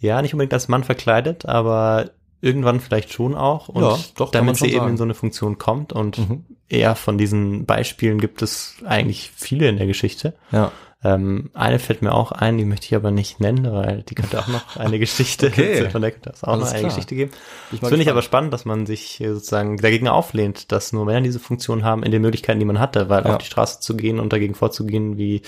ja 0.00 0.22
nicht 0.22 0.32
unbedingt 0.32 0.54
als 0.54 0.68
Mann 0.68 0.82
verkleidet, 0.84 1.44
aber 1.46 2.10
irgendwann 2.40 2.80
vielleicht 2.80 3.12
schon 3.12 3.34
auch. 3.34 3.68
Und 3.68 3.82
Ja, 3.82 3.98
doch, 4.16 4.30
damit 4.30 4.56
sie 4.56 4.72
eben 4.72 4.88
in 4.88 4.96
so 4.96 5.04
eine 5.04 5.14
Funktion 5.14 5.58
kommt. 5.58 5.92
Und 5.92 6.18
Mhm. 6.18 6.44
eher 6.68 6.94
von 6.94 7.18
diesen 7.18 7.66
Beispielen 7.66 8.18
gibt 8.18 8.40
es 8.40 8.76
eigentlich 8.86 9.30
viele 9.34 9.68
in 9.68 9.76
der 9.76 9.86
Geschichte. 9.86 10.34
Ja. 10.52 10.72
Ähm, 11.14 11.50
eine 11.54 11.78
fällt 11.78 12.02
mir 12.02 12.12
auch 12.14 12.32
ein, 12.32 12.58
die 12.58 12.64
möchte 12.64 12.86
ich 12.86 12.94
aber 12.94 13.10
nicht 13.10 13.38
nennen, 13.38 13.70
weil 13.72 14.02
die 14.02 14.14
könnte 14.14 14.38
auch 14.40 14.46
noch 14.48 14.76
eine 14.76 14.98
Geschichte, 14.98 15.46
Okay. 15.52 15.88
von 15.90 16.02
der 16.02 16.10
könnte 16.12 16.30
es 16.34 16.42
auch 16.42 16.48
Alles 16.48 16.64
noch 16.64 16.70
eine 16.72 16.78
klar. 16.80 16.90
Geschichte 16.90 17.14
geben. 17.14 17.30
Ich 17.70 17.80
Das 17.80 17.88
finde 17.90 18.02
ich 18.02 18.10
aber 18.10 18.22
spannend, 18.22 18.52
dass 18.52 18.64
man 18.64 18.86
sich 18.86 19.22
sozusagen 19.24 19.76
dagegen 19.76 20.08
auflehnt, 20.08 20.72
dass 20.72 20.92
nur 20.92 21.04
Männer 21.04 21.20
diese 21.20 21.38
Funktion 21.38 21.84
haben 21.84 22.02
in 22.02 22.10
den 22.12 22.22
Möglichkeiten, 22.22 22.58
die 22.58 22.64
man 22.64 22.78
hatte, 22.80 23.08
weil 23.08 23.24
Ja. 23.24 23.32
auf 23.32 23.38
die 23.38 23.46
Straße 23.46 23.80
zu 23.80 23.96
gehen 23.96 24.18
und 24.18 24.32
dagegen 24.32 24.54
vorzugehen, 24.54 25.16
wie 25.18 25.42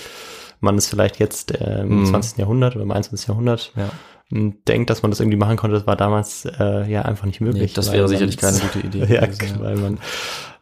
man 0.61 0.75
es 0.77 0.87
vielleicht 0.87 1.19
jetzt 1.19 1.51
äh, 1.59 1.81
im 1.81 2.01
Mhm. 2.01 2.05
20. 2.05 2.37
Jahrhundert 2.39 2.75
oder 2.75 2.83
im 2.83 2.91
21. 2.91 3.27
Jahrhundert 3.27 3.71
Ja. 3.75 3.89
m, 4.31 4.57
denkt, 4.67 4.89
dass 4.89 5.01
man 5.01 5.11
das 5.11 5.19
irgendwie 5.19 5.37
machen 5.37 5.57
konnte, 5.57 5.75
das 5.75 5.87
war 5.87 5.95
damals 5.95 6.45
äh, 6.45 6.89
ja 6.89 7.01
einfach 7.03 7.25
nicht 7.25 7.41
möglich. 7.41 7.71
Nee, 7.71 7.75
das 7.75 7.91
wäre 7.91 8.07
sicherlich 8.07 8.37
keine 8.37 8.59
gute 8.59 8.79
Idee 8.85 9.13
ja, 9.13 9.25
gewesen, 9.25 9.59
weil 9.61 9.75
man 9.77 9.99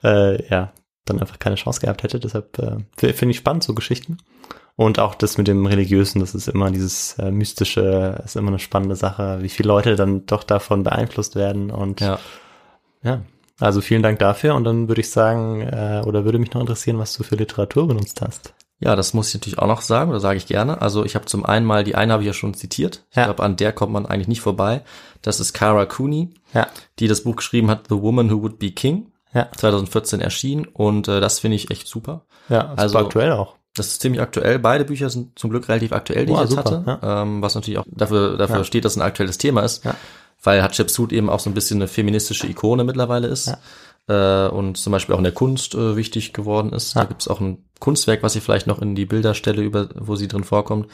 äh, 0.04 0.48
ja 0.50 0.72
dann 1.06 1.20
einfach 1.22 1.40
keine 1.40 1.56
Chance 1.56 1.82
gehabt 1.82 2.04
hätte. 2.04 2.20
Deshalb 2.20 2.58
äh, 2.60 3.14
finde 3.14 3.32
ich 3.32 3.38
spannend 3.38 3.64
so 3.64 3.74
Geschichten. 3.74 4.18
Und 4.78 5.00
auch 5.00 5.16
das 5.16 5.38
mit 5.40 5.48
dem 5.48 5.66
Religiösen, 5.66 6.20
das 6.20 6.36
ist 6.36 6.48
immer 6.48 6.70
dieses 6.72 7.18
äh, 7.18 7.32
Mystische, 7.32 8.22
ist 8.24 8.36
immer 8.38 8.50
eine 8.50 8.60
spannende 8.60 8.96
Sache, 8.96 9.40
wie 9.42 9.50
viele 9.50 9.68
Leute 9.68 9.96
dann 9.96 10.26
doch 10.28 10.44
davon 10.44 10.84
beeinflusst 10.84 11.36
werden. 11.36 11.72
Und 11.72 12.00
Ja. 12.00 12.20
ja, 13.04 13.22
also 13.60 13.82
vielen 13.82 14.04
Dank 14.04 14.20
dafür. 14.20 14.54
Und 14.56 14.64
dann 14.66 14.88
würde 14.88 15.02
ich 15.02 15.10
sagen, 15.10 15.62
äh, 15.62 16.04
oder 16.06 16.24
würde 16.26 16.38
mich 16.40 16.54
noch 16.54 16.62
interessieren, 16.62 17.00
was 17.00 17.14
du 17.18 17.24
für 17.24 17.36
Literatur 17.36 17.88
benutzt 17.88 18.22
hast. 18.22 18.54
Ja, 18.80 18.96
das 18.96 19.16
muss 19.16 19.30
ich 19.30 19.34
natürlich 19.34 19.58
auch 19.58 19.66
noch 19.68 19.82
sagen, 19.82 20.12
oder 20.12 20.20
sage 20.20 20.38
ich 20.38 20.46
gerne. 20.46 20.80
Also 20.80 21.04
ich 21.04 21.16
habe 21.16 21.26
zum 21.26 21.44
einen 21.44 21.66
mal, 21.66 21.84
die 21.84 21.96
eine 21.96 22.14
habe 22.14 22.22
ich 22.22 22.28
ja 22.28 22.34
schon 22.34 22.54
zitiert. 22.54 23.04
Ich 23.10 23.18
Ja. 23.18 23.26
glaube, 23.26 23.42
an 23.42 23.56
der 23.56 23.74
kommt 23.74 23.92
man 23.94 24.06
eigentlich 24.06 24.28
nicht 24.28 24.42
vorbei. 24.42 24.84
Das 25.24 25.40
ist 25.40 25.54
Cara 25.54 25.88
Cooney, 25.88 26.30
Ja, 26.54 26.68
die 27.00 27.08
das 27.08 27.22
Buch 27.24 27.38
geschrieben 27.38 27.72
hat, 27.72 27.88
The 27.90 28.00
Woman 28.00 28.30
Who 28.30 28.44
Would 28.44 28.60
Be 28.60 28.70
King, 28.70 29.12
ja, 29.34 29.48
2014 29.58 30.22
erschienen. 30.22 30.66
Und 30.66 31.08
äh, 31.08 31.20
das 31.20 31.40
finde 31.40 31.56
ich 31.56 31.72
echt 31.72 31.88
super. 31.88 32.22
ja, 32.50 32.74
Also- 32.76 33.00
aktuell 33.00 33.32
auch. 33.32 33.56
Das 33.78 33.88
ist 33.88 34.02
ziemlich 34.02 34.22
aktuell. 34.22 34.60
Beide 34.60 34.86
Bücher 34.86 35.10
sind 35.10 35.38
zum 35.38 35.50
Glück 35.50 35.68
relativ 35.70 35.92
aktuell, 35.94 36.26
die 36.26 36.32
Oh, 36.32 36.36
ich 36.36 36.42
jetzt 36.42 36.50
super, 36.52 36.84
hatte. 36.86 37.00
Ähm, 37.04 37.42
was 37.42 37.56
natürlich 37.56 37.80
auch 37.80 37.86
dafür, 37.88 38.38
dafür 38.38 38.58
Ja. 38.58 38.64
steht, 38.64 38.86
dass 38.86 38.94
es 38.94 38.98
ein 38.98 39.02
aktuelles 39.08 39.38
Thema 39.38 39.62
ist. 39.62 39.86
Ja. 39.86 39.96
Weil 40.44 40.62
Hatshepsut 40.62 41.12
eben 41.14 41.30
auch 41.30 41.40
so 41.40 41.50
ein 41.50 41.54
bisschen 41.54 41.78
eine 41.78 41.88
feministische 41.88 42.48
Ikone 42.48 42.84
mittlerweile 42.84 43.28
ist. 43.28 43.52
Äh, 44.08 44.48
und 44.48 44.78
zum 44.78 44.92
Beispiel 44.92 45.14
auch 45.16 45.20
in 45.20 45.24
der 45.26 45.34
Kunst 45.34 45.76
äh, 45.76 45.96
wichtig 45.98 46.32
geworden 46.34 46.72
ist. 46.74 46.94
Ja. 46.96 47.02
Da 47.02 47.08
gibt 47.08 47.22
es 47.22 47.28
auch 47.28 47.42
ein 47.42 47.66
Kunstwerk, 47.80 48.24
was 48.24 48.36
ich 48.36 48.44
vielleicht 48.44 48.68
noch 48.68 48.82
in 48.82 48.96
die 48.96 49.06
Bilder 49.06 49.34
stelle, 49.34 49.62
über, 49.62 49.90
wo 49.96 50.16
sie 50.16 50.28
drin 50.28 50.44
vorkommt. 50.44 50.88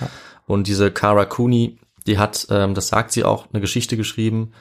Und 0.47 0.67
diese 0.67 0.91
Cara 0.91 1.25
Cooney, 1.25 1.77
die 2.07 2.17
hat, 2.17 2.47
ähm, 2.49 2.73
das 2.73 2.87
sagt 2.87 3.11
sie 3.11 3.23
auch, 3.23 3.47
eine 3.53 3.61
Geschichte 3.61 3.97
geschrieben, 3.97 4.51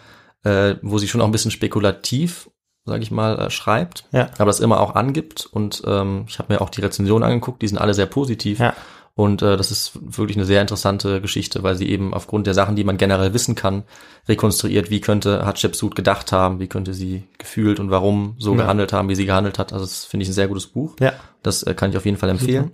äh, 0.44 0.74
wo 0.82 0.98
sie 0.98 1.08
schon 1.08 1.20
auch 1.20 1.26
ein 1.26 1.32
bisschen 1.32 1.50
spekulativ, 1.50 2.50
sage 2.84 3.02
ich 3.02 3.10
mal, 3.10 3.38
äh, 3.38 3.50
schreibt 3.50 4.04
Ja, 4.12 4.28
aber 4.38 4.46
das 4.46 4.60
immer 4.60 4.80
auch 4.80 4.94
angibt. 4.94 5.46
Und 5.46 5.82
ähm, 5.86 6.24
ich 6.28 6.38
habe 6.38 6.52
mir 6.52 6.60
auch 6.60 6.70
die 6.70 6.80
Rezensionen 6.80 7.22
angeguckt, 7.28 7.62
die 7.62 7.68
sind 7.68 7.78
alle 7.78 7.94
sehr 7.94 8.06
positiv. 8.06 8.58
ja, 8.58 8.74
Und 9.14 9.42
äh, 9.42 9.56
das 9.56 9.70
ist 9.70 9.92
wirklich 10.00 10.36
eine 10.36 10.46
sehr 10.46 10.60
interessante 10.60 11.20
Geschichte, 11.20 11.62
weil 11.62 11.76
sie 11.76 11.88
eben 11.88 12.12
aufgrund 12.14 12.46
der 12.46 12.54
Sachen, 12.54 12.74
die 12.76 12.84
man 12.84 12.96
generell 12.96 13.34
wissen 13.34 13.54
kann, 13.54 13.84
rekonstruiert, 14.28 14.90
wie 14.90 15.00
könnte 15.00 15.44
Hatshepsut 15.46 15.94
gedacht 15.94 16.32
haben, 16.32 16.58
wie 16.60 16.66
könnte 16.68 16.94
sie 16.94 17.24
gefühlt 17.38 17.78
und 17.78 17.90
warum 17.90 18.34
so 18.38 18.52
Ja. 18.52 18.62
gehandelt 18.62 18.92
haben, 18.92 19.08
wie 19.08 19.14
sie 19.14 19.26
gehandelt 19.26 19.58
hat. 19.58 19.72
Also 19.72 19.84
das 19.84 20.04
finde 20.04 20.24
ich 20.24 20.30
ein 20.30 20.34
sehr 20.34 20.48
gutes 20.48 20.66
Buch. 20.66 20.96
ja, 21.00 21.12
Das 21.42 21.62
äh, 21.62 21.74
kann 21.74 21.90
ich 21.90 21.96
auf 21.96 22.04
jeden 22.04 22.16
Fall 22.16 22.30
empfehlen. 22.30 22.72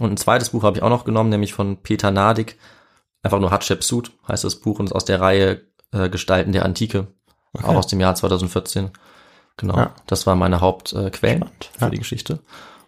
Und 0.00 0.10
ein 0.10 0.16
zweites 0.16 0.50
Buch 0.50 0.64
habe 0.64 0.76
ich 0.78 0.82
auch 0.82 0.88
noch 0.90 1.04
genommen, 1.04 1.30
nämlich 1.30 1.52
von 1.54 1.76
Peter 1.82 2.10
Nadig. 2.10 2.56
Einfach 3.22 3.38
nur 3.38 3.50
Hatshepsut 3.52 4.10
heißt 4.26 4.42
das 4.42 4.56
Buch 4.56 4.80
und 4.80 4.86
ist 4.86 4.92
aus 4.92 5.04
der 5.04 5.20
Reihe 5.20 5.60
äh, 5.92 6.08
Gestalten 6.10 6.50
der 6.52 6.64
Antike, 6.64 7.06
auch 7.52 7.76
aus 7.76 7.86
dem 7.86 8.00
Jahr 8.00 8.14
2014. 8.16 8.90
Genau, 9.56 9.76
Ja. 9.76 9.94
das 10.06 10.26
war 10.26 10.34
meine 10.34 10.60
Hauptquellen 10.60 11.42
äh, 11.42 11.46
für 11.78 11.84
ja. 11.84 11.90
die 11.90 11.98
Geschichte. 11.98 12.40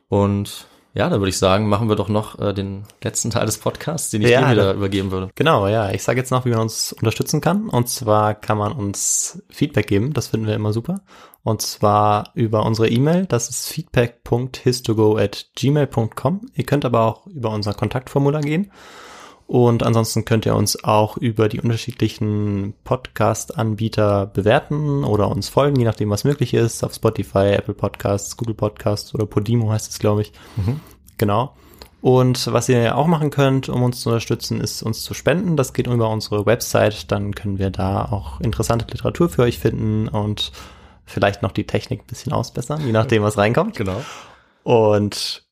Und 0.09 0.67
ja, 0.95 1.11
da 1.11 1.19
würde 1.19 1.29
ich 1.29 1.37
sagen, 1.39 1.69
machen 1.69 1.91
wir 1.91 1.97
doch 1.97 2.09
noch 2.09 2.39
äh, 2.41 2.55
den 2.55 2.85
letzten 3.03 3.29
Teil 3.31 3.45
des 3.45 3.59
Podcasts, 3.59 4.09
den 4.11 4.23
ich 4.23 4.31
Ja, 4.31 4.41
dir 4.47 4.53
wieder 4.53 4.73
übergeben 4.73 5.11
würde. 5.11 5.29
Genau, 5.35 5.69
ja. 5.69 5.91
Ich 5.91 6.03
sage 6.03 6.19
jetzt 6.19 6.31
noch, 6.31 6.47
wie 6.47 6.51
man 6.51 6.61
uns 6.61 6.95
unterstützen 6.95 7.43
kann. 7.43 7.69
Und 7.69 7.91
zwar 7.91 8.35
kann 8.35 8.57
man 8.57 8.73
uns 8.73 9.43
Feedback 9.51 9.89
geben. 9.89 10.15
Das 10.15 10.29
finden 10.29 10.47
wir 10.47 10.55
immer 10.55 10.73
super. 10.73 11.03
Und 11.43 11.61
zwar 11.61 12.31
über 12.35 12.65
unsere 12.65 12.89
E-Mail. 12.89 13.27
Das 13.27 13.51
ist 13.51 13.69
feedback.histogo 13.69 15.19
at 15.19 15.47
gmail.com. 15.55 16.41
Ihr 16.55 16.65
könnt 16.65 16.87
aber 16.87 17.03
auch 17.03 17.27
über 17.27 17.51
unser 17.51 17.75
Kontaktformular 17.75 18.41
gehen. 18.41 18.73
Und 19.47 19.85
ansonsten 19.85 20.25
könnt 20.25 20.45
ihr 20.45 20.57
uns 20.57 20.83
auch 20.83 21.17
über 21.17 21.49
die 21.49 21.61
unterschiedlichen 21.61 22.75
Podcast-Anbieter 22.83 24.27
bewerten 24.27 25.05
oder 25.05 25.29
uns 25.29 25.49
folgen, 25.49 25.79
je 25.79 25.85
nachdem, 25.85 26.11
was 26.11 26.25
möglich 26.25 26.53
ist, 26.53 26.83
auf 26.83 26.95
Spotify, 26.95 27.53
Apple 27.53 27.75
Podcasts, 27.75 28.37
Google 28.37 28.55
Podcasts 28.55 29.15
oder 29.15 29.25
Podimo 29.27 29.71
heißt 29.71 29.91
es, 29.91 30.01
glaube 30.01 30.23
ich. 30.23 30.33
Genau. 31.17 31.55
Und 32.01 32.53
was 32.53 32.69
ihr 32.69 32.97
auch 32.97 33.07
machen 33.07 33.31
könnt, 33.31 33.69
um 33.69 33.83
uns 33.83 34.01
zu 34.01 34.11
unterstützen, 34.11 34.61
ist 34.61 34.83
uns 34.83 35.03
zu 35.03 35.15
spenden. 35.15 35.57
Das 35.57 35.73
geht 35.73 35.87
über 35.87 36.11
unsere 36.11 36.45
Website. 36.45 37.11
Dann 37.11 37.35
können 37.35 37.59
wir 37.59 37.71
da 37.71 38.05
auch 38.05 38.41
interessante 38.41 38.87
Literatur 38.87 39.29
für 39.29 39.43
euch 39.43 39.59
finden 39.59 40.09
und 40.09 40.53
vielleicht 41.05 41.43
noch 41.43 41.53
die 41.53 41.67
Technik 41.67 42.03
ein 42.03 42.07
bisschen 42.07 42.33
ausbessern, 42.33 42.85
je 42.85 42.93
nachdem, 42.93 43.23
was 43.23 43.39
reinkommt. 43.39 43.77
Genau. 43.77 44.05
Und 44.65 45.47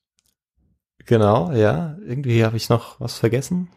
genau, 1.05 1.51
ja, 1.51 1.97
irgendwie 2.05 2.45
habe 2.45 2.57
ich 2.57 2.69
noch 2.69 2.99
was 2.99 3.17
vergessen. 3.17 3.69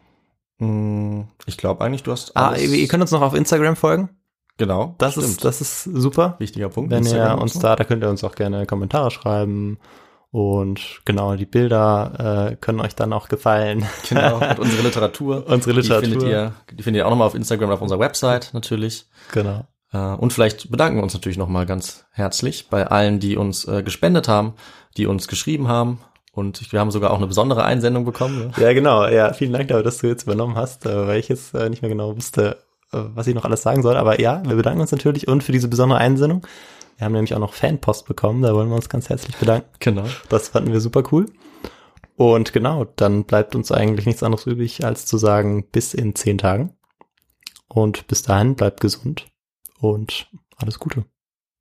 Mm, 0.59 1.21
Ich 1.45 1.57
glaube 1.57 1.83
eigentlich, 1.83 2.03
du 2.03 2.11
hast 2.11 2.35
Ah, 2.35 2.49
alles- 2.49 2.61
ihr, 2.63 2.69
ihr 2.77 2.87
könnt 2.87 3.01
uns 3.01 3.11
noch 3.11 3.21
auf 3.21 3.33
Instagram 3.33 3.75
folgen. 3.75 4.09
genau. 4.57 4.95
Das 4.97 5.13
stimmt. 5.13 5.27
ist, 5.27 5.45
das 5.45 5.61
ist 5.61 5.83
super. 5.85 6.35
wichtiger 6.39 6.69
Punkt. 6.69 6.91
Wenn 6.91 7.03
ihr 7.03 7.11
Instagram 7.11 7.35
und 7.37 7.41
uns 7.43 7.53
so. 7.53 7.59
da, 7.61 7.75
da 7.75 7.83
könnt 7.85 8.03
ihr 8.03 8.09
uns 8.09 8.23
auch 8.23 8.35
gerne 8.35 8.65
Kommentare 8.65 9.09
schreiben. 9.11 9.79
Und 10.31 11.01
genau, 11.05 11.35
die 11.35 11.47
Bilder 11.47 12.51
äh, 12.51 12.55
können 12.57 12.81
euch 12.81 12.93
dann 12.93 13.13
auch 13.13 13.29
gefallen. 13.29 13.85
Genau, 14.09 14.35
und 14.37 14.59
unsere 14.59 14.83
Literatur. 14.83 15.47
Unsere 15.47 15.75
Literatur. 15.79 16.01
Die 16.07 16.11
findet 16.11 16.29
ihr, 16.29 16.53
die 16.71 16.83
findet 16.83 16.99
ihr 17.01 17.05
auch 17.07 17.09
nochmal 17.09 17.27
auf 17.27 17.35
Instagram 17.35 17.69
und 17.69 17.73
auf 17.75 17.81
unserer 17.81 17.99
Website 17.99 18.51
natürlich. 18.53 19.07
Genau. 19.31 19.65
Äh, 19.91 19.97
Und 19.97 20.33
vielleicht 20.33 20.69
bedanken 20.69 20.97
wir 20.97 21.03
uns 21.03 21.13
natürlich 21.15 21.37
nochmal 21.39 21.65
ganz 21.65 22.05
herzlich 22.11 22.69
bei 22.69 22.85
allen, 22.85 23.19
die 23.19 23.37
uns 23.37 23.65
äh, 23.65 23.81
gespendet 23.81 24.27
haben, 24.27 24.53
die 24.97 25.07
uns 25.07 25.27
geschrieben 25.27 25.67
haben. 25.67 25.99
Und 26.31 26.71
wir 26.71 26.79
haben 26.79 26.91
sogar 26.91 27.11
auch 27.11 27.17
eine 27.17 27.27
besondere 27.27 27.63
Einsendung 27.63 28.05
bekommen. 28.05 28.53
Ja? 28.57 28.67
Ja, 28.67 28.73
genau. 28.73 29.07
Ja, 29.07 29.33
vielen 29.33 29.53
Dank 29.53 29.67
dafür, 29.67 29.83
dass 29.83 29.97
du 29.97 30.07
jetzt 30.07 30.23
übernommen 30.23 30.55
hast, 30.55 30.85
äh, 30.85 31.07
weil 31.07 31.19
ich 31.19 31.27
jetzt 31.27 31.53
äh, 31.53 31.69
nicht 31.69 31.81
mehr 31.81 31.89
genau 31.89 32.15
wusste, 32.15 32.57
äh, 32.91 32.99
was 33.13 33.27
ich 33.27 33.35
noch 33.35 33.45
alles 33.45 33.61
sagen 33.61 33.81
soll. 33.81 33.97
Aber 33.97 34.19
ja, 34.19 34.41
wir 34.45 34.55
bedanken 34.55 34.81
uns 34.81 34.91
natürlich 34.91 35.27
und 35.27 35.43
für 35.43 35.51
diese 35.51 35.67
besondere 35.67 35.99
Einsendung. 35.99 36.45
Wir 36.97 37.05
haben 37.05 37.13
nämlich 37.13 37.33
auch 37.33 37.39
noch 37.39 37.53
Fanpost 37.53 38.07
bekommen, 38.07 38.41
da 38.41 38.53
wollen 38.53 38.67
wir 38.67 38.75
uns 38.75 38.89
ganz 38.89 39.07
herzlich 39.09 39.37
bedanken. 39.37 39.69
Genau. 39.79 40.03
Das 40.27 40.49
fanden 40.49 40.73
wir 40.73 40.81
super 40.81 41.03
cool. 41.11 41.27
Und 42.17 42.51
genau, 42.51 42.83
dann 42.97 43.23
bleibt 43.23 43.55
uns 43.55 43.71
eigentlich 43.71 44.05
nichts 44.05 44.23
anderes 44.23 44.45
übrig, 44.45 44.83
als 44.83 45.05
zu 45.05 45.17
sagen, 45.17 45.65
bis 45.71 45.93
in 45.93 46.15
zehn 46.15 46.37
Tagen. 46.37 46.75
Und 47.69 48.07
bis 48.07 48.23
dahin 48.23 48.55
bleibt 48.55 48.81
gesund 48.81 49.27
und 49.79 50.29
alles 50.57 50.79
Gute. 50.79 51.05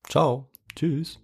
Ciao. 0.09 0.51
Tschüss. 0.75 1.21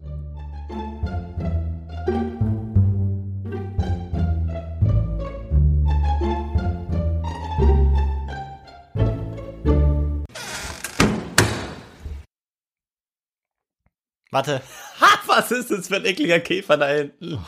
Warte. 14.35 14.61
Ha, 15.01 15.07
was 15.29 15.53
ist 15.53 15.71
das 15.71 15.87
für 15.87 15.95
ein 15.95 16.05
ekliger 16.05 16.41
Käfer 16.41 16.77
da 16.77 16.89
hinten? 16.89 17.39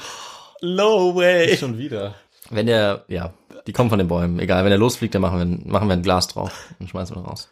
No 0.62 1.16
way. 1.16 1.56
Schon 1.56 1.76
wieder. 1.76 2.14
Wenn 2.48 2.66
der, 2.66 3.04
ja, 3.08 3.34
die 3.66 3.72
kommen 3.72 3.90
von 3.90 3.98
den 3.98 4.06
Bäumen. 4.06 4.38
Egal, 4.38 4.62
wenn 4.62 4.70
der 4.70 4.78
losfliegt, 4.78 5.12
dann 5.12 5.22
machen 5.22 5.38
wir, 5.38 5.44
ein- 5.46 5.62
machen 5.68 5.88
wir 5.88 5.94
ein 5.94 6.02
Glas 6.04 6.28
drauf 6.28 6.68
und 6.78 6.88
schmeißen 6.88 7.16
wir 7.16 7.22
raus. 7.24 7.50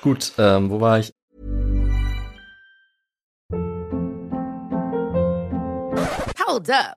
Gut, 0.00 0.30
ähm, 0.38 0.70
wo 0.70 0.80
war 0.80 1.00
ich? 1.00 1.12
Hold 6.46 6.70
up. 6.70 6.96